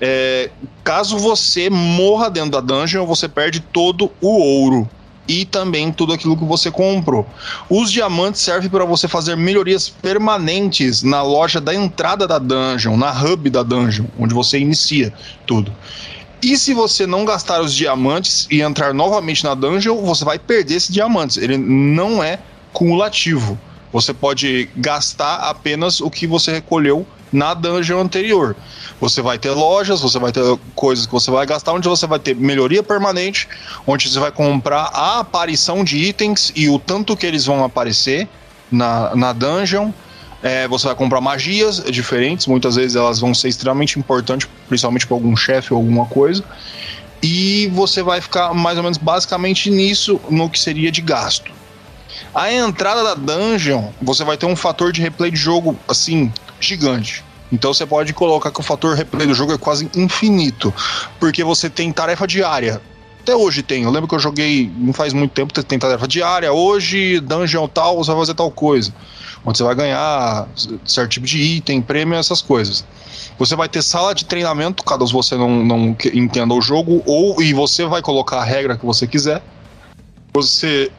É, 0.04 0.50
caso 0.82 1.16
você 1.16 1.70
morra 1.70 2.28
dentro 2.28 2.50
da 2.50 2.60
dungeon, 2.60 3.06
você 3.06 3.28
perde 3.28 3.60
todo 3.60 4.10
o 4.20 4.36
ouro 4.36 4.90
e 5.28 5.44
também 5.44 5.92
tudo 5.92 6.12
aquilo 6.12 6.36
que 6.36 6.44
você 6.44 6.72
comprou. 6.72 7.24
Os 7.70 7.92
diamantes 7.92 8.40
servem 8.40 8.68
para 8.68 8.84
você 8.84 9.06
fazer 9.06 9.36
melhorias 9.36 9.88
permanentes 9.88 11.04
na 11.04 11.22
loja 11.22 11.60
da 11.60 11.72
entrada 11.72 12.26
da 12.26 12.40
dungeon, 12.40 12.96
na 12.96 13.12
hub 13.12 13.48
da 13.48 13.62
dungeon, 13.62 14.06
onde 14.18 14.34
você 14.34 14.58
inicia 14.58 15.14
tudo. 15.46 15.72
E 16.42 16.58
se 16.58 16.74
você 16.74 17.06
não 17.06 17.24
gastar 17.24 17.62
os 17.62 17.72
diamantes 17.72 18.48
e 18.50 18.60
entrar 18.60 18.92
novamente 18.92 19.44
na 19.44 19.54
dungeon, 19.54 20.02
você 20.02 20.24
vai 20.24 20.36
perder 20.36 20.74
esses 20.74 20.92
diamantes. 20.92 21.36
Ele 21.36 21.56
não 21.56 22.20
é 22.20 22.40
cumulativo. 22.72 23.56
Você 23.92 24.12
pode 24.12 24.68
gastar 24.74 25.36
apenas 25.36 26.00
o 26.00 26.10
que 26.10 26.26
você 26.26 26.50
recolheu 26.50 27.06
na 27.32 27.54
dungeon 27.54 28.00
anterior. 28.00 28.54
Você 29.00 29.22
vai 29.22 29.38
ter 29.38 29.50
lojas, 29.50 30.00
você 30.00 30.18
vai 30.18 30.30
ter 30.30 30.42
coisas 30.74 31.06
que 31.06 31.12
você 31.12 31.30
vai 31.30 31.46
gastar, 31.46 31.72
onde 31.72 31.88
você 31.88 32.06
vai 32.06 32.18
ter 32.18 32.36
melhoria 32.36 32.82
permanente, 32.82 33.48
onde 33.86 34.08
você 34.08 34.18
vai 34.18 34.30
comprar 34.30 34.90
a 34.92 35.20
aparição 35.20 35.82
de 35.82 35.96
itens 35.96 36.52
e 36.54 36.68
o 36.68 36.78
tanto 36.78 37.16
que 37.16 37.26
eles 37.26 37.46
vão 37.46 37.64
aparecer 37.64 38.28
na, 38.70 39.14
na 39.16 39.32
dungeon. 39.32 39.90
É, 40.42 40.66
você 40.66 40.88
vai 40.88 40.96
comprar 40.96 41.20
magias 41.20 41.82
diferentes, 41.84 42.48
muitas 42.48 42.74
vezes 42.74 42.96
elas 42.96 43.20
vão 43.20 43.32
ser 43.32 43.48
extremamente 43.48 43.98
importantes, 43.98 44.48
principalmente 44.68 45.06
para 45.06 45.16
algum 45.16 45.36
chefe 45.36 45.72
ou 45.72 45.78
alguma 45.78 46.04
coisa. 46.06 46.44
E 47.22 47.70
você 47.72 48.02
vai 48.02 48.20
ficar 48.20 48.52
mais 48.52 48.76
ou 48.76 48.82
menos 48.82 48.98
basicamente 48.98 49.70
nisso, 49.70 50.20
no 50.28 50.50
que 50.50 50.58
seria 50.58 50.90
de 50.90 51.00
gasto. 51.00 51.52
A 52.34 52.52
entrada 52.52 53.04
da 53.04 53.14
dungeon, 53.14 53.90
você 54.00 54.24
vai 54.24 54.36
ter 54.36 54.46
um 54.46 54.56
fator 54.56 54.92
de 54.92 55.00
replay 55.00 55.30
de 55.30 55.36
jogo 55.36 55.78
assim 55.86 56.32
gigante. 56.66 57.24
Então 57.52 57.74
você 57.74 57.84
pode 57.84 58.12
colocar 58.14 58.50
que 58.50 58.60
o 58.60 58.62
fator 58.62 58.96
replay 58.96 59.26
do 59.26 59.34
jogo 59.34 59.52
é 59.52 59.58
quase 59.58 59.90
infinito, 59.94 60.72
porque 61.20 61.44
você 61.44 61.68
tem 61.68 61.92
tarefa 61.92 62.26
diária. 62.26 62.80
Até 63.20 63.36
hoje 63.36 63.62
tem. 63.62 63.84
Eu 63.84 63.90
lembro 63.90 64.08
que 64.08 64.14
eu 64.14 64.18
joguei 64.18 64.72
não 64.76 64.92
faz 64.92 65.12
muito 65.12 65.30
tempo, 65.32 65.52
tem 65.62 65.78
tarefa 65.78 66.08
diária. 66.08 66.52
Hoje, 66.52 67.20
dungeon 67.20 67.68
tal, 67.68 67.98
você 67.98 68.10
vai 68.10 68.20
fazer 68.20 68.34
tal 68.34 68.50
coisa. 68.50 68.92
Onde 69.44 69.58
você 69.58 69.64
vai 69.64 69.74
ganhar 69.74 70.48
certo 70.84 71.10
tipo 71.10 71.26
de 71.26 71.40
item, 71.40 71.80
prêmio, 71.82 72.16
essas 72.16 72.42
coisas. 72.42 72.84
Você 73.38 73.54
vai 73.54 73.68
ter 73.68 73.82
sala 73.82 74.14
de 74.14 74.24
treinamento, 74.24 74.82
caso 74.82 75.06
você 75.12 75.36
não, 75.36 75.64
não 75.64 75.96
entenda 76.12 76.52
o 76.54 76.60
jogo, 76.60 77.02
ou 77.06 77.40
e 77.40 77.52
você 77.52 77.84
vai 77.86 78.02
colocar 78.02 78.38
a 78.38 78.44
regra 78.44 78.76
que 78.76 78.84
você 78.84 79.06
quiser. 79.06 79.42
Você 80.34 80.90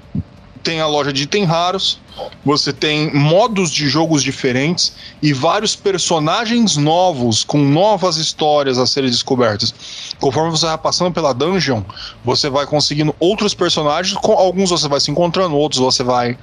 tem 0.64 0.80
a 0.80 0.88
loja 0.88 1.11
de 1.11 1.24
itens 1.24 1.47
raros, 1.47 1.99
você 2.43 2.72
tem 2.72 3.14
modos 3.14 3.70
de 3.72 3.88
jogos 3.89 4.24
diferentes 4.24 4.93
e 5.22 5.34
vários 5.34 5.76
personagens 5.76 6.78
novos 6.78 7.43
com 7.43 7.59
novas 7.59 8.18
histórias 8.18 8.78
a 8.78 8.88
serem 8.88 9.09
descobertas. 9.09 9.74
Conforme 10.20 10.51
você 10.51 10.66
vai 10.66 10.78
passando 10.78 11.14
pela 11.14 11.34
dungeon, 11.34 11.84
você 12.24 12.49
vai 12.49 12.66
conseguindo 12.66 13.16
outros 13.20 13.53
personagens, 13.53 14.18
com 14.18 14.34
alguns 14.34 14.70
você 14.70 14.88
vai 14.88 14.99
se 14.99 15.11
encontrando, 15.11 15.55
outros 15.55 15.82
você 15.82 16.03
vai 16.03 16.38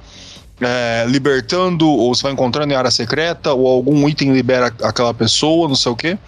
é, 0.61 1.07
libertando, 1.09 1.89
ou 1.89 2.14
você 2.14 2.23
vai 2.23 2.33
encontrando 2.33 2.73
em 2.73 2.77
área 2.77 2.91
secreta, 2.91 3.53
ou 3.53 3.66
algum 3.66 4.09
item 4.09 4.33
libera 4.33 4.66
aquela 4.83 5.14
pessoa, 5.14 5.68
não 5.68 5.75
sei 5.75 5.91
o 5.91 5.97
que. 5.97 6.18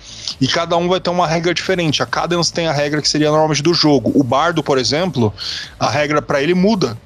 E 0.40 0.48
cada 0.48 0.76
um 0.76 0.88
vai 0.88 1.00
ter 1.00 1.10
uma 1.10 1.26
regra 1.26 1.52
diferente. 1.52 2.02
A 2.02 2.06
Cadence 2.06 2.52
tem 2.52 2.66
a 2.66 2.72
regra 2.72 3.02
que 3.02 3.08
seria 3.08 3.28
normalmente 3.28 3.62
do 3.62 3.74
jogo. 3.74 4.10
O 4.14 4.24
Bardo, 4.24 4.62
por 4.62 4.78
exemplo, 4.78 5.32
a 5.78 5.90
regra 5.90 6.22
para 6.22 6.42
ele 6.42 6.54
muda 6.54 6.96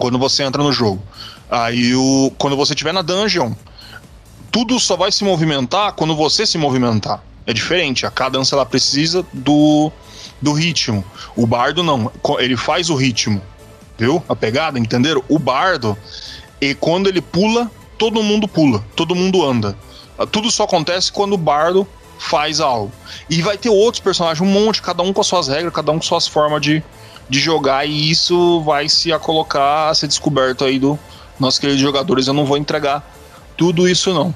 quando 0.00 0.18
você 0.18 0.42
entra 0.42 0.62
no 0.62 0.72
jogo. 0.72 1.00
Aí 1.50 1.94
o, 1.94 2.32
quando 2.38 2.56
você 2.56 2.72
estiver 2.72 2.92
na 2.92 3.02
dungeon, 3.02 3.52
tudo 4.50 4.80
só 4.80 4.96
vai 4.96 5.12
se 5.12 5.22
movimentar 5.22 5.92
quando 5.92 6.16
você 6.16 6.46
se 6.46 6.56
movimentar. 6.56 7.22
É 7.46 7.52
diferente, 7.52 8.06
a 8.06 8.10
cadência 8.10 8.54
ela 8.54 8.64
precisa 8.64 9.24
do, 9.32 9.92
do 10.40 10.52
ritmo. 10.52 11.04
O 11.36 11.46
bardo 11.46 11.82
não, 11.82 12.10
ele 12.38 12.56
faz 12.56 12.88
o 12.88 12.94
ritmo. 12.94 13.42
Viu? 13.98 14.22
A 14.26 14.34
pegada, 14.34 14.78
entenderam? 14.78 15.22
O 15.28 15.38
bardo, 15.38 15.96
e 16.58 16.74
quando 16.74 17.06
ele 17.06 17.20
pula, 17.20 17.70
todo 17.98 18.22
mundo 18.22 18.48
pula, 18.48 18.82
todo 18.96 19.14
mundo 19.14 19.46
anda. 19.46 19.76
Tudo 20.32 20.50
só 20.50 20.64
acontece 20.64 21.12
quando 21.12 21.34
o 21.34 21.38
bardo 21.38 21.86
faz 22.18 22.60
algo. 22.60 22.90
E 23.28 23.42
vai 23.42 23.58
ter 23.58 23.68
outros 23.68 24.00
personagens, 24.00 24.40
um 24.40 24.50
monte, 24.50 24.80
cada 24.80 25.02
um 25.02 25.12
com 25.12 25.20
as 25.20 25.26
suas 25.26 25.48
regras, 25.48 25.74
cada 25.74 25.92
um 25.92 25.96
com 25.96 26.02
suas 26.02 26.26
formas 26.26 26.62
de, 26.62 26.82
de 27.30 27.38
jogar 27.38 27.86
e 27.86 28.10
isso 28.10 28.60
vai 28.62 28.88
se 28.88 29.12
a 29.12 29.18
colocar 29.18 29.88
a 29.88 29.94
ser 29.94 30.08
descoberto 30.08 30.64
aí 30.64 30.78
do 30.78 30.98
nossos 31.38 31.60
queridos 31.60 31.80
jogadores. 31.80 32.26
Eu 32.26 32.34
não 32.34 32.44
vou 32.44 32.58
entregar 32.58 33.08
tudo 33.56 33.88
isso 33.88 34.12
não. 34.12 34.34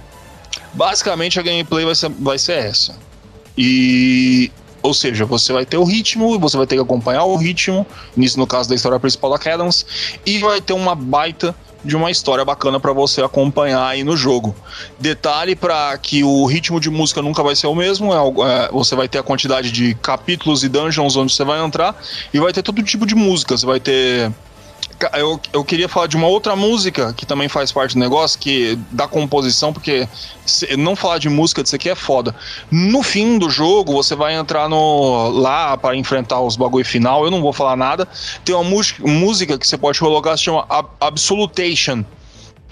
Basicamente 0.73 1.39
a 1.39 1.43
gameplay 1.43 1.85
vai 1.85 1.95
ser, 1.95 2.09
vai 2.09 2.39
ser 2.39 2.53
essa. 2.53 2.97
E 3.59 4.51
ou 4.81 4.93
seja, 4.93 5.25
você 5.25 5.51
vai 5.53 5.65
ter 5.65 5.79
o 5.79 5.85
ritmo, 5.85 6.39
você 6.39 6.59
vai 6.59 6.67
ter 6.67 6.77
que 6.77 6.83
acompanhar 6.83 7.25
o 7.25 7.37
ritmo, 7.37 7.87
nisso 8.15 8.39
no 8.39 8.47
caso 8.47 8.69
da 8.69 8.75
história 8.75 9.01
principal 9.01 9.31
da 9.31 9.39
Cadence, 9.39 9.85
e 10.27 10.39
vai 10.39 10.61
ter 10.61 10.75
uma 10.75 10.95
baita 10.95 11.57
de 11.85 11.95
uma 11.97 12.11
história 12.11 12.45
bacana 12.45 12.81
para 12.81 12.93
você 12.93 13.23
acompanhar 13.23 13.87
aí 13.87 14.03
no 14.03 14.17
jogo. 14.17 14.55
Detalhe 14.99 15.55
para 15.55 15.97
que 15.99 16.25
o 16.25 16.47
ritmo 16.47 16.81
de 16.81 16.91
música 16.91 17.21
nunca 17.21 17.43
vai 17.43 17.55
ser 17.55 17.67
o 17.67 17.75
mesmo, 17.75 18.13
é, 18.13 18.17
é, 18.17 18.69
você 18.73 18.97
vai 18.97 19.09
ter 19.09 19.19
a 19.19 19.23
quantidade 19.23 19.71
de 19.71 19.95
capítulos 19.97 20.65
e 20.65 20.69
dungeons 20.69 21.17
onde 21.17 21.33
você 21.33 21.45
vai 21.45 21.63
entrar 21.63 21.97
e 22.33 22.39
vai 22.39 22.53
ter 22.53 22.63
todo 22.63 22.83
tipo 22.83 23.07
de 23.07 23.15
música. 23.15 23.57
Você 23.57 23.67
vai 23.67 23.81
ter 23.81 24.33
eu, 25.15 25.41
eu 25.53 25.65
queria 25.65 25.89
falar 25.89 26.07
de 26.07 26.17
uma 26.17 26.27
outra 26.27 26.55
música 26.55 27.13
que 27.13 27.27
também 27.27 27.49
faz 27.49 27.73
parte 27.73 27.95
do 27.95 28.01
negócio, 28.01 28.39
que 28.39 28.79
da 28.91 29.07
composição, 29.07 29.73
porque 29.73 30.09
se, 30.47 30.77
não 30.77 30.95
falar 30.95 31.19
de 31.19 31.29
música 31.29 31.63
disso 31.63 31.77
aqui 31.77 31.89
é 31.89 31.95
foda. 31.95 32.35
No 32.71 33.03
fim 33.03 33.39
do 33.39 33.51
jogo, 33.51 33.93
você 33.93 34.15
vai 34.15 34.35
entrar 34.35 34.69
no 34.69 35.31
lá 35.31 35.77
para 35.77 35.97
enfrentar 35.97 36.41
os 36.41 36.57
bagulho 36.57 36.85
final. 36.85 37.25
Eu 37.25 37.31
não 37.31 37.41
vou 37.41 37.53
falar 37.53 37.77
nada. 37.77 38.09
Tem 38.45 38.55
uma 38.55 38.65
música 38.65 39.59
que 39.59 39.67
você 39.67 39.77
pode 39.77 39.99
colocar, 39.99 40.37
se 40.37 40.45
chama 40.45 40.65
Ab 40.69 40.89
Absolutation. 41.01 42.05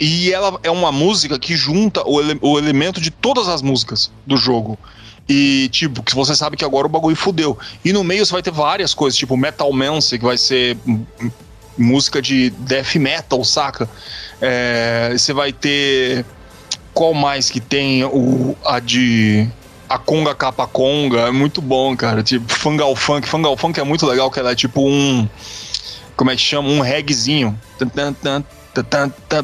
E 0.01 0.33
ela 0.33 0.59
é 0.63 0.71
uma 0.71 0.91
música 0.91 1.39
que 1.39 1.55
junta 1.55 2.03
o, 2.07 2.21
ele, 2.21 2.39
o 2.41 2.59
elemento 2.59 3.01
de 3.01 3.11
todas 3.11 3.49
as 3.49 3.63
músicas 3.63 4.11
do 4.27 4.37
jogo. 4.37 4.79
E, 5.29 5.69
tipo, 5.71 6.03
que 6.03 6.15
você 6.15 6.35
sabe 6.35 6.57
que 6.57 6.65
agora 6.65 6.87
o 6.87 6.91
bagulho 6.91 7.15
fudeu. 7.15 7.57
E 7.85 7.93
no 7.93 8.03
meio 8.03 8.27
você 8.27 8.33
vai 8.33 8.43
ter 8.43 8.51
várias 8.51 8.93
coisas, 8.95 9.17
tipo 9.17 9.37
Metal 9.37 9.73
Mancer, 9.73 10.19
que 10.19 10.25
vai 10.25 10.37
ser 10.37 10.77
música 11.77 12.21
de 12.21 12.51
death 12.51 12.95
metal, 12.97 13.45
saca? 13.45 13.89
É, 14.41 15.15
você 15.17 15.33
vai 15.33 15.53
ter. 15.53 16.25
Qual 16.93 17.15
mais 17.15 17.51
que 17.51 17.61
tem? 17.61 18.05
O, 18.05 18.57
a 18.65 18.81
de. 18.81 19.49
A 19.89 19.99
Conga 19.99 20.35
Capa 20.35 20.67
Conga. 20.67 21.21
É 21.29 21.31
muito 21.31 21.61
bom, 21.61 21.97
cara. 21.97 22.23
Tipo, 22.23 22.53
Fungal 22.53 22.95
Funk. 22.97 23.29
Fungal 23.29 23.57
Funk 23.57 23.79
é 23.79 23.85
muito 23.85 24.07
legal, 24.07 24.31
que 24.31 24.39
ela 24.39 24.53
é 24.53 24.55
tipo 24.55 24.87
um. 24.87 25.29
Como 26.17 26.31
é 26.31 26.37
que 26.37 26.43
chama? 26.43 26.69
Um 26.69 26.81
reggaezinho. 26.81 27.59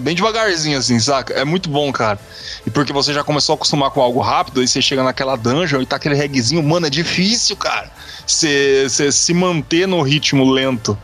Bem 0.01 0.15
devagarzinho, 0.15 0.79
assim, 0.79 0.99
saca? 0.99 1.35
É 1.35 1.45
muito 1.45 1.69
bom, 1.69 1.93
cara. 1.93 2.19
E 2.67 2.71
porque 2.71 2.93
você 2.93 3.13
já 3.13 3.23
começou 3.23 3.53
a 3.53 3.57
acostumar 3.57 3.91
com 3.91 4.01
algo 4.01 4.21
rápido, 4.21 4.61
aí 4.61 4.67
você 4.67 4.81
chega 4.81 5.03
naquela 5.03 5.37
dungeon 5.37 5.83
e 5.83 5.87
tá 5.87 5.97
aquele 5.97 6.15
reggaezinho, 6.15 6.63
mano, 6.63 6.87
é 6.87 6.91
difícil, 6.91 7.55
cara. 7.57 7.91
Você 8.27 8.89
se 9.13 9.35
manter 9.35 9.87
no 9.87 10.01
ritmo 10.01 10.51
lento. 10.51 10.97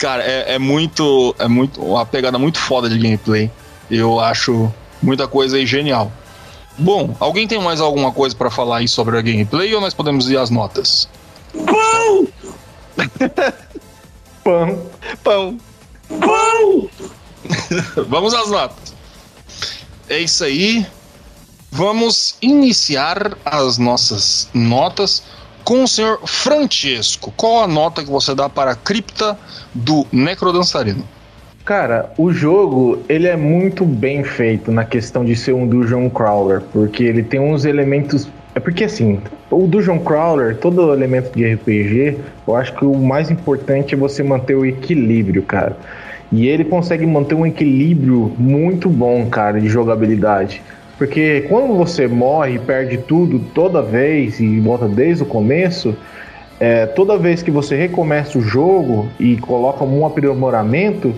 Cara, 0.00 0.24
é, 0.24 0.54
é, 0.54 0.58
muito. 0.58 1.36
É 1.38 1.46
muito. 1.46 1.82
Uma 1.82 2.06
pegada 2.06 2.38
muito 2.38 2.58
foda 2.58 2.88
de 2.88 2.98
gameplay. 2.98 3.50
Eu 3.90 4.18
acho 4.18 4.72
muita 5.02 5.28
coisa 5.28 5.58
aí 5.58 5.66
genial. 5.66 6.10
Bom, 6.78 7.14
alguém 7.20 7.46
tem 7.46 7.60
mais 7.60 7.82
alguma 7.82 8.10
coisa 8.10 8.34
para 8.34 8.50
falar 8.50 8.78
aí 8.78 8.88
sobre 8.88 9.18
a 9.18 9.20
gameplay 9.20 9.74
ou 9.74 9.80
nós 9.80 9.92
podemos 9.92 10.30
ir 10.30 10.38
às 10.38 10.48
notas? 10.48 11.06
Pão! 11.52 12.28
Pão! 14.42 14.86
Pão! 15.22 15.58
Pão! 16.08 16.88
Vamos 18.08 18.32
às 18.32 18.50
notas. 18.50 18.94
É 20.08 20.18
isso 20.18 20.42
aí. 20.42 20.86
Vamos 21.70 22.36
iniciar 22.40 23.36
as 23.44 23.76
nossas 23.76 24.48
notas 24.54 25.22
com 25.64 25.84
o 25.84 25.88
senhor 25.88 26.20
Francesco. 26.26 27.32
Qual 27.36 27.62
a 27.62 27.66
nota 27.66 28.02
que 28.02 28.10
você 28.10 28.34
dá 28.34 28.48
para 28.48 28.72
a 28.72 28.74
cripta 28.74 29.38
do 29.74 30.06
Necrodançarino? 30.12 31.04
Cara, 31.64 32.10
o 32.16 32.32
jogo 32.32 33.00
ele 33.08 33.28
é 33.28 33.36
muito 33.36 33.84
bem 33.84 34.24
feito 34.24 34.72
na 34.72 34.84
questão 34.84 35.24
de 35.24 35.36
ser 35.36 35.52
um 35.52 35.66
dungeon 35.66 36.08
crawler, 36.10 36.62
porque 36.72 37.04
ele 37.04 37.22
tem 37.22 37.38
uns 37.38 37.64
elementos. 37.64 38.28
É 38.54 38.60
porque 38.60 38.84
assim, 38.84 39.20
o 39.50 39.66
dungeon 39.66 40.00
crawler, 40.00 40.56
todo 40.56 40.92
elemento 40.92 41.36
de 41.36 41.54
RPG, 41.54 42.18
eu 42.48 42.56
acho 42.56 42.74
que 42.74 42.84
o 42.84 42.96
mais 42.96 43.30
importante 43.30 43.94
é 43.94 43.96
você 43.96 44.22
manter 44.22 44.56
o 44.56 44.66
equilíbrio, 44.66 45.42
cara. 45.42 45.76
E 46.32 46.48
ele 46.48 46.64
consegue 46.64 47.06
manter 47.06 47.34
um 47.34 47.44
equilíbrio 47.44 48.32
muito 48.38 48.88
bom, 48.88 49.26
cara, 49.26 49.60
de 49.60 49.68
jogabilidade. 49.68 50.62
Porque 51.00 51.46
quando 51.48 51.72
você 51.72 52.06
morre 52.06 52.56
e 52.56 52.58
perde 52.58 52.98
tudo 52.98 53.38
toda 53.54 53.80
vez 53.80 54.38
e 54.38 54.60
volta 54.60 54.86
desde 54.86 55.22
o 55.22 55.26
começo, 55.26 55.96
é, 56.60 56.84
toda 56.84 57.16
vez 57.16 57.42
que 57.42 57.50
você 57.50 57.74
recomeça 57.74 58.36
o 58.36 58.42
jogo 58.42 59.08
e 59.18 59.38
coloca 59.38 59.82
um 59.82 60.04
aprimoramento, 60.04 61.14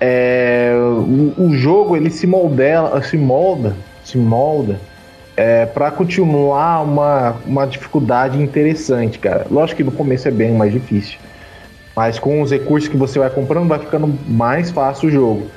é, 0.00 0.72
o, 0.76 1.34
o, 1.42 1.54
jogo 1.56 1.96
ele 1.96 2.08
se 2.08 2.24
moldela, 2.24 3.02
se 3.02 3.18
molda, 3.18 3.74
se 4.04 4.16
molda 4.16 4.78
é, 5.36 5.66
para 5.66 5.90
continuar 5.90 6.84
uma, 6.84 7.34
uma 7.44 7.66
dificuldade 7.66 8.40
interessante, 8.40 9.18
cara. 9.18 9.44
Lógico 9.50 9.78
que 9.78 9.84
no 9.84 9.90
começo 9.90 10.28
é 10.28 10.30
bem 10.30 10.52
mais 10.52 10.72
difícil, 10.72 11.18
mas 11.96 12.16
com 12.16 12.42
os 12.42 12.52
recursos 12.52 12.88
que 12.88 12.96
você 12.96 13.18
vai 13.18 13.30
comprando 13.30 13.66
vai 13.66 13.80
ficando 13.80 14.16
mais 14.28 14.70
fácil 14.70 15.08
o 15.08 15.10
jogo. 15.10 15.48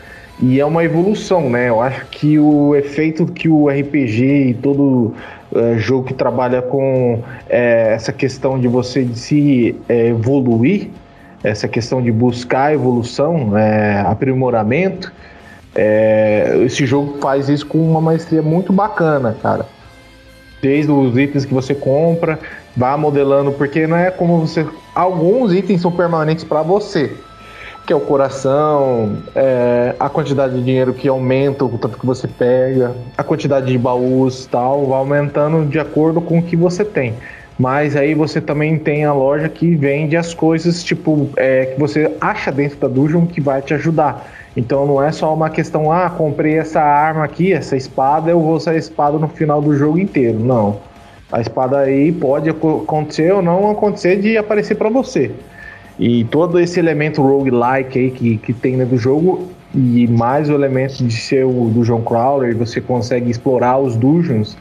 E 0.41 0.57
é 0.59 0.65
uma 0.65 0.85
evolução, 0.85 1.49
né? 1.49 1.67
Eu 1.67 1.81
acho 1.81 2.05
que 2.05 2.39
o 2.39 2.73
efeito 2.73 3.25
que 3.25 3.49
o 3.49 3.67
RPG 3.67 4.23
e 4.23 4.53
todo 4.53 5.13
uh, 5.51 5.77
jogo 5.77 6.07
que 6.07 6.13
trabalha 6.13 6.61
com 6.61 7.21
é, 7.49 7.93
essa 7.93 8.13
questão 8.13 8.57
de 8.57 8.67
você 8.67 9.05
se 9.13 9.75
é, 9.89 10.07
evoluir, 10.07 10.89
essa 11.43 11.67
questão 11.67 12.01
de 12.01 12.09
buscar 12.09 12.73
evolução, 12.73 13.57
é, 13.57 13.99
aprimoramento, 14.01 15.11
esse 16.65 16.85
jogo 16.85 17.19
faz 17.21 17.47
isso 17.47 17.65
com 17.65 17.77
uma 17.77 18.01
maestria 18.01 18.41
muito 18.41 18.73
bacana, 18.73 19.37
cara. 19.41 19.65
Desde 20.61 20.91
os 20.91 21.17
itens 21.17 21.45
que 21.45 21.53
você 21.53 21.73
compra, 21.73 22.37
vá 22.75 22.97
modelando, 22.97 23.51
porque 23.53 23.87
não 23.87 23.95
é 23.95 24.11
como 24.11 24.39
você. 24.39 24.65
Alguns 24.93 25.53
itens 25.53 25.79
são 25.79 25.91
permanentes 25.91 26.43
para 26.43 26.61
você 26.61 27.15
que 27.89 27.93
é 27.93 27.95
o 27.95 27.99
coração, 27.99 29.17
é, 29.33 29.95
a 29.99 30.07
quantidade 30.07 30.53
de 30.53 30.61
dinheiro 30.61 30.93
que 30.93 31.07
aumenta 31.07 31.65
o 31.65 31.75
tanto 31.75 31.97
que 31.97 32.05
você 32.05 32.27
pega, 32.27 32.95
a 33.17 33.23
quantidade 33.23 33.65
de 33.65 33.79
baús 33.79 34.45
tal, 34.45 34.85
vai 34.85 34.99
aumentando 34.99 35.67
de 35.67 35.79
acordo 35.79 36.21
com 36.21 36.37
o 36.37 36.43
que 36.43 36.55
você 36.55 36.85
tem. 36.85 37.15
Mas 37.57 37.95
aí 37.95 38.13
você 38.13 38.39
também 38.39 38.77
tem 38.77 39.05
a 39.05 39.11
loja 39.11 39.49
que 39.49 39.73
vende 39.75 40.15
as 40.15 40.35
coisas, 40.35 40.83
tipo, 40.83 41.31
é, 41.35 41.65
que 41.65 41.79
você 41.79 42.15
acha 42.21 42.51
dentro 42.51 42.77
da 42.77 42.87
dungeon 42.87 43.25
que 43.25 43.41
vai 43.41 43.59
te 43.59 43.73
ajudar. 43.73 44.23
Então 44.55 44.85
não 44.85 45.01
é 45.01 45.11
só 45.11 45.33
uma 45.33 45.49
questão, 45.49 45.91
ah, 45.91 46.11
comprei 46.11 46.59
essa 46.59 46.79
arma 46.79 47.23
aqui, 47.23 47.51
essa 47.53 47.75
espada, 47.75 48.29
eu 48.29 48.39
vou 48.39 48.53
usar 48.53 48.73
a 48.73 48.77
espada 48.77 49.17
no 49.17 49.27
final 49.27 49.63
do 49.63 49.75
jogo 49.75 49.97
inteiro. 49.97 50.37
Não. 50.37 50.77
A 51.31 51.41
espada 51.41 51.79
aí 51.79 52.11
pode 52.11 52.51
acontecer 52.51 53.33
ou 53.33 53.41
não 53.41 53.71
acontecer 53.71 54.17
de 54.17 54.37
aparecer 54.37 54.75
para 54.75 54.91
você. 54.91 55.31
E 55.99 56.23
todo 56.25 56.57
esse 56.59 56.79
elemento 56.79 57.21
roguelike 57.21 57.99
aí 57.99 58.11
que, 58.11 58.37
que 58.37 58.53
tem 58.53 58.77
dentro 58.77 58.95
do 58.95 58.97
jogo, 58.97 59.49
e 59.75 60.07
mais 60.07 60.49
o 60.49 60.53
elemento 60.53 61.03
de 61.03 61.13
ser 61.13 61.45
o 61.45 61.69
Dungeon 61.73 62.01
Crawler, 62.01 62.55
você 62.55 62.79
consegue 62.79 63.29
explorar 63.29 63.77
os 63.77 63.97
dungeons, 63.97 64.57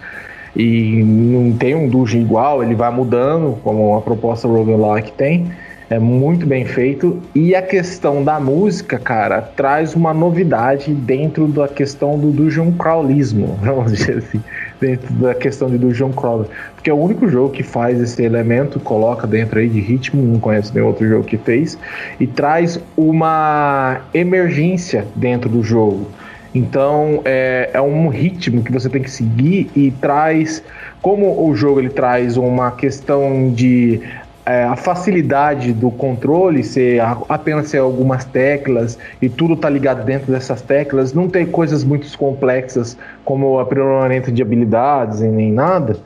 e 0.56 1.02
não 1.04 1.52
tem 1.56 1.76
um 1.76 1.88
dungeon 1.88 2.20
igual, 2.20 2.62
ele 2.62 2.74
vai 2.74 2.90
mudando, 2.90 3.56
como 3.62 3.94
a 3.96 4.02
proposta 4.02 4.48
roguelike 4.48 5.12
tem. 5.12 5.50
É 5.90 5.98
muito 5.98 6.44
bem 6.44 6.66
feito. 6.66 7.18
E 7.34 7.54
a 7.54 7.62
questão 7.62 8.22
da 8.22 8.38
música, 8.38 8.98
cara, 8.98 9.40
traz 9.40 9.94
uma 9.94 10.12
novidade 10.12 10.92
dentro 10.92 11.46
da 11.46 11.66
questão 11.66 12.18
do 12.18 12.30
dungeon 12.30 12.72
crawlismo, 12.72 13.58
vamos 13.62 13.92
dizer 13.92 14.18
assim 14.18 14.42
dentro 14.80 15.12
da 15.14 15.34
questão 15.34 15.68
de 15.68 15.78
Dungeon 15.78 16.12
Crawler. 16.12 16.48
Porque 16.74 16.90
é 16.90 16.92
o 16.92 16.96
único 16.96 17.28
jogo 17.28 17.50
que 17.50 17.62
faz 17.62 18.00
esse 18.00 18.22
elemento, 18.22 18.78
coloca 18.80 19.26
dentro 19.26 19.58
aí 19.58 19.68
de 19.68 19.80
ritmo, 19.80 20.22
não 20.22 20.40
conheço 20.40 20.72
nenhum 20.74 20.86
outro 20.86 21.08
jogo 21.08 21.24
que 21.24 21.36
fez, 21.36 21.78
e 22.18 22.26
traz 22.26 22.80
uma 22.96 24.00
emergência 24.14 25.06
dentro 25.14 25.48
do 25.48 25.62
jogo. 25.62 26.08
Então 26.54 27.20
é, 27.24 27.70
é 27.72 27.80
um 27.80 28.08
ritmo 28.08 28.62
que 28.62 28.72
você 28.72 28.88
tem 28.88 29.02
que 29.02 29.10
seguir 29.10 29.70
e 29.76 29.90
traz, 29.90 30.62
como 31.02 31.46
o 31.46 31.54
jogo 31.54 31.80
ele 31.80 31.90
traz 31.90 32.36
uma 32.36 32.70
questão 32.70 33.52
de 33.52 34.00
é, 34.48 34.64
a 34.64 34.76
facilidade 34.76 35.74
do 35.74 35.90
controle 35.90 36.64
ser 36.64 37.02
apenas 37.28 37.68
ser 37.68 37.78
algumas 37.78 38.24
teclas 38.24 38.98
e 39.20 39.28
tudo 39.28 39.54
tá 39.54 39.68
ligado 39.68 40.06
dentro 40.06 40.32
dessas 40.32 40.62
teclas, 40.62 41.12
não 41.12 41.28
tem 41.28 41.44
coisas 41.44 41.84
muito 41.84 42.16
complexas 42.16 42.96
como 43.26 43.58
aprimoramento 43.58 44.32
de 44.32 44.40
habilidades 44.40 45.20
e 45.20 45.28
nem 45.28 45.52
nada. 45.52 45.98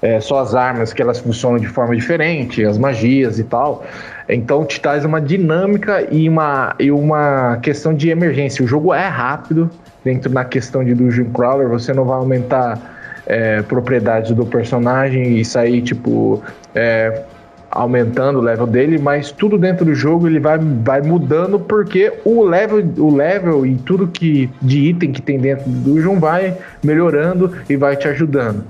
É, 0.00 0.18
só 0.20 0.40
as 0.40 0.54
armas 0.54 0.92
que 0.92 1.02
elas 1.02 1.20
funcionam 1.20 1.58
de 1.58 1.68
forma 1.68 1.94
diferente, 1.94 2.64
as 2.64 2.78
magias 2.78 3.38
e 3.38 3.44
tal. 3.44 3.84
Então 4.26 4.64
te 4.64 4.80
traz 4.80 5.04
uma 5.04 5.20
dinâmica 5.20 6.08
e 6.10 6.26
uma, 6.28 6.74
e 6.80 6.90
uma 6.90 7.58
questão 7.58 7.92
de 7.92 8.08
emergência. 8.08 8.64
O 8.64 8.66
jogo 8.66 8.94
é 8.94 9.06
rápido 9.06 9.70
dentro 10.02 10.30
da 10.30 10.44
questão 10.46 10.82
de 10.82 10.94
Dungeon 10.94 11.30
Crawler, 11.30 11.68
você 11.68 11.92
não 11.92 12.06
vai 12.06 12.16
aumentar 12.16 12.78
é, 13.26 13.60
propriedades 13.62 14.32
do 14.32 14.46
personagem 14.46 15.38
e 15.38 15.44
sair 15.44 15.82
tipo 15.82 16.42
é, 16.74 17.22
aumentando 17.72 18.38
o 18.38 18.42
level 18.42 18.66
dele, 18.66 18.98
mas 18.98 19.32
tudo 19.32 19.56
dentro 19.56 19.84
do 19.86 19.94
jogo 19.94 20.28
ele 20.28 20.38
vai, 20.38 20.58
vai 20.58 21.00
mudando 21.00 21.58
porque 21.58 22.12
o 22.22 22.44
level, 22.44 22.84
o 22.98 23.14
level 23.14 23.64
e 23.64 23.76
tudo 23.76 24.06
que 24.06 24.50
de 24.60 24.78
item 24.78 25.10
que 25.10 25.22
tem 25.22 25.38
dentro 25.38 25.68
do 25.68 25.94
dungeon 25.94 26.20
vai 26.20 26.56
melhorando 26.82 27.50
e 27.68 27.74
vai 27.74 27.96
te 27.96 28.06
ajudando. 28.06 28.62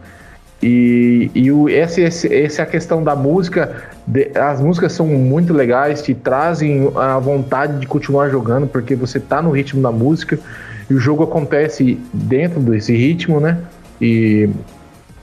E, 0.62 1.28
e 1.34 1.50
o, 1.50 1.68
essa, 1.68 2.00
essa 2.00 2.28
é 2.28 2.62
a 2.62 2.66
questão 2.66 3.03
da 3.03 3.16
música. 3.16 3.82
De, 4.07 4.30
as 4.36 4.61
músicas 4.61 4.92
são 4.92 5.07
muito 5.07 5.53
legais, 5.53 6.00
te 6.00 6.14
trazem 6.14 6.88
a 6.94 7.18
vontade 7.18 7.80
de 7.80 7.86
continuar 7.86 8.30
jogando, 8.30 8.68
porque 8.68 8.94
você 8.94 9.18
tá 9.18 9.42
no 9.42 9.50
ritmo 9.50 9.82
da 9.82 9.90
música 9.90 10.38
e 10.88 10.94
o 10.94 11.00
jogo 11.00 11.24
acontece 11.24 11.98
dentro 12.12 12.61
desse 12.61 12.94
ritmo, 12.94 13.40
né? 13.40 13.59
E 14.00 14.48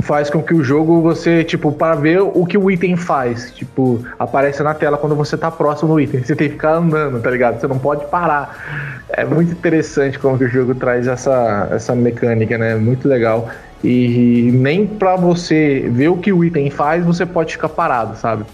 faz 0.02 0.30
com 0.30 0.42
que 0.42 0.54
o 0.54 0.64
jogo 0.64 1.02
você, 1.02 1.44
tipo, 1.44 1.72
para 1.72 1.96
ver 1.96 2.22
o 2.22 2.46
que 2.46 2.58
o 2.58 2.72
item 2.72 2.96
faz, 2.96 3.52
tipo, 3.52 4.04
aparece 4.18 4.64
na 4.64 4.74
tela 4.74 4.98
quando 4.98 5.16
você 5.16 5.38
tá 5.38 5.52
próximo 5.52 5.94
do 5.94 6.00
item. 6.00 6.24
Você 6.24 6.36
tem 6.36 6.48
que 6.48 6.54
ficar 6.54 6.76
andando, 6.76 7.22
tá 7.22 7.30
ligado? 7.30 7.60
Você 7.60 7.68
não 7.68 7.78
pode 7.78 8.06
parar. 8.06 9.06
É 9.10 9.26
muito 9.26 9.52
interessante 9.52 10.18
como 10.18 10.38
que 10.38 10.46
o 10.46 10.50
jogo 10.50 10.74
traz 10.74 11.06
essa, 11.08 11.68
essa 11.72 11.96
mecânica, 11.96 12.58
né? 12.58 12.76
Muito 12.76 13.08
legal. 13.08 13.50
E 13.84 14.52
nem 14.54 14.86
para 14.86 15.16
você 15.16 15.90
ver 15.92 16.10
o 16.10 16.18
que 16.18 16.32
o 16.32 16.44
item 16.44 16.70
faz, 16.70 17.06
você 17.06 17.26
pode 17.26 17.54
ficar 17.54 17.70
parado, 17.70 18.18
sabe? 18.18 18.46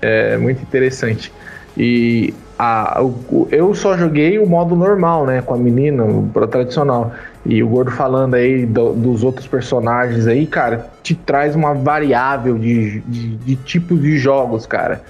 É 0.00 0.36
muito 0.36 0.62
interessante. 0.62 1.32
E 1.76 2.34
a, 2.58 3.00
o, 3.00 3.46
eu 3.52 3.72
só 3.72 3.96
joguei 3.96 4.38
o 4.38 4.46
modo 4.46 4.74
normal, 4.74 5.24
né? 5.24 5.40
Com 5.40 5.54
a 5.54 5.56
menina, 5.56 6.04
o 6.04 6.28
tradicional. 6.48 7.12
E 7.46 7.62
o 7.62 7.68
Gordo 7.68 7.92
falando 7.92 8.34
aí 8.34 8.66
do, 8.66 8.92
dos 8.92 9.22
outros 9.22 9.46
personagens 9.46 10.26
aí, 10.26 10.46
cara, 10.46 10.86
te 11.02 11.14
traz 11.14 11.54
uma 11.54 11.72
variável 11.72 12.58
de, 12.58 13.00
de, 13.00 13.36
de 13.36 13.56
tipos 13.56 14.02
de 14.02 14.18
jogos, 14.18 14.66
cara. 14.66 15.00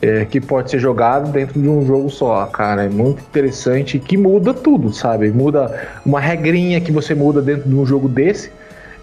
É, 0.00 0.24
que 0.24 0.40
pode 0.40 0.70
ser 0.70 0.78
jogado 0.78 1.32
dentro 1.32 1.60
de 1.60 1.68
um 1.68 1.84
jogo 1.84 2.08
só, 2.10 2.46
cara. 2.46 2.84
É 2.84 2.88
muito 2.88 3.20
interessante 3.20 3.98
que 3.98 4.16
muda 4.16 4.52
tudo, 4.52 4.92
sabe? 4.92 5.30
Muda 5.30 5.88
uma 6.04 6.20
regrinha 6.20 6.80
que 6.80 6.92
você 6.92 7.14
muda 7.14 7.40
dentro 7.40 7.68
de 7.68 7.74
um 7.74 7.84
jogo 7.84 8.08
desse, 8.08 8.52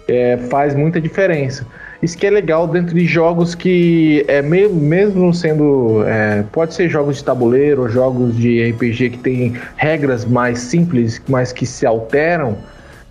é, 0.08 0.36
faz 0.48 0.74
muita 0.74 1.00
diferença. 1.00 1.66
Isso 2.02 2.16
que 2.16 2.26
é 2.26 2.30
legal 2.30 2.66
dentro 2.68 2.94
de 2.94 3.06
jogos 3.06 3.54
que, 3.54 4.24
é, 4.28 4.42
mesmo 4.42 5.32
sendo. 5.32 6.04
É, 6.06 6.44
pode 6.52 6.74
ser 6.74 6.88
jogos 6.88 7.16
de 7.16 7.24
tabuleiro, 7.24 7.88
jogos 7.88 8.36
de 8.36 8.70
RPG 8.70 9.10
que 9.10 9.18
tem 9.18 9.54
regras 9.76 10.24
mais 10.24 10.58
simples, 10.58 11.20
mas 11.28 11.52
que 11.52 11.64
se 11.64 11.86
alteram. 11.86 12.56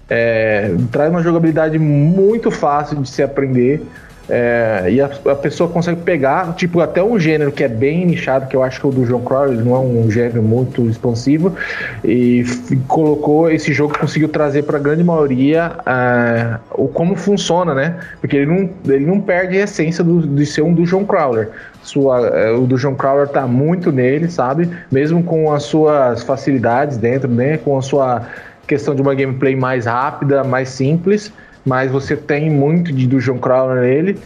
É, 0.08 0.72
traz 0.92 1.10
uma 1.10 1.24
jogabilidade 1.24 1.80
muito 1.80 2.52
fácil 2.52 3.02
de 3.02 3.10
se 3.10 3.24
aprender. 3.24 3.82
É, 4.28 4.88
e 4.90 5.02
a, 5.02 5.06
a, 5.06 5.36
pessoa 5.36 5.70
consegue 5.70 6.02
pegar, 6.02 6.56
tipo, 6.56 6.80
até 6.80 7.04
um 7.04 7.20
gênero 7.20 7.52
que 7.52 7.64
é 7.64 7.68
bem 7.68 8.06
nichado, 8.06 8.48
que 8.48 8.56
eu 8.56 8.64
acho 8.64 8.80
que 8.80 8.88
o 8.88 8.92
do 8.92 9.06
John 9.06 9.22
Crowley 9.22 9.58
não 9.58 9.76
é 9.76 9.80
um 9.80 10.10
gênero 10.10 10.42
muito 10.42 10.90
expansivo, 10.90 11.56
e 12.04 12.44
colocou 12.88 13.52
esse 13.52 13.72
jogo, 13.72 13.98
conseguiu 13.98 14.28
trazer 14.30 14.64
para 14.64 14.78
a 14.78 14.82
grande 14.82 15.04
maioria 15.04 15.74
uh, 15.80 16.84
o 16.84 16.88
como 16.88 17.16
funciona, 17.16 17.76
né? 17.76 18.00
Porque 18.20 18.38
ele 18.38 18.46
não, 18.48 18.70
ele 18.94 19.06
não 19.06 19.22
perde 19.22 19.58
a 19.60 19.64
essência 19.64 20.04
do, 20.04 20.26
de 20.26 20.46
ser 20.46 20.64
um 20.64 20.74
do 20.74 20.84
John 20.84 21.06
Crowler. 21.06 21.50
Sua, 21.84 22.22
uh, 22.22 22.64
o 22.64 22.66
do 22.66 22.78
John 22.78 22.96
Crowler 22.96 23.28
tá 23.28 23.46
muito 23.46 23.92
nele, 23.92 24.30
sabe? 24.30 24.68
Mesmo 24.92 25.22
com 25.22 25.54
as 25.54 25.64
suas 25.64 26.24
facilidades 26.24 26.98
dentro, 26.98 27.30
né? 27.30 27.58
Com 27.58 27.78
a 27.78 27.82
sua 27.82 28.24
questão 28.66 28.96
de 28.96 29.02
uma 29.04 29.14
gameplay 29.14 29.56
mais 29.56 29.86
rápida, 29.86 30.44
mais 30.44 30.70
simples 30.70 31.32
mas 31.66 31.92
você 31.92 32.16
tem 32.16 32.50
muito 32.50 32.94
de 32.94 33.08
Dungeon 33.08 33.38
Crawler 33.38 33.82
nele 33.82 34.20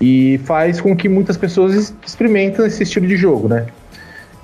e 0.00 0.40
faz 0.44 0.80
com 0.80 0.94
que 0.94 1.08
muitas 1.08 1.36
pessoas 1.36 1.94
experimentem 2.06 2.64
esse 2.66 2.82
estilo 2.82 3.06
de 3.06 3.16
jogo, 3.16 3.48
né? 3.48 3.66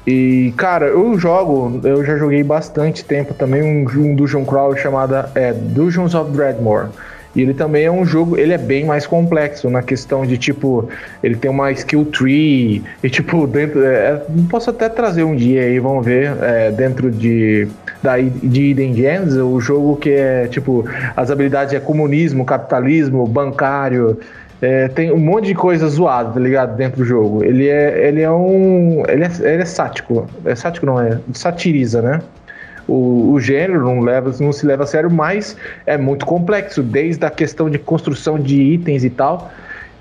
E, 0.07 0.53
cara, 0.57 0.86
eu 0.86 1.16
jogo, 1.16 1.80
eu 1.84 2.05
já 2.05 2.16
joguei 2.16 2.43
bastante 2.43 3.05
tempo 3.05 3.32
também 3.34 3.62
um, 3.62 3.88
um 3.88 4.14
Dungeon 4.16 4.45
Crawler 4.45 4.80
chamado 4.80 5.14
é, 5.34 5.53
Dungeons 5.53 6.14
of 6.14 6.32
Dreadmore. 6.32 6.88
E 7.35 7.41
ele 7.41 7.55
também 7.55 7.85
é 7.85 7.91
um 7.91 8.05
jogo, 8.05 8.37
ele 8.37 8.53
é 8.53 8.59
bem 8.59 8.85
mais 8.85 9.07
complexo 9.07 9.70
na 9.70 9.83
questão 9.83 10.26
de 10.26 10.37
tipo, 10.37 10.89
ele 11.22 11.35
tem 11.35 11.51
uma 11.51 11.70
skill 11.72 12.05
tree 12.05 12.83
e 13.03 13.11
tipo, 13.11 13.47
dentro. 13.47 13.83
É, 13.85 14.20
posso 14.51 14.70
até 14.70 14.89
trazer 14.89 15.24
um 15.24 15.35
dia 15.35 15.62
aí, 15.62 15.78
vamos 15.78 16.05
ver, 16.05 16.37
é, 16.43 16.70
dentro 16.70 17.11
de, 17.11 17.66
da, 18.03 18.18
de 18.18 18.70
Eden 18.70 18.95
Gems, 18.95 19.35
o 19.37 19.59
jogo 19.61 19.97
que 19.97 20.11
é 20.11 20.47
tipo, 20.49 20.85
as 21.16 21.30
habilidades 21.30 21.72
é 21.72 21.80
comunismo, 21.80 22.45
capitalismo, 22.45 23.26
bancário. 23.26 24.18
É, 24.61 24.87
tem 24.87 25.11
um 25.11 25.18
monte 25.18 25.47
de 25.47 25.55
coisa 25.55 25.89
zoada, 25.89 26.35
tá 26.35 26.39
ligado? 26.39 26.76
Dentro 26.76 26.99
do 26.99 27.05
jogo. 27.05 27.43
Ele 27.43 27.68
é, 27.68 28.07
ele 28.07 28.20
é 28.20 28.30
um. 28.30 29.03
Ele 29.09 29.24
é, 29.24 29.30
ele 29.41 29.62
é 29.62 29.64
sático. 29.64 30.28
É 30.45 30.55
sático 30.55 30.87
não, 30.87 31.01
é. 31.01 31.18
Satiriza, 31.33 32.01
né? 32.01 32.20
O, 32.89 33.33
o 33.33 33.41
gênero 33.41 33.85
não, 33.85 34.01
leva, 34.01 34.35
não 34.41 34.53
se 34.53 34.66
leva 34.66 34.85
a 34.85 34.87
sério, 34.87 35.11
mas 35.11 35.57
é 35.87 35.97
muito 35.97 36.26
complexo, 36.26 36.83
desde 36.83 37.24
a 37.24 37.30
questão 37.30 37.70
de 37.70 37.78
construção 37.78 38.39
de 38.39 38.61
itens 38.61 39.05
e 39.05 39.11
tal. 39.11 39.51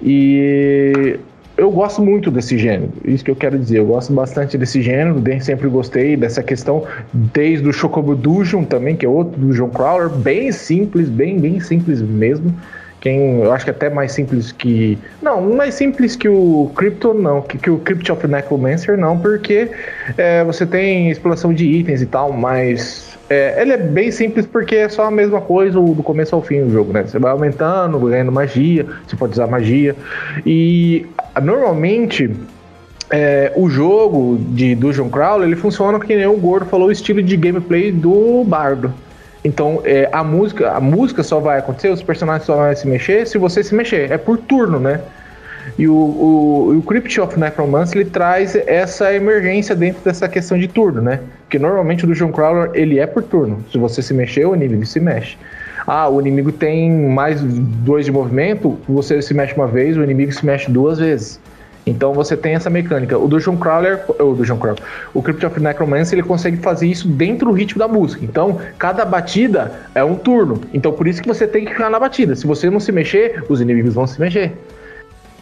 E 0.01 1.19
eu 1.57 1.69
gosto 1.69 2.01
muito 2.01 2.31
desse 2.31 2.57
gênero, 2.57 2.91
isso 3.05 3.23
que 3.23 3.29
eu 3.29 3.35
quero 3.35 3.57
dizer. 3.59 3.77
Eu 3.77 3.85
gosto 3.85 4.11
bastante 4.13 4.57
desse 4.57 4.81
gênero, 4.81 5.21
sempre 5.41 5.67
gostei 5.67 6.17
dessa 6.17 6.41
questão, 6.41 6.83
desde 7.13 7.67
o 7.67 7.73
Chocobo 7.73 8.15
Dungeon 8.15 8.63
também, 8.63 8.95
que 8.95 9.05
é 9.05 9.09
outro 9.09 9.39
Dungeon 9.39 9.69
Crawler, 9.69 10.09
bem 10.09 10.51
simples, 10.51 11.07
bem, 11.07 11.39
bem 11.39 11.59
simples 11.59 12.01
mesmo. 12.01 12.53
Quem, 13.01 13.41
eu 13.41 13.51
acho 13.51 13.65
que 13.65 13.71
é 13.71 13.73
até 13.73 13.89
mais 13.89 14.11
simples 14.11 14.51
que. 14.51 14.95
Não, 15.23 15.41
mais 15.41 15.73
simples 15.73 16.15
que 16.15 16.29
o 16.29 16.71
Crypto, 16.75 17.15
não. 17.15 17.41
Que, 17.41 17.57
que 17.57 17.69
o 17.69 17.79
Crypt 17.79 18.11
of 18.11 18.27
Necromancer, 18.27 18.95
não, 18.95 19.17
porque 19.17 19.71
é, 20.15 20.43
você 20.43 20.67
tem 20.67 21.09
exploração 21.09 21.51
de 21.51 21.65
itens 21.65 22.03
e 22.03 22.05
tal, 22.05 22.31
mas. 22.31 23.17
É, 23.27 23.59
ele 23.59 23.71
é 23.71 23.77
bem 23.77 24.11
simples 24.11 24.45
porque 24.45 24.75
é 24.75 24.89
só 24.89 25.05
a 25.05 25.11
mesma 25.11 25.41
coisa 25.41 25.79
do 25.79 26.03
começo 26.03 26.35
ao 26.35 26.43
fim 26.43 26.63
do 26.63 26.71
jogo, 26.71 26.93
né? 26.93 27.03
Você 27.03 27.17
vai 27.17 27.31
aumentando, 27.31 27.97
ganhando 27.97 28.31
magia, 28.31 28.85
você 29.07 29.15
pode 29.15 29.33
usar 29.33 29.47
magia. 29.47 29.95
E 30.45 31.07
normalmente. 31.41 32.29
É, 33.13 33.51
o 33.57 33.69
jogo 33.69 34.39
de 34.51 34.73
Dungeon 34.73 35.09
Crawler 35.09 35.45
ele 35.45 35.57
funciona 35.57 35.99
que 35.99 36.15
nem 36.15 36.25
o 36.27 36.37
Gordo 36.37 36.65
falou, 36.67 36.87
o 36.87 36.91
estilo 36.93 37.21
de 37.21 37.35
gameplay 37.35 37.91
do 37.91 38.45
Bardo. 38.45 38.93
Então, 39.43 39.81
é, 39.83 40.07
a 40.11 40.23
música, 40.23 40.71
a 40.71 40.79
música 40.79 41.23
só 41.23 41.39
vai 41.39 41.57
acontecer, 41.59 41.89
os 41.89 42.03
personagens 42.03 42.45
só 42.45 42.55
vão 42.55 42.75
se 42.75 42.87
mexer 42.87 43.25
se 43.25 43.37
você 43.37 43.63
se 43.63 43.73
mexer. 43.73 44.11
É 44.11 44.17
por 44.17 44.37
turno, 44.37 44.79
né? 44.79 45.01
E 45.77 45.87
o, 45.87 45.93
o, 45.93 46.77
o 46.77 46.83
Crypt 46.83 47.19
of 47.21 47.39
Necromancer 47.39 48.01
ele 48.01 48.09
traz 48.09 48.55
essa 48.55 49.13
emergência 49.13 49.75
dentro 49.75 50.01
dessa 50.03 50.27
questão 50.27 50.57
de 50.57 50.67
turno, 50.67 51.01
né? 51.01 51.19
Porque 51.43 51.57
normalmente 51.57 52.03
o 52.03 52.07
Dungeon 52.07 52.31
Crawler 52.31 52.71
ele 52.73 52.99
é 52.99 53.07
por 53.07 53.23
turno. 53.23 53.63
Se 53.71 53.77
você 53.77 54.01
se 54.01 54.13
mexer, 54.13 54.45
o 54.45 54.55
inimigo 54.55 54.85
se 54.85 54.99
mexe. 54.99 55.37
Ah, 55.87 56.07
o 56.07 56.19
inimigo 56.19 56.51
tem 56.51 56.91
mais 56.91 57.41
dois 57.41 58.05
de 58.05 58.11
movimento, 58.11 58.77
você 58.87 59.21
se 59.21 59.33
mexe 59.33 59.55
uma 59.55 59.67
vez, 59.67 59.97
o 59.97 60.03
inimigo 60.03 60.31
se 60.31 60.45
mexe 60.45 60.69
duas 60.69 60.99
vezes. 60.99 61.39
Então 61.85 62.13
você 62.13 62.37
tem 62.37 62.53
essa 62.53 62.69
mecânica. 62.69 63.17
O 63.17 63.27
Dungeon 63.27 63.57
Crawler, 63.57 64.03
o 64.19 64.33
Dungeon 64.33 64.57
Crawler, 64.57 64.81
o 65.13 65.21
Crypt 65.21 65.45
of 65.45 65.59
Necromancer, 65.59 66.17
ele 66.17 66.27
consegue 66.27 66.57
fazer 66.57 66.87
isso 66.87 67.07
dentro 67.07 67.47
do 67.47 67.53
ritmo 67.53 67.79
da 67.79 67.87
música. 67.87 68.23
Então, 68.23 68.59
cada 68.77 69.03
batida 69.03 69.71
é 69.95 70.03
um 70.03 70.15
turno. 70.15 70.61
Então, 70.73 70.91
por 70.91 71.07
isso 71.07 71.21
que 71.21 71.27
você 71.27 71.47
tem 71.47 71.65
que 71.65 71.71
ficar 71.71 71.89
na 71.89 71.99
batida. 71.99 72.35
Se 72.35 72.45
você 72.45 72.69
não 72.69 72.79
se 72.79 72.91
mexer, 72.91 73.43
os 73.49 73.61
inimigos 73.61 73.93
vão 73.93 74.05
se 74.05 74.19
mexer. 74.19 74.53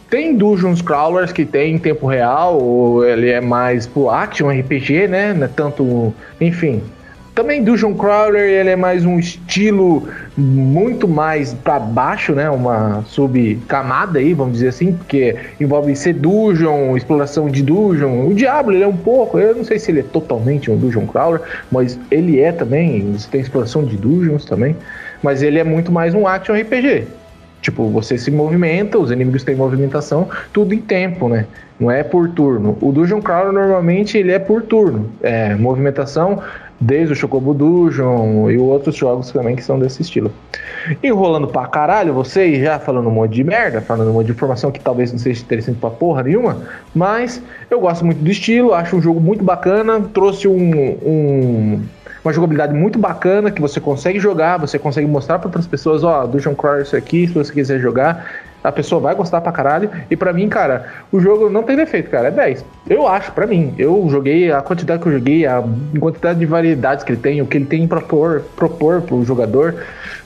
Tem 0.08 0.36
Dungeons 0.36 0.82
Crawlers 0.82 1.30
que 1.30 1.44
tem 1.44 1.74
em 1.76 1.78
tempo 1.78 2.06
real, 2.06 2.60
ou 2.60 3.04
ele 3.04 3.30
é 3.30 3.40
mais 3.40 3.86
pro 3.86 4.10
action 4.10 4.48
RPG, 4.48 5.06
né? 5.06 5.32
Não 5.32 5.44
é 5.44 5.48
tanto, 5.48 6.12
enfim, 6.40 6.82
também 7.40 7.64
Dungeon 7.64 7.94
Crawler, 7.94 8.42
ele 8.42 8.68
é 8.68 8.76
mais 8.76 9.06
um 9.06 9.18
estilo 9.18 10.06
muito 10.36 11.08
mais 11.08 11.54
para 11.54 11.78
baixo, 11.78 12.34
né? 12.34 12.50
Uma 12.50 13.02
subcamada 13.06 14.18
aí, 14.18 14.34
vamos 14.34 14.54
dizer 14.54 14.68
assim, 14.68 14.92
porque 14.92 15.34
envolve 15.58 15.96
ser 15.96 16.12
dungeon, 16.12 16.94
exploração 16.98 17.48
de 17.48 17.62
dungeon. 17.62 18.26
O 18.26 18.34
Diablo, 18.34 18.74
ele 18.74 18.84
é 18.84 18.86
um 18.86 18.96
pouco, 18.96 19.38
eu 19.38 19.54
não 19.54 19.64
sei 19.64 19.78
se 19.78 19.90
ele 19.90 20.00
é 20.00 20.02
totalmente 20.02 20.70
um 20.70 20.76
Dungeon 20.76 21.06
Crawler, 21.06 21.40
mas 21.72 21.98
ele 22.10 22.38
é 22.38 22.52
também, 22.52 23.10
você 23.12 23.26
tem 23.30 23.40
exploração 23.40 23.86
de 23.86 23.96
dungeons 23.96 24.44
também, 24.44 24.76
mas 25.22 25.42
ele 25.42 25.58
é 25.58 25.64
muito 25.64 25.90
mais 25.90 26.12
um 26.12 26.28
action 26.28 26.54
RPG. 26.54 27.06
Tipo, 27.62 27.88
você 27.88 28.18
se 28.18 28.30
movimenta, 28.30 28.98
os 28.98 29.10
inimigos 29.10 29.44
têm 29.44 29.54
movimentação, 29.54 30.28
tudo 30.52 30.74
em 30.74 30.78
tempo, 30.78 31.26
né? 31.26 31.46
Não 31.78 31.90
é 31.90 32.02
por 32.02 32.28
turno. 32.28 32.76
O 32.82 32.92
Dungeon 32.92 33.22
Crawler 33.22 33.52
normalmente 33.52 34.18
ele 34.18 34.32
é 34.32 34.38
por 34.38 34.62
turno. 34.62 35.10
É, 35.22 35.54
movimentação 35.54 36.42
desde 36.80 37.12
o 37.12 37.16
Chocobo 37.16 37.52
Dungeon 37.52 38.50
e 38.50 38.56
outros 38.56 38.96
jogos 38.96 39.30
também 39.30 39.54
que 39.54 39.62
são 39.62 39.78
desse 39.78 40.00
estilo. 40.00 40.32
Enrolando 41.02 41.46
pra 41.46 41.66
caralho, 41.66 42.14
vocês 42.14 42.58
já 42.62 42.78
falando 42.78 43.08
um 43.08 43.12
monte 43.12 43.34
de 43.34 43.44
merda, 43.44 43.82
falando 43.82 44.10
um 44.10 44.14
monte 44.14 44.26
de 44.26 44.32
informação 44.32 44.72
que 44.72 44.80
talvez 44.80 45.12
não 45.12 45.18
seja 45.18 45.42
interessante 45.42 45.78
pra 45.78 45.90
porra 45.90 46.22
nenhuma, 46.22 46.62
mas 46.94 47.42
eu 47.70 47.80
gosto 47.80 48.04
muito 48.04 48.22
do 48.22 48.30
estilo, 48.30 48.72
acho 48.72 48.96
um 48.96 49.02
jogo 49.02 49.20
muito 49.20 49.44
bacana, 49.44 50.00
trouxe 50.00 50.48
um, 50.48 50.96
um 51.04 51.82
uma 52.22 52.32
jogabilidade 52.32 52.74
muito 52.74 52.98
bacana 52.98 53.50
que 53.50 53.60
você 53.60 53.80
consegue 53.80 54.18
jogar, 54.18 54.58
você 54.58 54.78
consegue 54.78 55.06
mostrar 55.06 55.38
para 55.38 55.48
outras 55.48 55.66
pessoas, 55.66 56.04
ó, 56.04 56.26
Dungeon 56.26 56.54
Crawler 56.54 56.82
isso 56.82 56.94
aqui, 56.94 57.26
se 57.26 57.32
você 57.32 57.52
quiser 57.52 57.80
jogar, 57.80 58.26
a 58.62 58.72
pessoa 58.72 59.00
vai 59.00 59.14
gostar 59.14 59.40
pra 59.40 59.52
caralho. 59.52 59.90
E 60.10 60.16
pra 60.16 60.32
mim, 60.32 60.48
cara, 60.48 60.86
o 61.10 61.20
jogo 61.20 61.48
não 61.48 61.62
tem 61.62 61.76
defeito, 61.76 62.10
cara. 62.10 62.28
É 62.28 62.30
10. 62.30 62.64
Eu 62.88 63.06
acho, 63.06 63.32
pra 63.32 63.46
mim. 63.46 63.74
Eu 63.78 64.06
joguei 64.10 64.52
a 64.52 64.60
quantidade 64.60 65.02
que 65.02 65.08
eu 65.08 65.12
joguei, 65.12 65.46
a 65.46 65.62
quantidade 65.98 66.38
de 66.38 66.46
variedades 66.46 67.04
que 67.04 67.12
ele 67.12 67.20
tem, 67.20 67.40
o 67.40 67.46
que 67.46 67.56
ele 67.56 67.66
tem 67.66 67.86
pra 67.86 68.00
propor, 68.00 68.42
propor 68.56 69.02
pro 69.02 69.24
jogador. 69.24 69.74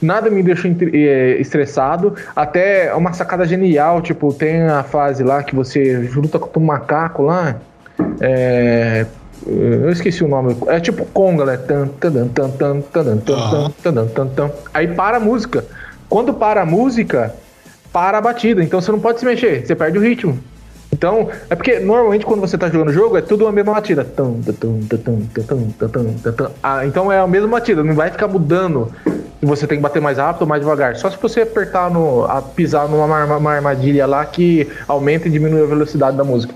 Nada 0.00 0.30
me 0.30 0.42
deixou 0.42 0.70
eh, 0.70 1.36
estressado. 1.40 2.14
Até 2.34 2.94
uma 2.94 3.12
sacada 3.12 3.46
genial, 3.46 4.02
tipo, 4.02 4.32
tem 4.32 4.62
a 4.62 4.82
fase 4.82 5.22
lá 5.22 5.42
que 5.42 5.54
você 5.54 6.10
luta 6.14 6.38
contra 6.38 6.58
um 6.58 6.64
macaco 6.64 7.22
lá. 7.22 7.56
É. 8.20 9.06
Eu 9.46 9.90
esqueci 9.90 10.24
o 10.24 10.28
nome. 10.28 10.56
É 10.68 10.80
tipo 10.80 11.04
Conga, 11.06 11.44
né? 11.44 11.58
Aí 14.72 14.88
para 14.88 15.18
a 15.18 15.20
música. 15.20 15.64
Quando 16.08 16.32
para 16.32 16.62
a 16.62 16.66
música, 16.66 17.34
para 17.94 18.18
a 18.18 18.20
batida. 18.20 18.60
Então 18.60 18.80
você 18.80 18.90
não 18.90 18.98
pode 18.98 19.20
se 19.20 19.24
mexer, 19.24 19.64
você 19.64 19.74
perde 19.76 19.96
o 19.96 20.02
ritmo. 20.02 20.36
Então, 20.92 21.28
é 21.48 21.54
porque 21.54 21.78
normalmente 21.78 22.24
quando 22.24 22.40
você 22.40 22.58
tá 22.58 22.68
jogando 22.68 22.88
o 22.88 22.92
jogo 22.92 23.16
é 23.16 23.20
tudo 23.20 23.46
a 23.46 23.52
mesma 23.52 23.74
batida. 23.74 24.04
Ah, 26.62 26.84
então 26.84 27.10
é 27.10 27.18
a 27.20 27.26
mesma 27.26 27.48
batida, 27.48 27.84
não 27.84 27.94
vai 27.94 28.10
ficar 28.10 28.26
mudando. 28.26 28.92
Você 29.40 29.66
tem 29.66 29.78
que 29.78 29.82
bater 29.82 30.02
mais 30.02 30.18
rápido 30.18 30.42
ou 30.42 30.48
mais 30.48 30.60
devagar. 30.60 30.96
Só 30.96 31.08
se 31.10 31.18
você 31.20 31.42
apertar 31.42 31.90
no. 31.90 32.24
A, 32.24 32.42
pisar 32.42 32.88
numa 32.88 33.36
uma 33.36 33.52
armadilha 33.52 34.06
lá 34.06 34.24
que 34.24 34.68
aumenta 34.88 35.28
e 35.28 35.30
diminui 35.30 35.62
a 35.62 35.66
velocidade 35.66 36.16
da 36.16 36.24
música. 36.24 36.54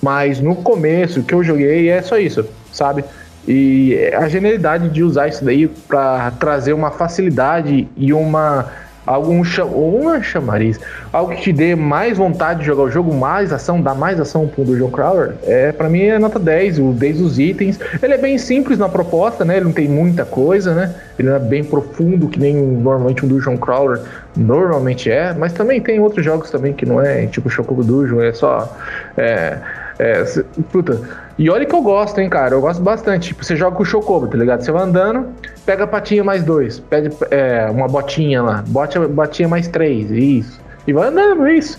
Mas 0.00 0.40
no 0.40 0.54
começo 0.56 1.22
que 1.22 1.34
eu 1.34 1.42
joguei 1.42 1.88
é 1.88 2.00
só 2.00 2.16
isso. 2.18 2.46
sabe? 2.72 3.04
E 3.46 4.10
a 4.14 4.28
genialidade 4.28 4.88
de 4.90 5.02
usar 5.02 5.28
isso 5.28 5.44
daí 5.44 5.66
para 5.66 6.30
trazer 6.32 6.72
uma 6.72 6.90
facilidade 6.90 7.88
e 7.96 8.12
uma 8.12 8.66
algum 9.08 9.42
uma 9.72 10.22
chamariz, 10.22 10.78
algo 11.12 11.34
que 11.34 11.42
te 11.42 11.52
dê 11.52 11.74
mais 11.74 12.18
vontade 12.18 12.60
de 12.60 12.66
jogar 12.66 12.82
o 12.82 12.90
jogo, 12.90 13.14
mais 13.14 13.52
ação, 13.52 13.80
dá 13.80 13.94
mais 13.94 14.20
ação 14.20 14.46
pro 14.46 14.64
Dungeon 14.64 14.90
Crawler, 14.90 15.34
é, 15.44 15.72
para 15.72 15.88
mim 15.88 16.02
é 16.02 16.18
nota 16.18 16.38
10, 16.38 16.78
o, 16.78 16.92
desde 16.92 17.22
os 17.22 17.38
itens. 17.38 17.80
Ele 18.02 18.14
é 18.14 18.18
bem 18.18 18.36
simples 18.36 18.78
na 18.78 18.88
proposta, 18.88 19.44
né? 19.44 19.56
Ele 19.56 19.66
não 19.66 19.72
tem 19.72 19.88
muita 19.88 20.24
coisa, 20.24 20.74
né? 20.74 20.94
Ele 21.18 21.28
não 21.28 21.36
é 21.36 21.40
bem 21.40 21.64
profundo 21.64 22.28
que 22.28 22.38
nem 22.38 22.54
normalmente 22.54 23.24
um 23.24 23.28
Dungeon 23.28 23.56
Crawler 23.56 24.00
normalmente 24.36 25.10
é, 25.10 25.32
mas 25.32 25.52
também 25.52 25.80
tem 25.80 25.98
outros 25.98 26.24
jogos 26.24 26.50
também 26.50 26.72
que 26.72 26.86
não 26.86 27.00
é, 27.00 27.26
tipo 27.26 27.48
Chocobo 27.48 27.82
Dungeon, 27.82 28.20
é 28.20 28.32
só 28.32 28.76
é, 29.16 29.58
é, 29.98 30.24
puta, 30.70 31.00
e 31.38 31.48
olha 31.48 31.64
que 31.64 31.74
eu 31.74 31.80
gosto, 31.80 32.20
hein, 32.20 32.28
cara. 32.28 32.54
Eu 32.54 32.60
gosto 32.60 32.82
bastante. 32.82 33.28
Tipo, 33.28 33.44
você 33.44 33.54
joga 33.54 33.76
com 33.76 33.84
o 33.84 33.86
Chocobo, 33.86 34.26
tá 34.26 34.36
ligado? 34.36 34.62
Você 34.62 34.72
vai 34.72 34.82
andando, 34.82 35.28
pega 35.64 35.84
a 35.84 35.86
patinha 35.86 36.24
mais 36.24 36.42
dois, 36.42 36.80
pede 36.80 37.10
é, 37.30 37.68
uma 37.70 37.86
botinha 37.86 38.42
lá, 38.42 38.64
bote, 38.66 38.98
botinha 38.98 39.48
mais 39.48 39.68
três, 39.68 40.10
isso. 40.10 40.60
E 40.86 40.92
vai 40.92 41.08
andando, 41.08 41.46
é 41.46 41.54
isso. 41.54 41.78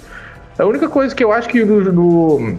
A 0.58 0.66
única 0.66 0.88
coisa 0.88 1.14
que 1.14 1.24
eu 1.24 1.34
acho 1.34 1.50
que 1.50 1.66
no, 1.66 1.92
no, 1.92 2.58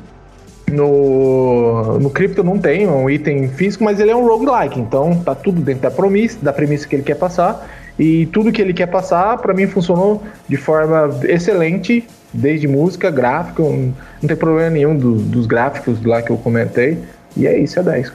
no, 0.70 1.98
no 1.98 2.11
Crypto 2.11 2.44
não 2.44 2.59
tem 2.59 2.86
um 2.86 3.09
item 3.09 3.48
físico, 3.48 3.82
mas 3.82 3.98
ele 3.98 4.11
é 4.11 4.16
um 4.16 4.26
roguelike, 4.26 4.78
então 4.78 5.22
tá 5.24 5.34
tudo 5.34 5.61
dentro 5.62 5.82
da 5.82 5.90
premissa, 5.90 6.38
da 6.42 6.53
premissa 6.53 6.86
que 6.86 6.96
ele 6.96 7.03
quer 7.03 7.16
passar. 7.16 7.66
E 7.98 8.26
tudo 8.26 8.53
que 8.53 8.61
ele 8.61 8.72
quer 8.72 8.86
passar, 8.86 9.38
para 9.38 9.55
mim, 9.55 9.66
funcionou 9.66 10.22
de 10.48 10.57
forma 10.57 11.11
excelente 11.24 12.07
desde 12.33 12.66
música, 12.66 13.11
gráfico, 13.11 13.62
não 13.62 14.28
tem 14.28 14.37
problema 14.37 14.70
nenhum 14.70 14.97
do, 14.97 15.16
dos 15.16 15.47
gráficos 15.47 16.03
lá 16.05 16.22
que 16.22 16.31
eu 16.31 16.37
comentei. 16.37 17.03
E 17.37 17.47
é 17.47 17.59
isso, 17.59 17.78
é 17.78 17.83
10. 17.83 18.12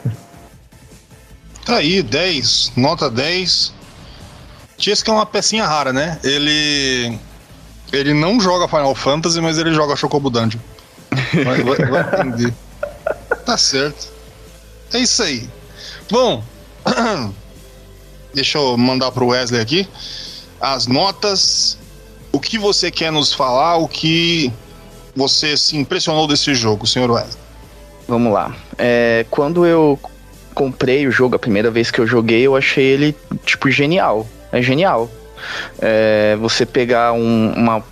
Tá 1.64 1.76
aí, 1.76 2.02
10, 2.02 2.72
nota 2.76 3.10
10. 3.10 3.72
Esse 4.78 5.02
que 5.02 5.10
é 5.10 5.12
uma 5.12 5.26
pecinha 5.26 5.66
rara, 5.66 5.92
né? 5.92 6.18
Ele. 6.22 7.18
Ele 7.92 8.12
não 8.12 8.40
joga 8.40 8.68
Final 8.68 8.94
Fantasy, 8.94 9.40
mas 9.40 9.58
ele 9.58 9.72
joga 9.72 9.96
Chocobo 9.96 10.28
Dungeon. 10.28 10.60
Vai, 11.44 11.62
vai, 11.62 11.76
vai 11.76 12.20
entender. 12.20 12.54
Tá 13.46 13.56
certo. 13.56 14.08
É 14.92 14.98
isso 14.98 15.22
aí. 15.22 15.48
Bom, 16.10 16.42
deixa 18.34 18.58
eu 18.58 18.76
mandar 18.76 19.12
pro 19.12 19.28
Wesley 19.28 19.60
aqui 19.60 19.88
as 20.60 20.88
notas 20.88 21.78
o 22.36 22.40
que 22.40 22.58
você 22.58 22.90
quer 22.90 23.10
nos 23.10 23.32
falar, 23.32 23.76
o 23.78 23.88
que 23.88 24.52
você 25.14 25.56
se 25.56 25.74
impressionou 25.74 26.28
desse 26.28 26.54
jogo, 26.54 26.86
senhor 26.86 27.10
Wesley? 27.10 27.42
Vamos 28.06 28.30
lá. 28.30 28.54
É, 28.76 29.24
quando 29.30 29.64
eu 29.64 29.98
comprei 30.54 31.06
o 31.06 31.10
jogo, 31.10 31.34
a 31.34 31.38
primeira 31.38 31.70
vez 31.70 31.90
que 31.90 31.98
eu 31.98 32.06
joguei, 32.06 32.42
eu 32.42 32.54
achei 32.54 32.84
ele, 32.84 33.16
tipo, 33.46 33.70
genial. 33.70 34.26
É 34.52 34.60
genial. 34.60 35.10
É, 35.80 36.36
você 36.38 36.66
pegar 36.66 37.14
um, 37.14 37.54
uma 37.56 37.82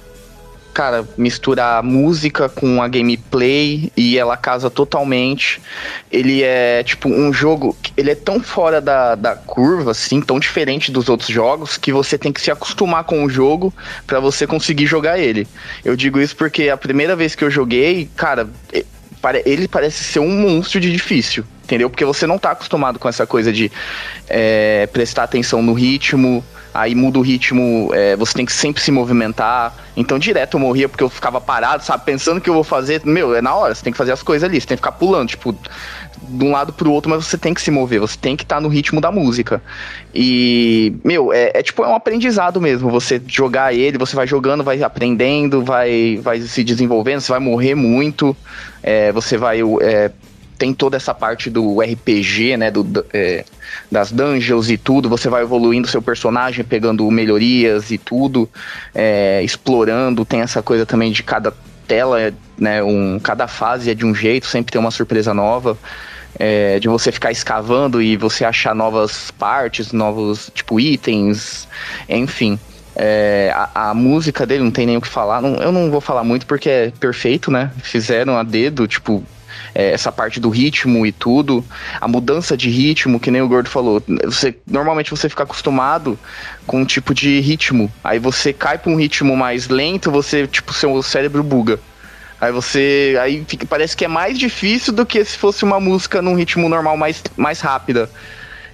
cara, 0.75 1.09
misturar 1.17 1.83
música 1.85 2.49
com 2.49 2.83
a 2.83 2.89
gameplay 2.89 3.93
e 3.97 4.19
ela 4.19 4.37
casa 4.37 4.69
totalmente. 4.69 5.63
Ele 6.11 6.43
é, 6.43 6.83
tipo, 6.83 7.09
um 7.09 7.33
jogo. 7.33 7.77
Ele 7.97 8.11
é 8.11 8.15
tão 8.17 8.41
fora 8.41 8.81
da, 8.81 9.15
da 9.15 9.37
curva, 9.37 9.93
assim, 9.93 10.21
tão 10.21 10.41
diferente 10.41 10.91
dos 10.91 11.09
outros 11.09 11.29
jogos, 11.29 11.79
que 11.79 11.93
você 11.93 12.19
tem 12.19 12.33
que 12.33 12.41
se 12.41 12.51
acostumar 12.51 13.05
com 13.05 13.25
o 13.25 13.31
jogo 13.31 13.73
para 14.05 14.19
você 14.19 14.47
conseguir 14.47 14.87
jogar 14.87 15.19
ele. 15.19 15.47
Eu 15.85 15.95
digo 15.95 16.21
isso 16.21 16.35
porque 16.35 16.69
a 16.69 16.77
primeira 16.77 17.15
vez 17.15 17.37
que 17.37 17.45
eu 17.45 17.51
joguei, 17.51 18.11
cara, 18.17 18.49
ele 19.47 19.69
parece 19.69 20.03
ser 20.03 20.19
um 20.19 20.29
monstro 20.29 20.81
de 20.81 20.91
difícil 20.91 21.45
entendeu? 21.65 21.89
Porque 21.89 22.05
você 22.05 22.27
não 22.27 22.39
tá 22.39 22.51
acostumado 22.51 22.99
com 22.99 23.09
essa 23.09 23.27
coisa 23.27 23.51
de 23.51 23.73
é, 24.29 24.87
prestar 24.93 25.25
atenção 25.25 25.63
no 25.63 25.73
ritmo, 25.73 26.45
aí 26.75 26.93
muda 26.93 27.21
o 27.21 27.23
ritmo, 27.23 27.89
é, 27.95 28.17
você 28.17 28.35
tem 28.35 28.45
que 28.45 28.53
sempre 28.53 28.83
se 28.83 28.91
movimentar. 28.91 29.73
Então, 29.97 30.19
direto 30.19 30.55
eu 30.55 30.61
morria 30.61 30.89
porque 30.89 31.05
eu 31.05 31.09
ficava 31.09 31.41
parado, 31.41 31.85
sabe? 31.85 32.05
Pensando 32.05 32.41
que 32.41 32.51
eu 32.51 32.55
vou 32.55 32.65
fazer. 32.65 33.01
Meu, 33.05 33.35
é 33.35 33.41
na 33.41 33.55
hora, 33.55 33.73
você 33.73 33.85
tem 33.85 33.93
que 33.93 33.97
fazer 33.97 34.11
as 34.11 34.25
coisas 34.25 34.49
ali, 34.49 34.61
você 34.61 34.67
tem 34.67 34.77
que 34.77 34.81
ficar 34.81 34.93
pulando, 34.93 35.29
tipo, 35.29 35.57
de 36.21 36.45
um 36.45 36.51
lado 36.51 36.73
pro 36.73 36.91
outro, 36.91 37.09
mas 37.09 37.25
você 37.25 37.39
tem 37.39 37.55
que 37.55 37.63
se 37.63 37.71
mover, 37.71 38.01
você 38.01 38.17
tem 38.21 38.37
que 38.37 38.43
estar 38.43 38.57
tá 38.57 38.61
no 38.61 38.69
ritmo 38.69 39.01
da 39.01 39.13
música. 39.13 39.63
E, 40.13 40.95
meu, 41.05 41.33
é, 41.33 41.53
é, 41.55 41.63
tipo, 41.63 41.85
é 41.85 41.89
um 41.89 41.95
aprendizado 41.95 42.61
mesmo. 42.61 42.91
Você 42.91 43.23
jogar 43.27 43.73
ele, 43.73 43.97
você 43.97 44.17
vai 44.17 44.27
jogando, 44.27 44.65
vai 44.65 44.83
aprendendo, 44.83 45.63
vai, 45.63 46.19
vai 46.23 46.41
se 46.41 46.65
desenvolvendo, 46.65 47.21
você 47.21 47.31
vai 47.31 47.41
morrer 47.41 47.77
muito, 47.77 48.37
é, 48.83 49.13
você 49.13 49.37
vai. 49.37 49.61
É, 49.81 50.11
tem 50.57 50.73
toda 50.73 50.97
essa 50.97 51.15
parte 51.15 51.51
do 51.51 51.81
RPG, 51.81 52.57
né? 52.57 52.71
Do, 52.71 53.05
é, 53.13 53.45
das 53.91 54.13
dungeons 54.13 54.71
e 54.71 54.77
tudo. 54.77 55.09
Você 55.09 55.29
vai 55.29 55.43
evoluindo 55.43 55.89
seu 55.89 56.01
personagem, 56.01 56.65
pegando 56.65 57.11
melhorias 57.11 57.91
e 57.91 57.99
tudo, 57.99 58.49
é, 58.95 59.43
explorando. 59.43 60.25
Tem 60.25 60.41
essa 60.41 60.63
coisa 60.63 60.87
também 60.87 61.11
de 61.13 61.23
cada 61.23 61.53
tela, 61.87 62.33
né? 62.59 62.83
Um, 62.83 63.19
cada 63.19 63.47
fase 63.47 63.91
é 63.91 63.95
de 63.95 64.05
um 64.05 64.15
jeito, 64.15 64.47
sempre 64.47 64.73
tem 64.73 64.81
uma 64.81 64.91
surpresa 64.91 65.35
nova. 65.35 65.77
É, 66.37 66.81
de 66.81 66.89
você 66.89 67.13
ficar 67.13 67.31
escavando 67.31 68.03
e 68.03 68.17
você 68.17 68.45
achar 68.45 68.75
novas 68.75 69.31
partes, 69.31 69.93
novos 69.93 70.51
tipo 70.53 70.81
itens, 70.81 71.69
enfim. 72.09 72.59
É, 72.97 73.53
a, 73.55 73.91
a, 73.91 73.95
música 73.95 74.45
dele 74.45 74.65
não 74.65 74.71
tem 74.71 74.85
nem 74.85 74.97
o 74.97 75.01
que 75.01 75.07
falar. 75.07 75.41
Não, 75.41 75.55
eu 75.57 75.71
não 75.71 75.93
vou 75.93 76.01
falar 76.01 76.25
muito 76.25 76.45
porque 76.45 76.69
é 76.69 76.93
perfeito, 76.99 77.53
né? 77.53 77.71
Fizeram 77.83 78.37
a 78.37 78.43
dedo, 78.43 78.89
tipo, 78.89 79.23
é, 79.75 79.91
essa 79.91 80.13
parte 80.13 80.39
do 80.39 80.49
ritmo 80.49 81.05
e 81.05 81.13
tudo, 81.13 81.65
a 82.01 82.07
mudança 82.07 82.57
de 82.57 82.71
ritmo, 82.71 83.19
que 83.19 83.31
nem 83.31 83.43
o 83.43 83.49
Gordo 83.49 83.69
falou. 83.69 84.03
Você, 84.25 84.57
normalmente 84.67 85.11
você 85.11 85.29
fica 85.29 85.43
acostumado 85.43 86.19
com 86.67 86.81
um 86.81 86.85
tipo 86.85 87.13
de 87.13 87.41
ritmo. 87.41 87.93
Aí 88.03 88.19
você 88.19 88.53
cai 88.53 88.79
para 88.79 88.91
um 88.91 88.97
ritmo 88.97 89.37
mais 89.37 89.69
lento, 89.69 90.11
você, 90.11 90.47
tipo, 90.47 90.73
seu 90.73 91.03
cérebro 91.03 91.43
buga. 91.43 91.81
Aí 92.41 92.53
você. 92.53 93.17
Aí 93.21 93.45
fica, 93.47 93.67
parece 93.67 93.97
que 93.97 94.05
é 94.05 94.09
mais 94.09 94.39
difícil 94.39 94.93
do 94.93 95.05
que 95.05 95.25
se 95.25 95.37
fosse 95.37 95.65
uma 95.65 95.81
música 95.81 96.21
num 96.23 96.35
ritmo 96.35 96.69
normal 96.69 96.97
mais, 96.97 97.23
mais 97.37 97.61
rápida 97.61 98.11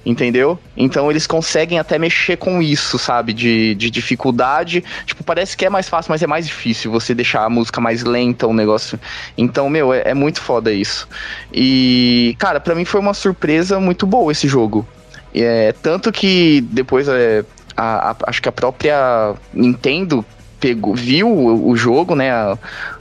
entendeu? 0.04 0.58
Então 0.76 1.10
eles 1.10 1.26
conseguem 1.26 1.78
até 1.78 1.98
mexer 1.98 2.36
com 2.36 2.62
isso, 2.62 2.98
sabe? 2.98 3.32
De, 3.32 3.74
de 3.74 3.90
dificuldade. 3.90 4.82
Tipo, 5.04 5.22
parece 5.22 5.56
que 5.56 5.64
é 5.64 5.70
mais 5.70 5.88
fácil, 5.88 6.10
mas 6.10 6.22
é 6.22 6.26
mais 6.26 6.46
difícil 6.46 6.90
você 6.90 7.14
deixar 7.14 7.44
a 7.44 7.50
música 7.50 7.80
mais 7.80 8.02
lenta, 8.02 8.46
o 8.46 8.50
um 8.50 8.54
negócio. 8.54 8.98
Então, 9.36 9.68
meu, 9.68 9.92
é, 9.92 10.02
é, 10.06 10.14
muito 10.14 10.40
foda 10.40 10.72
isso. 10.72 11.08
E, 11.52 12.34
cara, 12.38 12.60
para 12.60 12.74
mim 12.74 12.84
foi 12.84 13.00
uma 13.00 13.14
surpresa 13.14 13.78
muito 13.78 14.06
boa 14.06 14.32
esse 14.32 14.48
jogo. 14.48 14.86
É, 15.34 15.72
tanto 15.82 16.10
que 16.10 16.60
depois 16.62 17.06
é, 17.06 17.44
a, 17.76 18.10
a, 18.10 18.16
acho 18.26 18.42
que 18.42 18.48
a 18.48 18.52
própria 18.52 19.34
Nintendo 19.52 20.24
pegou, 20.60 20.94
viu 20.94 21.28
o, 21.28 21.70
o 21.70 21.76
jogo, 21.76 22.14
né, 22.14 22.30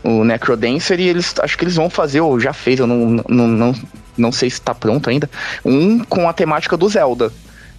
o 0.03 0.23
Necrodancer, 0.23 0.99
e 0.99 1.07
eles 1.07 1.35
acho 1.39 1.57
que 1.57 1.65
eles 1.65 1.75
vão 1.75 1.89
fazer, 1.89 2.21
ou 2.21 2.39
já 2.39 2.53
fez, 2.53 2.79
eu 2.79 2.87
não, 2.87 3.23
não, 3.27 3.47
não, 3.47 3.75
não 4.17 4.31
sei 4.31 4.49
se 4.49 4.59
está 4.59 4.73
pronto 4.73 5.09
ainda, 5.09 5.29
um 5.63 5.99
com 5.99 6.27
a 6.27 6.33
temática 6.33 6.77
do 6.77 6.87
Zelda. 6.87 7.31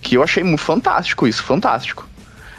Que 0.02 0.16
eu 0.16 0.22
achei 0.22 0.42
muito 0.42 0.62
fantástico 0.62 1.26
isso, 1.26 1.42
fantástico. 1.42 2.08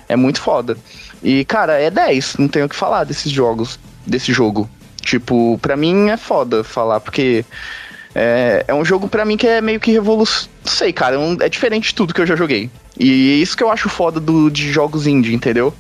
É 0.07 0.15
muito 0.15 0.39
foda. 0.39 0.78
E, 1.24 1.43
cara, 1.45 1.80
é 1.80 1.89
10, 1.89 2.38
não 2.38 2.47
tenho 2.47 2.65
o 2.65 2.69
que 2.69 2.76
falar 2.76 3.03
desses 3.03 3.32
jogos, 3.32 3.80
desse 4.05 4.32
jogo. 4.32 4.69
Tipo, 5.01 5.57
pra 5.59 5.76
mim 5.76 6.09
é 6.09 6.17
foda 6.17 6.63
falar, 6.63 6.99
porque 6.99 7.43
é, 8.13 8.63
é 8.67 8.74
um 8.74 8.86
jogo 8.86 9.07
para 9.07 9.26
mim 9.26 9.38
que 9.38 9.47
é 9.47 9.61
meio 9.61 9.80
que 9.80 9.91
revolução. 9.91 10.49
Sei, 10.63 10.93
cara, 10.93 11.15
é, 11.15 11.17
um, 11.17 11.38
é 11.39 11.49
diferente 11.49 11.89
de 11.89 11.95
tudo 11.95 12.13
que 12.13 12.22
eu 12.22 12.26
já 12.26 12.36
joguei. 12.36 12.69
E 12.99 13.32
é 13.32 13.36
isso 13.36 13.57
que 13.57 13.63
eu 13.63 13.72
acho 13.72 13.89
foda 13.89 14.19
do, 14.19 14.49
de 14.49 14.72
jogos 14.72 15.07
indie, 15.07 15.34
entendeu? 15.34 15.74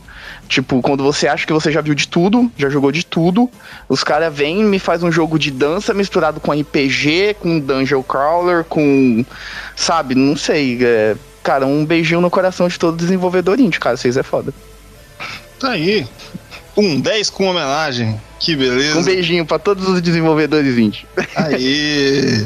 Tipo, 0.51 0.81
quando 0.81 1.01
você 1.01 1.29
acha 1.29 1.47
que 1.47 1.53
você 1.53 1.71
já 1.71 1.79
viu 1.79 1.95
de 1.95 2.09
tudo, 2.09 2.51
já 2.57 2.69
jogou 2.69 2.91
de 2.91 3.05
tudo, 3.05 3.49
os 3.87 4.03
caras 4.03 4.35
vêm 4.35 4.59
e 4.59 4.63
me 4.65 4.79
faz 4.79 5.01
um 5.01 5.09
jogo 5.09 5.39
de 5.39 5.49
dança 5.49 5.93
misturado 5.93 6.41
com 6.41 6.51
RPG, 6.51 7.37
com 7.39 7.57
dungeon 7.57 8.03
crawler, 8.03 8.65
com. 8.65 9.23
Sabe, 9.77 10.13
não 10.13 10.35
sei. 10.35 10.77
É, 10.83 11.15
cara, 11.41 11.65
um 11.65 11.85
beijinho 11.85 12.19
no 12.19 12.29
coração 12.29 12.67
de 12.67 12.77
todo 12.77 12.97
desenvolvedor 12.97 13.61
indie, 13.61 13.79
cara. 13.79 13.95
Vocês 13.95 14.17
é 14.17 14.23
foda. 14.23 14.53
Tá 15.57 15.71
aí. 15.71 16.05
Um 16.75 16.99
10 16.99 17.29
com 17.29 17.45
homenagem. 17.45 18.19
Que 18.37 18.53
beleza. 18.53 18.99
Um 18.99 19.03
beijinho 19.03 19.45
para 19.45 19.57
todos 19.57 19.87
os 19.87 20.01
desenvolvedores 20.01 20.77
indie. 20.77 21.05
Aí. 21.33 22.45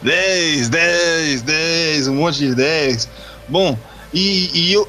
10, 0.00 0.70
10, 0.70 1.42
10, 1.42 2.08
um 2.08 2.14
monte 2.14 2.38
de 2.38 2.54
10. 2.54 3.10
Bom, 3.46 3.78
e, 4.10 4.50
e 4.54 4.72
eu, 4.72 4.88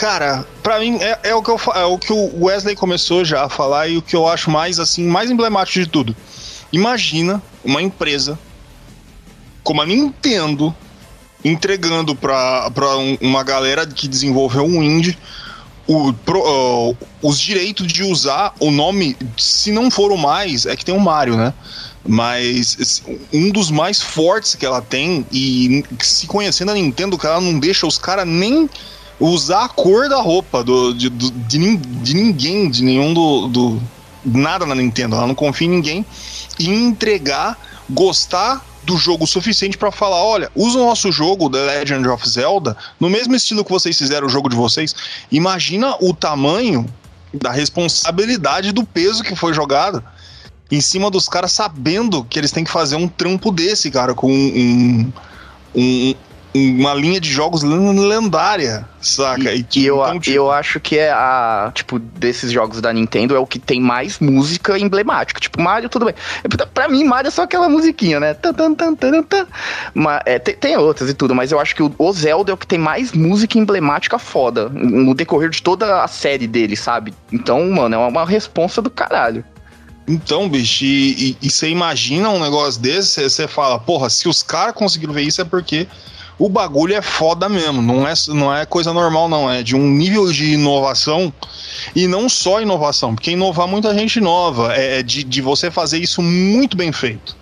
Cara, 0.00 0.46
para 0.62 0.80
mim 0.80 0.96
é, 0.96 1.18
é, 1.24 1.34
o 1.34 1.42
que 1.42 1.50
eu, 1.50 1.60
é 1.74 1.84
o 1.84 1.98
que 1.98 2.10
o 2.10 2.44
Wesley 2.46 2.74
começou 2.74 3.22
já 3.22 3.44
a 3.44 3.50
falar 3.50 3.86
e 3.86 3.98
o 3.98 4.02
que 4.02 4.16
eu 4.16 4.26
acho 4.26 4.50
mais 4.50 4.80
assim, 4.80 5.04
mais 5.06 5.30
emblemático 5.30 5.78
de 5.78 5.86
tudo. 5.86 6.16
Imagina 6.72 7.42
uma 7.62 7.82
empresa 7.82 8.38
como 9.62 9.82
a 9.82 9.84
Nintendo 9.84 10.74
entregando 11.44 12.14
para 12.16 12.96
um, 12.96 13.18
uma 13.20 13.44
galera 13.44 13.86
que 13.86 14.08
desenvolveu 14.08 14.64
um 14.64 14.82
indie 14.82 15.18
o, 15.86 16.14
pro, 16.14 16.40
uh, 16.40 16.96
os 17.20 17.38
direitos 17.38 17.86
de 17.86 18.02
usar 18.02 18.54
o 18.58 18.70
nome, 18.70 19.14
se 19.36 19.70
não 19.70 19.90
for 19.90 20.12
o 20.12 20.16
mais, 20.16 20.64
é 20.64 20.74
que 20.76 20.84
tem 20.84 20.94
o 20.96 21.00
Mario, 21.00 21.36
né? 21.36 21.52
Mas 22.08 23.02
um 23.30 23.50
dos 23.50 23.70
mais 23.70 24.00
fortes 24.00 24.54
que 24.54 24.64
ela 24.64 24.80
tem, 24.80 25.26
e 25.30 25.84
se 25.98 26.26
conhecendo 26.26 26.70
a 26.70 26.74
Nintendo, 26.74 27.18
que 27.18 27.26
ela 27.26 27.38
não 27.38 27.58
deixa 27.58 27.86
os 27.86 27.98
caras 27.98 28.26
nem 28.26 28.66
usar 29.20 29.66
a 29.66 29.68
cor 29.68 30.08
da 30.08 30.20
roupa 30.20 30.64
do, 30.64 30.94
de, 30.94 31.08
do, 31.08 31.30
de, 31.30 31.76
de, 31.76 32.14
ninguém, 32.14 32.70
de 32.70 32.82
nenhum 32.82 33.12
do, 33.14 33.48
do. 33.48 33.82
Nada 34.24 34.66
na 34.66 34.74
Nintendo. 34.74 35.16
Ela 35.16 35.26
não 35.26 35.34
confia 35.34 35.66
em 35.66 35.70
ninguém. 35.70 36.06
E 36.58 36.68
entregar, 36.68 37.58
gostar 37.88 38.64
do 38.82 38.96
jogo 38.96 39.26
suficiente 39.26 39.78
para 39.78 39.92
falar: 39.92 40.22
olha, 40.22 40.50
usa 40.54 40.78
o 40.78 40.86
nosso 40.86 41.12
jogo, 41.12 41.50
The 41.50 41.58
Legend 41.58 42.08
of 42.08 42.28
Zelda, 42.28 42.76
no 42.98 43.08
mesmo 43.08 43.34
estilo 43.34 43.64
que 43.64 43.70
vocês 43.70 43.96
fizeram 43.96 44.26
o 44.26 44.30
jogo 44.30 44.48
de 44.48 44.56
vocês. 44.56 44.94
Imagina 45.30 45.94
o 46.00 46.14
tamanho 46.14 46.86
da 47.32 47.52
responsabilidade 47.52 48.72
do 48.72 48.84
peso 48.84 49.22
que 49.22 49.36
foi 49.36 49.54
jogado 49.54 50.02
em 50.70 50.80
cima 50.80 51.10
dos 51.10 51.28
caras 51.28 51.52
sabendo 51.52 52.24
que 52.24 52.38
eles 52.38 52.52
têm 52.52 52.64
que 52.64 52.70
fazer 52.70 52.96
um 52.96 53.08
trampo 53.08 53.50
desse, 53.50 53.90
cara, 53.90 54.14
com 54.14 54.30
um, 54.30 55.12
um, 55.74 56.14
uma 56.54 56.94
linha 56.94 57.20
de 57.20 57.30
jogos 57.30 57.62
lendária, 57.62 58.84
saca? 59.00 59.52
E, 59.52 59.64
e, 59.74 59.80
e 59.80 59.86
eu, 59.86 59.96
então, 59.96 60.20
tipo... 60.20 60.36
eu 60.36 60.50
acho 60.50 60.80
que 60.80 60.98
é 60.98 61.10
a, 61.10 61.70
tipo, 61.72 61.98
desses 61.98 62.50
jogos 62.50 62.80
da 62.80 62.92
Nintendo 62.92 63.36
é 63.36 63.38
o 63.38 63.46
que 63.46 63.58
tem 63.58 63.80
mais 63.80 64.18
música 64.18 64.78
emblemática. 64.78 65.40
Tipo, 65.40 65.60
Mario, 65.60 65.88
tudo 65.88 66.06
bem. 66.06 66.14
Pra 66.74 66.88
mim, 66.88 67.04
Mario 67.04 67.28
é 67.28 67.30
só 67.30 67.42
aquela 67.42 67.68
musiquinha, 67.68 68.18
né? 68.18 68.34
Tan, 68.34 68.52
tan, 68.52 68.74
tan, 68.74 68.94
tan, 68.94 69.22
tan. 69.22 69.46
Mas, 69.94 70.22
é, 70.26 70.38
tem, 70.38 70.54
tem, 70.56 70.76
outras 70.76 71.08
e 71.08 71.14
tudo, 71.14 71.34
mas 71.34 71.52
eu 71.52 71.60
acho 71.60 71.74
que 71.74 71.82
o, 71.82 71.94
o, 71.96 72.12
Zelda 72.12 72.50
é 72.50 72.54
o 72.54 72.56
que 72.56 72.66
tem 72.66 72.78
mais 72.78 73.12
música 73.12 73.56
emblemática 73.56 74.18
foda 74.18 74.68
no 74.68 75.14
decorrer 75.14 75.50
de 75.50 75.62
toda 75.62 76.02
a 76.02 76.08
série 76.08 76.48
dele, 76.48 76.76
sabe? 76.76 77.14
Então, 77.32 77.70
mano, 77.70 77.94
é 77.94 77.98
uma, 77.98 78.26
responsa 78.26 78.82
do 78.82 78.90
caralho. 78.90 79.44
Então, 80.06 80.48
bicho, 80.48 80.84
e 80.84 81.36
você 81.42 81.68
imagina 81.68 82.28
um 82.28 82.40
negócio 82.40 82.80
desse, 82.80 83.22
você 83.22 83.46
fala, 83.46 83.78
porra, 83.78 84.10
se 84.10 84.28
os 84.28 84.42
caras 84.42 84.74
conseguiram 84.74 85.12
ver 85.12 85.22
isso 85.22 85.40
é 85.40 85.44
porque 85.44 85.86
o 86.40 86.48
bagulho 86.48 86.94
é 86.94 87.02
foda 87.02 87.50
mesmo, 87.50 87.82
não 87.82 88.08
é, 88.08 88.14
não 88.28 88.56
é 88.56 88.64
coisa 88.64 88.94
normal, 88.94 89.28
não. 89.28 89.50
É 89.50 89.62
de 89.62 89.76
um 89.76 89.86
nível 89.86 90.32
de 90.32 90.54
inovação 90.54 91.30
e 91.94 92.08
não 92.08 92.30
só 92.30 92.62
inovação, 92.62 93.14
porque 93.14 93.32
inovar 93.32 93.68
muita 93.68 93.94
gente 93.94 94.18
nova, 94.20 94.74
é, 94.74 95.00
é 95.00 95.02
de, 95.02 95.22
de 95.22 95.42
você 95.42 95.70
fazer 95.70 95.98
isso 95.98 96.22
muito 96.22 96.78
bem 96.78 96.92
feito. 96.92 97.36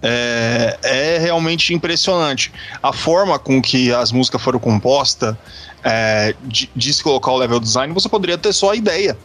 É, 0.00 0.78
é 0.82 1.18
realmente 1.18 1.74
impressionante. 1.74 2.50
A 2.82 2.94
forma 2.94 3.38
com 3.38 3.60
que 3.60 3.92
as 3.92 4.10
músicas 4.10 4.40
foram 4.40 4.58
compostas, 4.58 5.36
é, 5.82 6.34
de, 6.44 6.70
de 6.74 6.94
se 6.94 7.02
colocar 7.02 7.30
o 7.30 7.36
level 7.36 7.60
design, 7.60 7.92
você 7.92 8.08
poderia 8.08 8.38
ter 8.38 8.54
só 8.54 8.70
a 8.70 8.76
ideia 8.76 9.18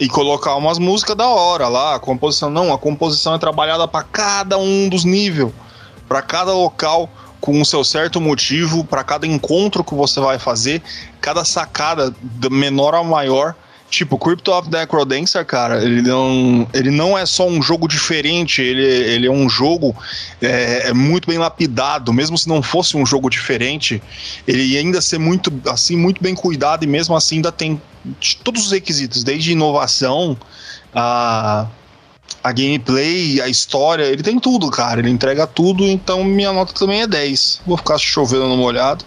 e 0.00 0.08
colocar 0.08 0.56
umas 0.56 0.76
músicas 0.76 1.16
da 1.16 1.28
hora 1.28 1.68
lá, 1.68 1.94
a 1.94 2.00
composição 2.00 2.50
não, 2.50 2.72
a 2.72 2.78
composição 2.78 3.32
é 3.32 3.38
trabalhada 3.38 3.86
para 3.86 4.02
cada 4.02 4.58
um 4.58 4.88
dos 4.88 5.04
níveis, 5.04 5.52
para 6.08 6.20
cada 6.20 6.52
local 6.52 7.08
com 7.40 7.60
o 7.60 7.64
seu 7.64 7.82
certo 7.82 8.20
motivo 8.20 8.84
para 8.84 9.02
cada 9.02 9.26
encontro 9.26 9.82
que 9.82 9.94
você 9.94 10.20
vai 10.20 10.38
fazer, 10.38 10.82
cada 11.20 11.44
sacada, 11.44 12.14
do 12.20 12.50
menor 12.50 12.94
a 12.94 13.02
maior. 13.02 13.54
Tipo, 13.88 14.16
Crypto 14.16 14.52
of 14.52 14.70
the 14.70 14.86
cara, 15.44 15.82
ele 15.82 16.00
não, 16.00 16.68
ele 16.72 16.92
não 16.92 17.18
é 17.18 17.26
só 17.26 17.48
um 17.48 17.60
jogo 17.60 17.88
diferente, 17.88 18.62
ele, 18.62 18.84
ele 18.84 19.26
é 19.26 19.30
um 19.30 19.48
jogo 19.48 19.96
é, 20.40 20.90
é, 20.90 20.92
muito 20.92 21.26
bem 21.26 21.38
lapidado, 21.38 22.12
mesmo 22.12 22.38
se 22.38 22.48
não 22.48 22.62
fosse 22.62 22.96
um 22.96 23.04
jogo 23.04 23.28
diferente, 23.28 24.00
ele 24.46 24.62
ia 24.62 24.78
ainda 24.78 25.00
ser 25.00 25.18
muito, 25.18 25.52
assim, 25.68 25.96
muito 25.96 26.22
bem 26.22 26.36
cuidado 26.36 26.84
e 26.84 26.86
mesmo 26.86 27.16
assim 27.16 27.36
ainda 27.36 27.50
tem 27.50 27.82
todos 28.44 28.66
os 28.66 28.70
requisitos, 28.70 29.24
desde 29.24 29.50
inovação 29.50 30.36
a 30.94 31.66
a 32.42 32.52
gameplay, 32.52 33.40
a 33.40 33.48
história, 33.48 34.04
ele 34.04 34.22
tem 34.22 34.38
tudo, 34.38 34.70
cara. 34.70 35.00
Ele 35.00 35.10
entrega 35.10 35.46
tudo, 35.46 35.84
então 35.84 36.24
minha 36.24 36.52
nota 36.52 36.72
também 36.72 37.02
é 37.02 37.06
10. 37.06 37.62
Vou 37.66 37.76
ficar 37.76 37.98
chovendo 37.98 38.48
no 38.48 38.56
molhado. 38.56 39.04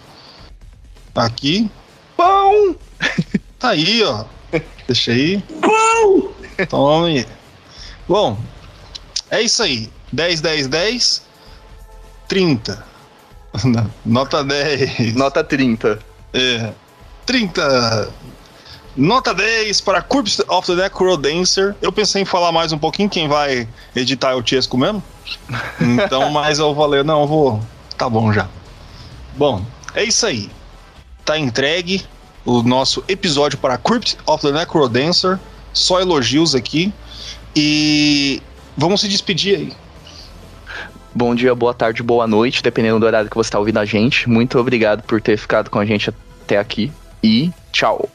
Aqui. 1.14 1.70
Pão! 2.16 2.76
Tá 3.56 3.70
aí, 3.70 4.02
ó. 4.02 4.26
Deixa 4.86 5.12
aí. 5.12 5.42
Pão! 5.62 6.34
Tome. 6.68 7.26
Bom, 8.06 8.38
é 9.30 9.40
isso 9.40 9.62
aí. 9.62 9.90
10, 10.12 10.42
10, 10.42 10.68
10. 10.68 11.22
30. 12.28 12.84
Nota 14.04 14.44
10. 14.44 15.14
Nota 15.14 15.42
30. 15.42 15.98
É. 16.34 16.72
30. 17.24 18.12
Nota 18.96 19.34
10 19.34 19.80
para 19.80 20.00
Corpse 20.00 20.42
of 20.46 20.66
the 20.66 20.80
Necrodancer. 20.80 21.74
Eu 21.82 21.90
pensei 21.90 22.22
em 22.22 22.24
falar 22.24 22.52
mais 22.52 22.72
um 22.72 22.78
pouquinho, 22.78 23.10
quem 23.10 23.26
vai 23.26 23.66
editar 23.94 24.30
é 24.30 24.34
o 24.34 24.42
Tiesco 24.42 24.78
mesmo. 24.78 25.02
Então, 25.80 26.30
mas 26.32 26.60
eu 26.60 26.74
falei, 26.74 27.02
não, 27.02 27.22
eu 27.22 27.26
vou. 27.26 27.60
Tá 27.98 28.08
bom 28.08 28.32
já. 28.32 28.48
Bom, 29.36 29.64
é 29.94 30.04
isso 30.04 30.24
aí. 30.24 30.48
Tá 31.24 31.36
entregue 31.36 32.04
o 32.44 32.62
nosso 32.62 33.02
episódio 33.08 33.58
para 33.58 33.76
Crypt 33.76 34.16
of 34.26 34.46
the 34.46 34.52
Necrodancer. 34.52 35.40
Só 35.72 36.00
elogios 36.00 36.54
aqui. 36.54 36.92
E 37.56 38.40
vamos 38.76 39.00
se 39.00 39.08
despedir 39.08 39.56
aí. 39.56 39.72
Bom 41.12 41.34
dia, 41.34 41.54
boa 41.54 41.74
tarde, 41.74 42.02
boa 42.02 42.26
noite, 42.26 42.62
dependendo 42.62 42.98
do 42.98 43.06
horário 43.06 43.30
que 43.30 43.36
você 43.36 43.48
está 43.48 43.58
ouvindo 43.58 43.78
a 43.78 43.84
gente. 43.84 44.28
Muito 44.28 44.58
obrigado 44.58 45.02
por 45.02 45.20
ter 45.20 45.36
ficado 45.36 45.68
com 45.68 45.78
a 45.78 45.86
gente 45.86 46.10
até 46.44 46.58
aqui 46.58 46.92
e 47.22 47.52
tchau. 47.72 48.08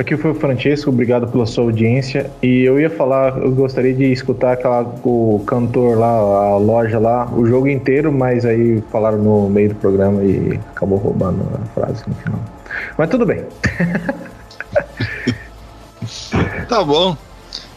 Aqui 0.00 0.16
foi 0.16 0.30
o 0.30 0.34
Francesco, 0.34 0.88
obrigado 0.88 1.28
pela 1.28 1.44
sua 1.44 1.64
audiência. 1.64 2.30
E 2.42 2.62
eu 2.62 2.80
ia 2.80 2.88
falar, 2.88 3.36
eu 3.36 3.52
gostaria 3.52 3.92
de 3.92 4.10
escutar 4.10 4.52
aquela, 4.52 4.80
o 5.04 5.44
cantor 5.46 5.98
lá, 5.98 6.08
a 6.08 6.56
loja 6.56 6.98
lá, 6.98 7.30
o 7.30 7.44
jogo 7.44 7.68
inteiro, 7.68 8.10
mas 8.10 8.46
aí 8.46 8.82
falaram 8.90 9.18
no 9.18 9.50
meio 9.50 9.68
do 9.68 9.74
programa 9.74 10.24
e 10.24 10.58
acabou 10.70 10.96
roubando 10.96 11.46
a 11.52 11.66
frase 11.74 12.02
no 12.06 12.14
final. 12.14 12.40
Mas 12.96 13.10
tudo 13.10 13.26
bem. 13.26 13.44
tá 16.66 16.82
bom. 16.82 17.14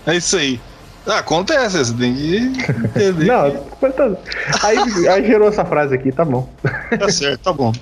É 0.08 0.16
isso 0.16 0.38
aí. 0.38 0.62
Ah, 1.06 1.20
acontece, 1.20 1.78
você 1.78 1.94
tem 1.94 2.16
que 2.16 2.38
entender. 2.86 3.26
Não, 3.26 3.52
tá... 3.92 4.12
aí, 4.64 4.78
aí 5.10 5.28
gerou 5.28 5.50
essa 5.50 5.66
frase 5.66 5.94
aqui, 5.94 6.10
tá 6.10 6.24
bom. 6.24 6.48
Tá 6.98 7.12
certo, 7.12 7.42
tá 7.42 7.52
bom. 7.52 7.74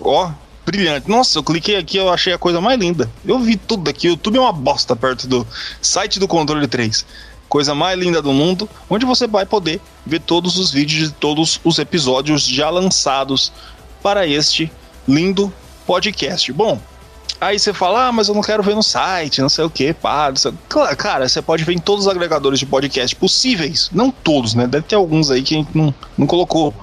ó, 0.01 0.33
brilhante. 0.67 1.09
Nossa, 1.09 1.39
eu 1.39 1.45
cliquei 1.45 1.77
aqui, 1.77 1.97
eu 1.97 2.11
achei 2.11 2.33
a 2.33 2.39
coisa 2.39 2.61
mais 2.61 2.77
linda. 2.79 3.09
Eu 3.25 3.39
vi 3.39 3.57
tudo 3.57 3.89
aqui. 3.89 4.09
O 4.09 4.11
YouTube 4.11 4.39
é 4.39 4.41
uma 4.41 4.53
bosta 4.53 4.97
perto 4.97 5.29
do 5.29 5.47
site 5.81 6.19
do 6.19 6.27
Controle 6.27 6.67
3. 6.67 7.07
Coisa 7.49 7.73
mais 7.73 7.97
linda 7.97 8.21
do 8.21 8.33
mundo, 8.33 8.69
onde 8.89 9.07
você 9.07 9.29
vai 9.29 9.47
poder 9.47 9.81
ver 10.05 10.21
todos 10.21 10.59
os 10.59 10.73
vídeos 10.73 11.09
de 11.09 11.15
todos 11.15 11.61
os 11.63 11.79
episódios 11.79 12.45
já 12.45 12.69
lançados 12.71 13.53
para 14.03 14.27
este 14.27 14.69
lindo 15.07 15.53
podcast. 15.87 16.53
Bom, 16.53 16.81
Aí 17.41 17.59
você 17.59 17.73
fala, 17.73 18.07
ah, 18.07 18.13
mas 18.13 18.29
eu 18.29 18.35
não 18.35 18.43
quero 18.43 18.63
ver 18.63 18.75
no 18.75 18.83
site, 18.83 19.41
não 19.41 19.49
sei 19.49 19.65
o 19.65 19.71
que, 19.71 19.93
pá. 19.93 20.33
Claro, 20.69 20.97
cara, 20.97 21.29
você 21.29 21.43
pode 21.43 21.65
ver 21.65 21.75
em 21.75 21.79
todos 21.79 22.07
os 22.07 22.11
agregadores 22.11 22.59
de 22.59 22.67
podcast 22.67 23.15
possíveis. 23.17 23.91
Não 23.93 24.11
todos, 24.11 24.55
né? 24.55 24.67
Deve 24.67 24.85
ter 24.85 24.95
alguns 24.95 25.31
aí 25.31 25.43
que 25.43 25.55
a 25.55 25.59
gente 25.59 25.77
não, 25.77 25.95
não 26.17 26.27
colocou. 26.27 26.75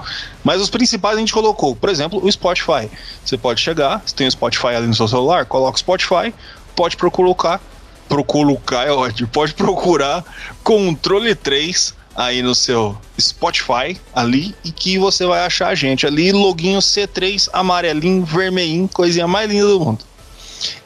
Mas 0.43 0.61
os 0.61 0.69
principais 0.69 1.17
a 1.17 1.19
gente 1.19 1.33
colocou. 1.33 1.75
Por 1.75 1.89
exemplo, 1.89 2.23
o 2.23 2.31
Spotify. 2.31 2.89
Você 3.23 3.37
pode 3.37 3.61
chegar, 3.61 4.01
você 4.05 4.15
tem 4.15 4.27
o 4.27 4.31
Spotify 4.31 4.67
ali 4.67 4.87
no 4.87 4.95
seu 4.95 5.07
celular, 5.07 5.45
coloca 5.45 5.75
o 5.75 5.79
Spotify, 5.79 6.33
pode 6.75 6.95
procurar. 6.97 7.61
Procurar 8.07 8.87
é 8.87 8.91
ótimo. 8.91 9.27
Pode 9.29 9.53
procurar 9.53 10.23
controle 10.63 11.33
3 11.35 11.95
aí 12.17 12.41
no 12.41 12.55
seu 12.55 12.97
Spotify 13.19 13.95
ali 14.13 14.55
e 14.65 14.71
que 14.71 14.97
você 14.97 15.25
vai 15.25 15.45
achar 15.45 15.67
a 15.67 15.75
gente 15.75 16.07
ali, 16.07 16.31
loginho 16.31 16.79
C3, 16.79 17.47
amarelinho, 17.53 18.25
vermelhinho, 18.25 18.89
coisinha 18.91 19.27
mais 19.27 19.47
linda 19.49 19.67
do 19.67 19.79
mundo. 19.79 20.03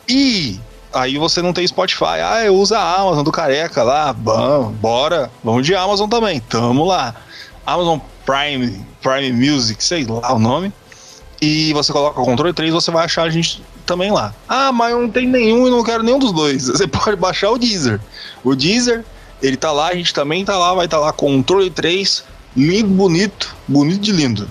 E 0.07 0.59
aí 0.93 1.17
você 1.17 1.41
não 1.41 1.53
tem 1.53 1.65
Spotify. 1.65 2.21
Ah, 2.23 2.43
eu 2.43 2.55
uso 2.55 2.75
a 2.75 2.95
Amazon 2.99 3.23
do 3.23 3.31
Careca 3.31 3.83
lá. 3.83 4.13
Bom, 4.13 4.71
bora. 4.71 5.31
Vamos 5.43 5.65
de 5.65 5.75
Amazon 5.75 6.09
também. 6.09 6.39
Tamo 6.39 6.85
lá. 6.85 7.15
Amazon 7.65 7.99
Prime, 8.25 8.85
Prime 9.01 9.31
Music, 9.31 9.83
sei 9.83 10.05
lá 10.05 10.33
o 10.33 10.39
nome. 10.39 10.71
E 11.41 11.73
você 11.73 11.91
coloca 11.91 12.21
o 12.21 12.25
controle 12.25 12.53
3, 12.53 12.71
você 12.71 12.91
vai 12.91 13.05
achar 13.05 13.23
a 13.23 13.29
gente 13.29 13.63
também 13.85 14.11
lá. 14.11 14.33
Ah, 14.47 14.71
mas 14.71 14.91
eu 14.91 15.01
não 15.01 15.09
tenho 15.09 15.29
nenhum 15.29 15.67
e 15.67 15.71
não 15.71 15.83
quero 15.83 16.03
nenhum 16.03 16.19
dos 16.19 16.31
dois. 16.31 16.67
Você 16.69 16.87
pode 16.87 17.17
baixar 17.17 17.49
o 17.49 17.57
Deezer. 17.57 17.99
O 18.43 18.55
Deezer, 18.55 19.03
ele 19.41 19.57
tá 19.57 19.71
lá, 19.71 19.87
a 19.87 19.95
gente 19.95 20.13
também 20.13 20.45
tá 20.45 20.57
lá, 20.57 20.73
vai 20.73 20.85
estar 20.85 20.97
tá 20.97 21.05
lá 21.05 21.11
controle 21.11 21.69
3, 21.69 22.23
lindo, 22.55 22.89
bonito, 22.89 23.55
bonito 23.67 24.01
de 24.01 24.11
lindo. 24.11 24.49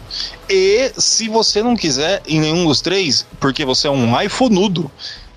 E 0.49 0.93
se 0.97 1.29
você 1.29 1.63
não 1.63 1.77
quiser 1.77 2.23
em 2.27 2.41
nenhum 2.41 2.67
dos 2.67 2.81
três, 2.81 3.27
porque 3.39 3.65
você 3.65 3.87
é 3.87 3.91
um 3.91 4.21
iPhoneudo, 4.21 4.91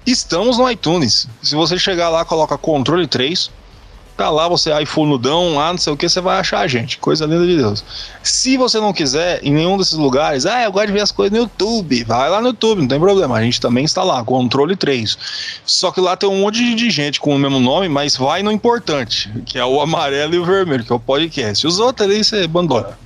Estamos 0.05 0.57
no 0.57 0.69
iTunes. 0.69 1.27
Se 1.41 1.55
você 1.55 1.79
chegar 1.79 2.09
lá, 2.09 2.25
coloca 2.25 2.57
controle 2.57 3.07
3, 3.07 3.49
Tá 4.15 4.29
lá, 4.29 4.47
você 4.47 4.71
iPhonedão, 4.79 5.55
lá, 5.55 5.71
não 5.71 5.77
sei 5.79 5.91
o 5.91 5.97
que, 5.97 6.07
você 6.07 6.21
vai 6.21 6.39
achar 6.39 6.59
a 6.59 6.67
gente. 6.67 6.99
Coisa 6.99 7.25
linda 7.25 7.47
de 7.47 7.57
Deus. 7.57 7.83
Se 8.21 8.57
você 8.57 8.79
não 8.79 8.93
quiser, 8.93 9.39
em 9.43 9.51
nenhum 9.51 9.75
desses 9.75 9.97
lugares, 9.97 10.45
ah, 10.45 10.63
eu 10.63 10.71
gosto 10.71 10.87
de 10.87 10.93
ver 10.93 11.01
as 11.01 11.11
coisas 11.11 11.35
no 11.35 11.43
YouTube. 11.45 12.03
Vai 12.03 12.29
lá 12.29 12.39
no 12.39 12.49
YouTube, 12.49 12.81
não 12.81 12.87
tem 12.87 12.99
problema. 12.99 13.35
A 13.35 13.41
gente 13.41 13.59
também 13.59 13.83
está 13.83 14.03
lá, 14.03 14.23
Controle 14.23 14.75
3. 14.75 15.17
Só 15.65 15.91
que 15.91 15.99
lá 15.99 16.15
tem 16.15 16.29
um 16.29 16.41
monte 16.41 16.75
de 16.75 16.89
gente 16.91 17.19
com 17.19 17.35
o 17.35 17.39
mesmo 17.39 17.59
nome, 17.59 17.89
mas 17.89 18.15
vai 18.15 18.43
no 18.43 18.51
importante, 18.51 19.31
que 19.47 19.57
é 19.57 19.65
o 19.65 19.81
amarelo 19.81 20.35
e 20.35 20.37
o 20.37 20.45
vermelho, 20.45 20.85
que 20.85 20.93
é 20.93 20.95
o 20.95 20.99
podcast. 20.99 21.65
Os 21.65 21.79
outros 21.79 22.07
ali 22.07 22.23
você 22.23 22.43
abandona. 22.43 22.99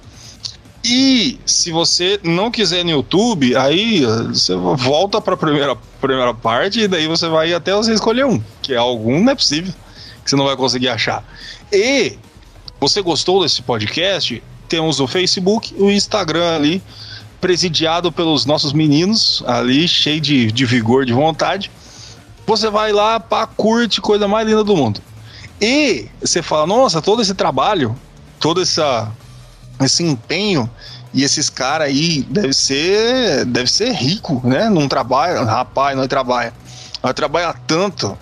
E 0.83 1.39
se 1.45 1.71
você 1.71 2.19
não 2.21 2.51
quiser 2.51 2.83
no 2.83 2.91
YouTube, 2.91 3.55
aí 3.55 4.05
você 4.27 4.55
volta 4.55 5.21
para 5.21 5.35
a 5.35 5.37
primeira, 5.37 5.75
primeira 6.01 6.33
parte 6.33 6.81
e 6.81 6.87
daí 6.87 7.07
você 7.07 7.29
vai 7.29 7.53
até 7.53 7.73
você 7.73 7.93
escolher 7.93 8.25
um, 8.25 8.41
que 8.61 8.73
é 8.73 8.77
algum, 8.77 9.23
não 9.23 9.31
é 9.31 9.35
possível 9.35 9.73
que 10.27 10.31
você 10.31 10.35
não 10.35 10.45
vai 10.45 10.57
conseguir 10.57 10.89
achar. 10.89 11.23
E 11.71 12.17
você 12.81 13.01
gostou 13.01 13.41
desse 13.41 13.61
podcast? 13.61 14.43
Temos 14.67 14.99
o 14.99 15.07
Facebook, 15.07 15.73
o 15.79 15.89
Instagram 15.89 16.53
ali, 16.53 16.83
presidiado 17.39 18.11
pelos 18.11 18.45
nossos 18.45 18.73
meninos 18.73 19.41
ali, 19.47 19.87
cheio 19.87 20.19
de, 20.19 20.51
de 20.51 20.65
vigor, 20.65 21.05
de 21.05 21.13
vontade. 21.13 21.71
Você 22.45 22.69
vai 22.69 22.91
lá, 22.91 23.21
pá, 23.21 23.47
curte, 23.47 24.01
coisa 24.01 24.27
mais 24.27 24.45
linda 24.45 24.65
do 24.65 24.75
mundo. 24.75 25.01
E 25.61 26.09
você 26.19 26.41
fala, 26.41 26.67
nossa, 26.67 27.01
todo 27.01 27.21
esse 27.21 27.33
trabalho, 27.33 27.97
toda 28.37 28.61
essa 28.61 29.09
esse 29.79 30.03
empenho 30.03 30.69
e 31.13 31.23
esses 31.23 31.49
caras 31.49 31.87
aí 31.87 32.23
deve 32.23 32.51
ser 32.51 33.45
deve 33.45 33.71
ser 33.71 33.93
rico, 33.93 34.41
né? 34.43 34.69
Não 34.69 34.89
trabalha, 34.89 35.41
rapaz, 35.43 35.95
não 35.95 36.05
trabalha. 36.05 36.53
Não 37.01 37.13
trabalha 37.13 37.55
tanto 37.65 38.17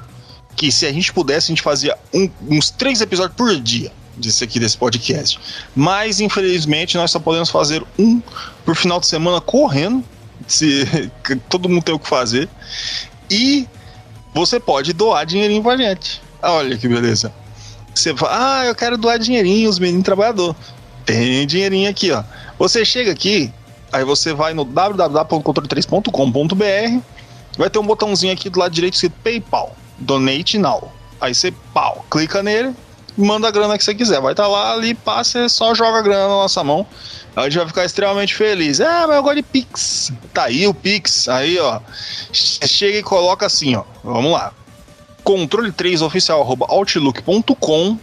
que 0.56 0.72
se 0.72 0.86
a 0.86 0.94
gente 0.94 1.12
pudesse, 1.12 1.52
a 1.52 1.56
gente 1.56 1.62
fazia 1.62 1.98
um, 2.14 2.30
uns 2.50 2.70
três 2.70 3.02
episódios 3.02 3.36
por 3.36 3.54
dia 3.60 3.92
disso 4.18 4.44
aqui, 4.44 4.60
desse 4.60 4.78
podcast. 4.78 5.40
Mas, 5.76 6.20
infelizmente, 6.20 6.98
nós 6.98 7.12
só 7.12 7.20
podemos 7.20 7.50
fazer 7.50 7.84
um 8.00 8.22
por 8.64 8.76
final 8.76 9.00
de 9.00 9.08
semana 9.08 9.42
correndo, 9.42 10.04
se 10.48 10.86
todo 11.50 11.70
mundo 11.70 11.84
tem 11.84 11.94
o 11.94 12.00
que 12.00 12.08
fazer. 12.08 12.50
E 13.30 13.68
você 14.34 14.60
pode 14.60 14.94
doar 14.94 15.26
dinheirinho 15.26 15.64
pra 15.64 15.78
gente. 15.78 16.22
Olha 16.42 16.78
que 16.78 16.88
beleza. 16.88 17.32
Você 17.94 18.16
fala, 18.16 18.62
ah, 18.62 18.66
eu 18.66 18.74
quero 18.76 18.98
doar 18.98 19.18
dinheirinho, 19.18 19.70
os 19.70 19.80
meninos 19.80 20.04
trabalhador. 20.04 20.54
Tem 21.06 21.48
dinheirinho 21.48 21.90
aqui, 21.90 22.12
ó. 22.12 22.24
Você 22.60 22.84
chega 22.84 23.12
aqui, 23.12 23.54
aí 23.92 24.04
você 24.04 24.34
vai 24.34 24.54
no 24.54 24.66
www.controle3.com.br, 24.66 27.02
vai 27.58 27.70
ter 27.70 27.80
um 27.80 27.86
botãozinho 27.86 28.34
aqui 28.34 28.50
do 28.50 28.60
lado 28.60 28.74
direito 28.74 28.96
escrito 28.96 29.16
PayPal, 29.24 29.74
Donate 29.98 30.58
Now. 30.58 30.92
Aí 31.20 31.34
você, 31.34 31.52
pau, 31.74 32.06
clica 32.10 32.44
nele, 32.44 32.74
manda 33.18 33.48
a 33.48 33.52
grana 33.52 33.78
que 33.78 33.84
você 33.84 33.96
quiser. 33.96 34.22
Vai 34.22 34.34
estar 34.34 34.44
tá 34.44 34.50
lá 34.50 34.74
ali, 34.74 34.94
passa, 34.94 35.50
só 35.50 35.74
joga 35.74 36.00
a 36.00 36.02
grana 36.02 36.24
na 36.24 36.36
nossa 36.36 36.64
mão. 36.64 36.86
A 37.36 37.44
gente 37.44 37.58
vai 37.58 37.68
ficar 37.68 37.86
extremamente 37.86 38.34
feliz. 38.34 38.80
Ah, 38.80 39.04
mas 39.08 39.18
eu 39.18 39.24
gosto 39.24 39.36
de 39.36 39.44
Pix. 39.44 40.14
Tá 40.34 40.46
aí 40.46 40.66
o 40.68 40.74
Pix. 40.74 41.28
Aí, 41.28 41.60
ó. 41.60 41.82
Chega 42.32 43.00
e 43.00 43.04
coloca 43.04 43.46
assim, 43.46 43.76
ó. 43.76 43.84
Vamos 44.04 44.32
lá. 44.32 44.54
Controle3oficial.outlook.com 45.24 48.00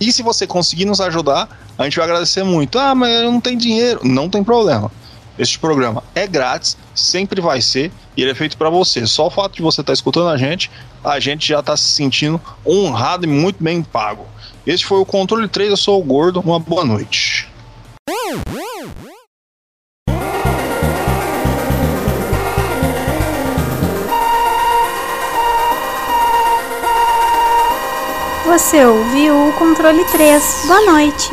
E 0.00 0.12
se 0.12 0.22
você 0.22 0.46
conseguir 0.46 0.84
nos 0.84 1.00
ajudar, 1.00 1.48
a 1.78 1.84
gente 1.84 1.96
vai 1.96 2.04
agradecer 2.04 2.42
muito. 2.42 2.78
Ah, 2.78 2.94
mas 2.94 3.22
eu 3.22 3.30
não 3.30 3.40
tenho 3.40 3.58
dinheiro. 3.58 4.00
Não 4.04 4.28
tem 4.28 4.44
problema. 4.44 4.90
Este 5.38 5.58
programa 5.58 6.02
é 6.14 6.26
grátis, 6.26 6.76
sempre 6.94 7.40
vai 7.40 7.60
ser, 7.60 7.92
e 8.16 8.22
ele 8.22 8.30
é 8.30 8.34
feito 8.34 8.56
para 8.56 8.70
você. 8.70 9.06
Só 9.06 9.26
o 9.26 9.30
fato 9.30 9.56
de 9.56 9.62
você 9.62 9.82
estar 9.82 9.90
tá 9.90 9.94
escutando 9.94 10.28
a 10.28 10.36
gente, 10.36 10.70
a 11.04 11.20
gente 11.20 11.46
já 11.46 11.60
está 11.60 11.76
se 11.76 11.84
sentindo 11.84 12.40
honrado 12.66 13.26
e 13.26 13.28
muito 13.28 13.62
bem 13.62 13.82
pago. 13.82 14.26
Este 14.66 14.86
foi 14.86 14.98
o 14.98 15.04
Controle 15.04 15.46
3, 15.46 15.70
eu 15.70 15.76
sou 15.76 16.00
o 16.00 16.04
Gordo, 16.04 16.40
uma 16.40 16.58
boa 16.58 16.84
noite. 16.84 17.48
Você 28.56 28.82
ouviu 28.82 29.48
o 29.48 29.52
controle 29.52 30.02
3. 30.06 30.62
Boa 30.66 30.80
noite. 30.90 31.30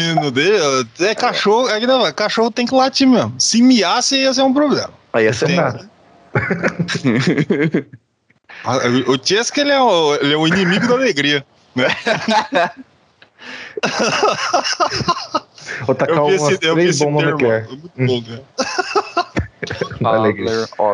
Meu 0.00 0.30
Deus, 0.30 0.86
é 0.98 1.14
cachorro, 1.14 1.68
é 1.68 1.78
que 1.78 1.86
não, 1.86 2.10
cachorro 2.14 2.50
tem 2.50 2.64
que 2.64 2.74
latir 2.74 3.06
mesmo. 3.06 3.34
Se 3.38 3.60
miasse 3.60 4.16
ia 4.16 4.32
ser 4.32 4.40
um 4.40 4.54
problema. 4.54 4.94
Aí 5.12 5.24
ia 5.24 5.32
ser 5.34 5.50
nada. 5.50 5.90
O 9.06 9.18
Chesca, 9.22 9.60
ele 9.60 9.72
é 9.72 9.80
o, 9.80 10.14
ele 10.16 10.34
é 10.34 10.36
o 10.36 10.46
inimigo 10.46 10.88
da 10.88 10.94
alegria. 10.94 11.44
Né? 11.74 11.86
Vou 15.86 15.94
tacar 15.94 16.24
umas 16.24 16.42
esse, 16.42 16.58
três 16.58 16.98
bombas 16.98 17.24
no 17.24 17.38
né? 17.38 17.66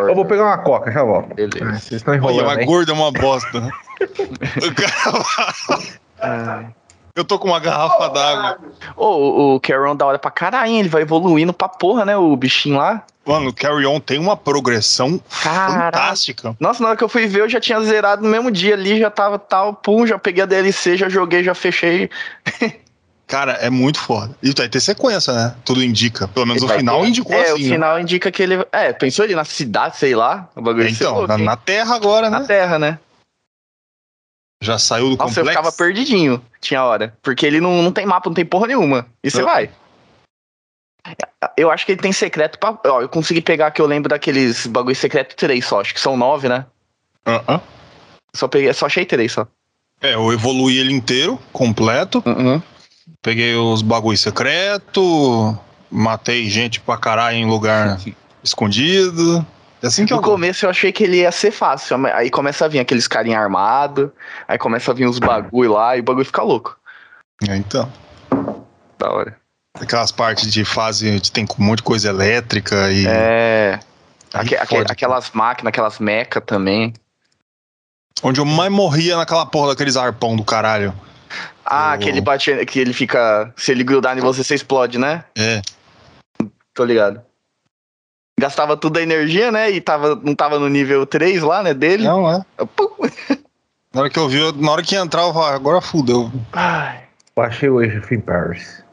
Eu 0.09 0.15
vou 0.15 0.25
pegar 0.25 0.45
uma 0.45 0.59
coca, 0.59 0.91
já 0.91 1.03
volto. 1.03 1.35
Beleza. 1.35 1.73
Vocês 1.73 1.93
estão 1.93 2.15
enrolando. 2.15 2.47
Olha, 2.47 2.57
uma 2.57 2.65
gorda 2.65 2.93
é 2.93 2.95
uma 2.95 3.13
bosta, 3.13 3.61
né? 3.61 3.71
Eu 7.17 7.25
tô 7.25 7.39
com 7.39 7.47
uma 7.47 7.61
garrafa 7.61 8.09
d'água. 8.09 8.59
Ô, 8.97 9.55
o 9.55 9.61
Carry 9.61 9.97
da 9.97 10.05
hora 10.05 10.19
pra 10.19 10.33
caralho, 10.33 10.69
hein? 10.69 10.81
Ele 10.81 10.89
vai 10.89 11.03
evoluindo 11.03 11.53
pra 11.53 11.69
porra, 11.69 12.05
né? 12.05 12.17
O 12.17 12.35
bichinho 12.37 12.77
lá. 12.77 13.05
Mano, 13.25 13.51
o 13.51 13.55
Carry 13.55 13.87
On 13.87 14.01
tem 14.01 14.19
uma 14.19 14.37
progressão 14.37 15.21
Caraca. 15.43 15.97
fantástica. 15.97 16.57
Nossa, 16.59 16.83
na 16.83 16.89
hora 16.89 16.99
que 16.99 17.05
eu 17.05 17.09
fui 17.09 17.27
ver, 17.27 17.43
eu 17.43 17.49
já 17.49 17.61
tinha 17.61 17.81
zerado 17.83 18.23
no 18.23 18.29
mesmo 18.29 18.51
dia 18.51 18.75
ali, 18.75 18.99
já 18.99 19.11
tava 19.11 19.39
tal, 19.39 19.75
pum, 19.75 20.05
já 20.05 20.19
peguei 20.19 20.43
a 20.43 20.47
DLC, 20.47 20.97
já 20.97 21.09
joguei, 21.09 21.45
já 21.45 21.55
fechei. 21.55 22.11
Cara, 23.27 23.53
é 23.53 23.71
muito 23.71 23.99
foda. 23.99 24.35
E 24.43 24.53
vai 24.53 24.69
ter 24.69 24.81
sequência, 24.81 25.33
né? 25.33 25.55
Tudo 25.65 25.83
indica. 25.83 26.29
Pelo 26.29 26.47
menos 26.47 26.63
ele 26.63 26.73
o 26.73 26.77
final 26.77 27.01
ter... 27.01 27.09
indicou 27.09 27.35
é, 27.35 27.41
assim. 27.43 27.51
É, 27.51 27.55
o 27.55 27.59
final 27.71 28.01
indica 28.01 28.31
que 28.31 28.43
ele. 28.43 28.67
É, 28.71 28.93
pensou 28.93 29.25
ele 29.25 29.35
na 29.35 29.45
cidade, 29.45 29.97
sei 29.97 30.15
lá. 30.15 30.49
O 30.55 30.61
bagulho 30.61 30.87
é, 30.87 30.91
então, 30.91 31.27
na, 31.27 31.39
na, 31.39 31.57
Terra 31.57 31.95
agora, 31.95 32.29
né? 32.29 32.41
Na 32.41 32.45
Terra, 32.45 32.79
né? 32.79 32.99
Já 34.63 34.79
saiu 34.79 35.11
do 35.11 35.17
Nossa, 35.17 35.25
complexo? 35.25 35.41
eu 35.41 35.47
ficava 35.47 35.73
perdidinho, 35.73 36.43
tinha 36.61 36.83
hora. 36.83 37.17
Porque 37.23 37.45
ele 37.45 37.61
não, 37.61 37.83
não 37.83 37.93
tem 37.93 38.07
mapa, 38.07 38.29
não 38.29 38.35
tem 38.35 38.45
porra 38.45 38.67
nenhuma. 38.67 39.07
E 39.23 39.31
você 39.31 39.43
vai. 39.43 39.71
Eu 41.57 41.71
acho 41.71 41.85
que 41.85 41.93
ele 41.93 42.01
tem 42.01 42.13
secreto 42.13 42.59
pra. 42.59 42.79
Ó, 42.87 43.03
eu 43.03 43.09
consegui 43.09 43.43
pegar 43.43 43.71
que 43.71 43.81
eu 43.81 43.87
lembro 43.87 44.09
daqueles 44.09 44.67
bagulho 44.67 44.97
secreto 44.97 45.37
três 45.37 45.67
só. 45.67 45.81
Acho 45.81 45.93
que 45.93 46.01
são 46.01 46.17
nove, 46.17 46.49
né? 46.49 46.65
Aham. 47.27 47.57
Uh 47.57 47.59
-uh. 47.59 47.61
Só 48.35 48.49
peguei, 48.49 48.73
só 48.73 48.87
achei 48.87 49.05
três 49.05 49.33
só. 49.33 49.47
É, 50.01 50.15
eu 50.15 50.33
evoluí 50.33 50.79
ele 50.79 50.93
inteiro, 50.93 51.39
completo. 51.53 52.19
Uh 52.27 52.61
Peguei 53.21 53.55
os 53.55 53.83
bagulho 53.83 54.17
secreto, 54.17 55.57
matei 55.91 56.49
gente 56.49 56.81
pra 56.81 56.97
caralho 56.97 57.37
em 57.37 57.47
lugar 57.47 57.99
escondido. 58.43 59.47
É 59.85 59.89
assim 59.89 60.07
que 60.07 60.13
no 60.15 60.19
eu... 60.19 60.23
começo 60.23 60.65
eu 60.65 60.71
achei 60.71 60.91
que 60.91 61.05
ele 61.05 61.19
ia 61.19 61.31
ser 61.31 61.51
fácil, 61.51 62.07
aí 62.07 62.31
começa 62.31 62.65
a 62.65 62.69
vir 62.69 62.79
aqueles 62.79 63.07
carinha 63.07 63.39
armado, 63.39 64.11
aí 64.49 64.57
começa 64.57 64.91
a 64.91 64.95
vir 64.95 65.07
os 65.07 65.19
bagulho 65.19 65.75
lá 65.75 65.95
e 65.95 66.01
o 66.01 66.03
bagulho 66.03 66.25
fica 66.25 66.43
louco. 66.43 66.79
É, 67.47 67.55
então. 67.55 67.93
Da 68.99 69.13
hora. 69.13 69.37
Aquelas 69.79 70.11
partes 70.11 70.51
de 70.51 70.65
fase 70.65 71.11
onde 71.11 71.31
tem 71.31 71.45
um 71.45 71.63
monte 71.63 71.79
de 71.79 71.83
coisa 71.83 72.09
elétrica 72.09 72.91
e. 72.91 73.07
É. 73.07 73.79
Aque, 74.33 74.57
aque, 74.57 74.77
aquelas 74.79 75.31
máquinas, 75.33 75.69
aquelas 75.69 75.99
meca 75.99 76.41
também. 76.41 76.95
Onde 78.23 78.41
eu 78.41 78.47
mais 78.47 78.73
morria 78.73 79.19
naquela 79.19 79.45
porra 79.45 79.69
daqueles 79.69 79.99
arpão 79.99 80.35
do 80.35 80.45
caralho. 80.45 80.95
Ah, 81.63 81.99
que 81.99 82.09
ele 82.09 82.23
bate, 82.23 82.65
que 82.65 82.79
ele 82.79 82.95
fica. 82.95 83.53
Se 83.55 83.71
ele 83.71 83.85
grudar 83.85 84.17
em 84.17 84.23
você, 84.23 84.43
você 84.43 84.55
explode, 84.55 84.97
né? 84.97 85.25
É. 85.37 85.61
Tô 86.73 86.87
ligado. 86.87 87.21
Gastava 88.39 88.77
toda 88.77 89.01
a 89.01 89.03
energia, 89.03 89.51
né? 89.51 89.71
E 89.71 89.81
tava, 89.81 90.15
não 90.17 90.35
tava 90.35 90.59
no 90.59 90.69
nível 90.69 91.07
3 91.07 91.43
lá, 91.43 91.63
né? 91.63 91.73
Dele. 91.75 92.05
Não, 92.05 92.31
é. 92.31 92.43
Pum. 92.77 92.89
Na 93.95 94.01
hora 94.03 94.11
que 94.11 94.19
eu 94.19 94.29
vi, 94.29 94.39
eu- 94.39 94.53
na 94.53 94.73
hora 94.73 94.83
que 94.83 94.97
entrar, 94.97 95.23
eu 95.23 95.33
falei, 95.33 95.55
agora 95.55 95.81
fudeu. 95.81 96.31
Ai. 96.53 97.05
Baixei 97.37 97.69
o 97.69 97.79
Age 97.79 97.99
of 97.99 98.15
Empires. 98.15 98.85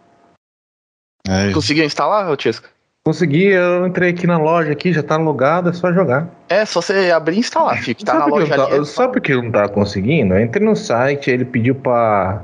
É. 1.28 1.52
Conseguiu 1.52 1.86
instalar, 1.86 2.30
ô 2.30 2.36
Tiesco? 2.36 2.68
Consegui, 3.04 3.46
eu 3.46 3.88
entrei 3.88 4.12
aqui 4.12 4.28
na 4.28 4.38
loja 4.38 4.72
aqui, 4.72 4.94
já 4.94 5.02
tá 5.02 5.18
logado, 5.18 5.70
é 5.70 5.74
só 5.74 5.92
jogar. 5.92 6.28
É, 6.48 6.64
só 6.66 6.82
você 6.82 7.12
abrir 7.12 7.38
e 7.38 7.40
instalar, 7.40 7.82
que 7.84 7.96
tá 7.96 8.14
na 8.14 8.20
sabe, 8.20 8.32
que 8.32 8.40
loja 8.40 8.54
eu 8.54 8.58
não 8.58 8.66
ali. 8.68 8.78
tá, 8.78 8.86
sabe 8.86 9.14
por 9.14 9.22
que 9.22 9.34
eu 9.34 9.42
não 9.42 9.52
tava 9.52 9.70
conseguindo? 9.70 10.36
Eu 10.36 10.42
entrei 10.44 10.64
no 10.64 10.76
site, 10.76 11.32
ele 11.32 11.46
pediu 11.46 11.74
pra 11.74 12.44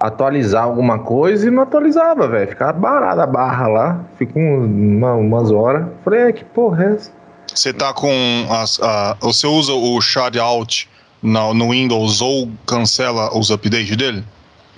atualizar 0.00 0.64
alguma 0.64 0.98
coisa 0.98 1.46
e 1.46 1.50
não 1.50 1.62
atualizava, 1.62 2.26
velho. 2.26 2.48
Ficava 2.48 2.72
barada 2.72 3.22
a 3.22 3.26
barra 3.26 3.68
lá, 3.68 4.00
ficou 4.18 4.42
uma, 4.42 5.14
umas 5.14 5.50
horas. 5.50 5.86
Falei, 6.02 6.20
é, 6.20 6.32
que 6.32 6.44
porra 6.44 6.84
é 6.84 6.94
essa? 6.94 7.12
Você 7.54 7.72
tá 7.72 7.92
com. 7.92 8.10
As, 8.48 8.80
a, 8.80 9.16
você 9.20 9.46
usa 9.46 9.72
o 9.74 10.00
shout 10.00 10.88
no, 11.22 11.52
no 11.52 11.70
Windows 11.70 12.22
ou 12.22 12.50
cancela 12.66 13.36
os 13.36 13.50
updates 13.50 13.96
dele? 13.96 14.24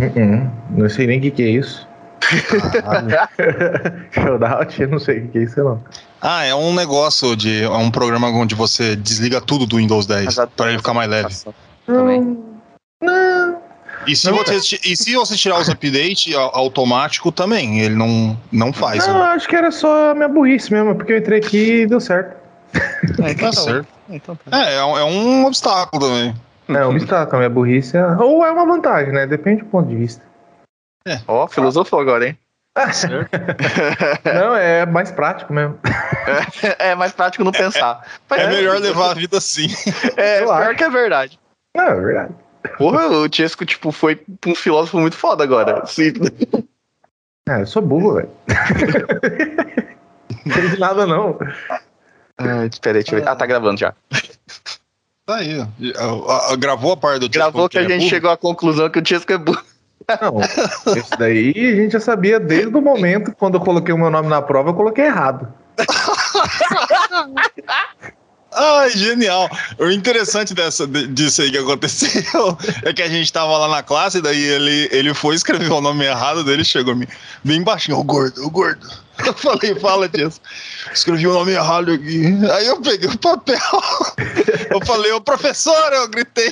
Uh-uh, 0.01 0.51
não 0.71 0.89
sei 0.89 1.07
nem 1.07 1.19
o 1.19 1.23
que, 1.23 1.31
que 1.31 1.43
é 1.43 1.51
isso. 1.51 1.87
Shoutout, 4.11 4.83
eu 4.83 4.89
não 4.89 4.99
sei 4.99 5.19
o 5.19 5.23
que, 5.23 5.29
que 5.29 5.39
é 5.39 5.43
isso, 5.43 5.63
não. 5.63 5.81
Ah, 6.21 6.45
é 6.45 6.55
um 6.55 6.75
negócio 6.75 7.37
de. 7.37 7.63
É 7.63 7.69
um 7.69 7.91
programa 7.91 8.29
onde 8.29 8.55
você 8.55 8.97
desliga 8.97 9.41
tudo 9.41 9.67
do 9.67 9.77
Windows 9.77 10.07
10 10.07 10.37
para 10.57 10.69
ele 10.71 10.79
ficar 10.79 10.95
mais 10.95 11.11
leve. 11.11 11.35
Também. 11.87 12.21
Não. 12.23 12.52
E 14.07 14.17
se, 14.17 14.31
você, 14.31 14.79
e 14.85 14.97
se 14.97 15.15
você 15.15 15.37
tirar 15.37 15.61
os 15.61 15.69
updates 15.69 16.35
automático 16.35 17.31
também, 17.31 17.81
ele 17.81 17.95
não, 17.95 18.39
não 18.51 18.73
faz. 18.73 19.07
Não, 19.07 19.19
né? 19.19 19.25
acho 19.27 19.49
que 19.49 19.57
era 19.57 19.71
só 19.71 20.11
a 20.11 20.15
minha 20.15 20.29
burrice 20.29 20.73
mesmo, 20.73 20.95
porque 20.95 21.13
eu 21.13 21.19
entrei 21.19 21.39
aqui 21.39 21.83
e 21.83 21.87
deu 21.87 22.01
certo. 22.01 22.37
É, 23.23 23.31
então 23.31 23.51
Tá 23.53 23.53
certo. 23.53 23.89
Então 24.09 24.37
tá. 24.37 24.65
É, 24.65 24.77
é 24.77 24.85
um, 24.85 24.99
é 24.99 25.05
um 25.05 25.47
obstáculo 25.47 26.03
também. 26.03 26.35
É 26.69 26.87
um 26.87 26.91
obstáculo, 26.91 27.37
a 27.37 27.39
minha 27.39 27.51
burrice 27.51 27.97
é... 27.97 28.07
Ou 28.17 28.45
é 28.45 28.51
uma 28.51 28.67
vantagem, 28.67 29.13
né? 29.13 29.27
Depende 29.27 29.63
do 29.63 29.69
ponto 29.69 29.89
de 29.89 29.97
vista. 29.97 30.23
Ó, 31.27 31.47
filosofou 31.49 32.01
agora, 32.01 32.29
hein? 32.29 32.39
Não, 34.25 34.57
é 34.57 34.87
mais 34.87 35.11
prático 35.11 35.53
mesmo. 35.53 35.79
É 36.79 36.95
mais 36.97 37.13
prático 37.13 37.45
não 37.45 37.53
pensar. 37.53 38.07
Mas 38.31 38.41
É 38.41 38.49
melhor 38.49 38.79
levar 38.79 39.11
a 39.11 39.15
vida 39.15 39.37
assim. 39.37 39.67
É, 40.17 40.41
Eu 40.41 40.47
pior 40.47 40.75
que 40.75 40.85
é 40.85 40.89
verdade. 40.89 41.39
Não, 41.77 41.85
é 41.85 42.01
verdade. 42.01 42.35
Porra, 42.79 43.09
o 43.09 43.29
Tiesco, 43.29 43.65
tipo, 43.67 43.93
foi 43.93 44.21
um 44.47 44.55
filósofo 44.55 44.99
muito 44.99 45.17
foda 45.17 45.45
agora. 45.45 45.85
Sim. 45.87 46.13
É, 47.49 47.61
eu 47.63 47.67
sou 47.67 47.83
burro, 47.83 48.15
velho. 48.15 48.31
Não 50.47 50.57
entendi 50.57 50.79
nada, 50.79 51.07
não. 51.07 51.39
Ah, 52.39 52.67
espera 52.67 52.99
aí, 52.99 53.05
deixa 53.05 53.17
eu 53.17 53.21
ver. 53.23 53.29
Ah, 53.29 53.37
tá 53.37 53.47
gravando 53.47 53.79
já. 53.79 53.95
Tá 55.25 55.37
aí. 55.37 55.57
ó. 55.97 56.57
Gravou 56.57 56.93
a 56.93 56.97
parte 56.97 57.21
do 57.21 57.29
Gravou 57.29 57.69
que 57.69 57.79
a 57.79 57.83
é 57.83 57.89
gente 57.89 57.99
burro? 57.99 58.11
chegou 58.11 58.31
à 58.31 58.37
conclusão 58.37 58.91
que 58.91 58.99
o 58.99 59.03
Tiesco 59.03 59.33
é 59.33 59.39
burro. 59.39 59.63
Não, 60.21 60.41
isso 60.97 61.17
daí 61.17 61.51
a 61.51 61.77
gente 61.77 61.93
já 61.93 62.01
sabia 62.01 62.41
desde 62.41 62.77
o 62.77 62.83
momento 62.83 63.33
quando 63.39 63.55
eu 63.55 63.61
coloquei 63.61 63.95
o 63.95 63.99
meu 63.99 64.11
nome 64.11 64.29
na 64.29 64.43
prova, 64.43 64.71
eu 64.71 64.75
coloquei 64.75 65.05
errado. 65.05 65.47
Ai, 68.55 68.91
genial. 68.91 69.49
O 69.79 69.91
interessante 69.91 70.53
dessa, 70.55 70.87
de- 70.87 71.07
disso 71.09 71.41
aí 71.43 71.51
que 71.51 71.59
aconteceu 71.59 72.57
é 72.85 72.93
que 72.93 73.03
a 73.03 73.09
gente 73.09 73.33
tava 73.33 73.57
lá 73.57 73.69
na 73.69 73.83
classe, 73.83 74.21
daí 74.21 74.43
ele, 74.43 74.89
ele 74.93 75.15
foi 75.15 75.35
escrever 75.35 75.71
o 75.73 75.81
nome 75.81 76.05
errado 76.05 76.45
dele, 76.45 76.63
chegou 76.65 76.95
me- 76.95 77.09
bem 77.43 77.63
baixinho, 77.63 77.99
o 77.99 78.05
gordo, 78.05 78.45
o 78.45 78.51
gordo. 78.51 78.87
Eu 79.25 79.35
falei, 79.35 79.75
fala 79.79 80.09
disso. 80.09 80.41
Escrevi 80.93 81.27
o 81.27 81.33
nome 81.35 81.53
errado 81.53 81.93
aqui. 81.93 82.25
Aí 82.55 82.67
eu 82.67 82.81
peguei 82.81 83.09
o 83.09 83.19
papel. 83.19 83.59
Eu 84.71 84.85
falei, 84.85 85.13
ô 85.13 85.21
professor, 85.21 85.93
eu 85.93 86.09
gritei. 86.09 86.51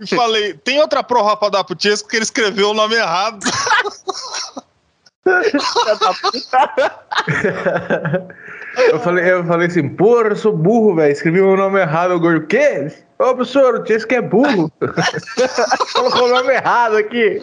E 0.00 0.06
falei, 0.06 0.54
tem 0.54 0.80
outra 0.80 1.02
prova 1.02 1.36
pra 1.36 1.48
dar 1.48 1.64
pro 1.64 1.74
Tiesco 1.74 2.08
que 2.08 2.16
ele 2.16 2.22
escreveu 2.22 2.70
o 2.70 2.74
nome 2.74 2.94
errado. 2.94 3.40
Eu 8.76 8.98
falei, 9.00 9.30
eu 9.30 9.44
falei 9.44 9.68
assim, 9.68 9.88
porra, 9.88 10.28
eu 10.28 10.36
sou 10.36 10.56
burro, 10.56 10.94
velho. 10.94 11.12
Escrevi 11.12 11.40
o 11.40 11.48
meu 11.48 11.56
nome 11.56 11.80
errado, 11.80 12.12
o 12.12 12.20
gordo. 12.20 12.44
O 12.44 12.46
quê? 12.46 12.90
Ô, 13.18 13.34
professor, 13.34 13.74
o 13.74 13.82
Tiesco 13.84 14.14
é 14.14 14.20
burro. 14.20 14.70
Colocou 15.92 16.24
o 16.24 16.30
nome 16.30 16.54
errado 16.54 16.96
aqui. 16.96 17.40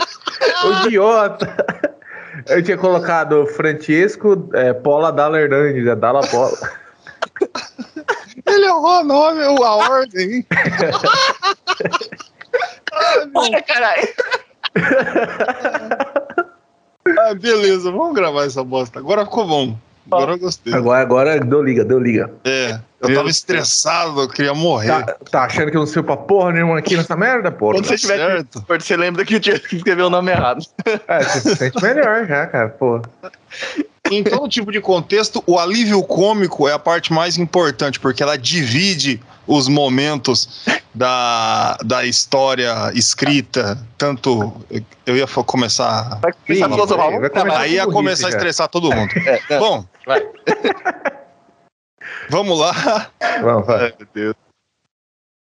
O 0.65 0.87
idiota. 0.87 1.55
Eu 2.47 2.63
tinha 2.63 2.77
colocado 2.77 3.45
Francesco 3.47 4.49
é, 4.53 4.73
Paula 4.73 5.11
Dalla 5.11 5.39
Hernandes, 5.39 5.85
é 5.85 5.95
Dalla 5.95 6.21
Paula. 6.27 6.57
Ele 8.45 8.65
errou 8.65 9.01
o 9.01 9.03
nome, 9.03 9.43
a 9.43 9.75
ordem. 9.75 10.45
Ai, 13.35 13.61
caralho. 13.67 14.07
Ah, 17.19 17.33
beleza, 17.35 17.91
vamos 17.91 18.15
gravar 18.15 18.45
essa 18.45 18.63
bosta. 18.63 18.99
Agora 18.99 19.25
ficou 19.25 19.47
bom. 19.47 19.77
Agora 20.07 20.31
eu 20.33 20.39
gostei. 20.39 20.73
Agora, 20.73 21.01
agora 21.01 21.39
deu 21.39 21.61
liga, 21.61 21.85
deu 21.85 21.99
liga. 21.99 22.31
É, 22.43 22.79
eu 23.01 23.13
tava 23.13 23.29
estressado, 23.29 24.21
eu 24.21 24.27
queria 24.27 24.53
morrer. 24.53 24.87
Tá, 24.87 25.15
tá 25.31 25.43
achando 25.43 25.71
que 25.71 25.77
eu 25.77 25.81
não 25.81 25.87
sei 25.87 26.01
pra 26.03 26.17
porra 26.17 26.51
nenhuma 26.51 26.79
aqui 26.79 26.97
nessa 26.97 27.15
merda, 27.15 27.51
porra? 27.51 27.75
Quando 27.75 27.85
você 27.85 27.97
tiver 27.97 28.17
certo. 28.17 28.61
que 28.61 28.83
você 28.83 28.97
lembra 28.97 29.23
que 29.23 29.35
o 29.35 29.39
Tiesco 29.39 29.75
escreveu 29.75 30.07
o 30.07 30.09
nome 30.09 30.31
errado. 30.31 30.65
É, 31.07 31.23
você 31.23 31.39
se 31.41 31.55
sente 31.55 31.81
melhor 31.81 32.25
já, 32.25 32.47
cara, 32.47 32.69
porra. 32.69 33.03
Em 34.11 34.23
todo 34.23 34.49
tipo 34.49 34.71
de 34.71 34.81
contexto, 34.81 35.43
o 35.45 35.59
alívio 35.59 36.01
cômico 36.03 36.67
é 36.67 36.73
a 36.73 36.79
parte 36.79 37.13
mais 37.13 37.37
importante, 37.37 37.99
porque 37.99 38.23
ela 38.23 38.37
divide 38.37 39.21
os 39.49 39.67
momentos 39.67 40.63
da, 40.93 41.75
da 41.83 42.05
história 42.05 42.91
escrita. 42.93 43.77
Tanto. 43.97 44.53
Eu 45.05 45.17
ia 45.17 45.27
começar. 45.27 46.19
Vai 46.21 46.31
começar 46.33 46.67
Ih, 46.67 46.71
filosofar. 46.71 47.19
vai 47.19 47.29
começar. 47.29 47.59
Aí 47.59 47.73
ia 47.73 47.87
começar 47.87 48.27
a 48.27 48.31
já. 48.31 48.37
estressar 48.37 48.67
todo 48.69 48.93
mundo. 48.95 49.09
É, 49.49 49.59
Bom, 49.59 49.85
vai. 50.05 50.25
vamos 52.29 52.59
lá. 52.59 53.09
Vamos, 53.41 53.65
vai. 53.65 53.85
Ai, 53.85 53.93
meu 53.97 54.07
Deus. 54.13 54.48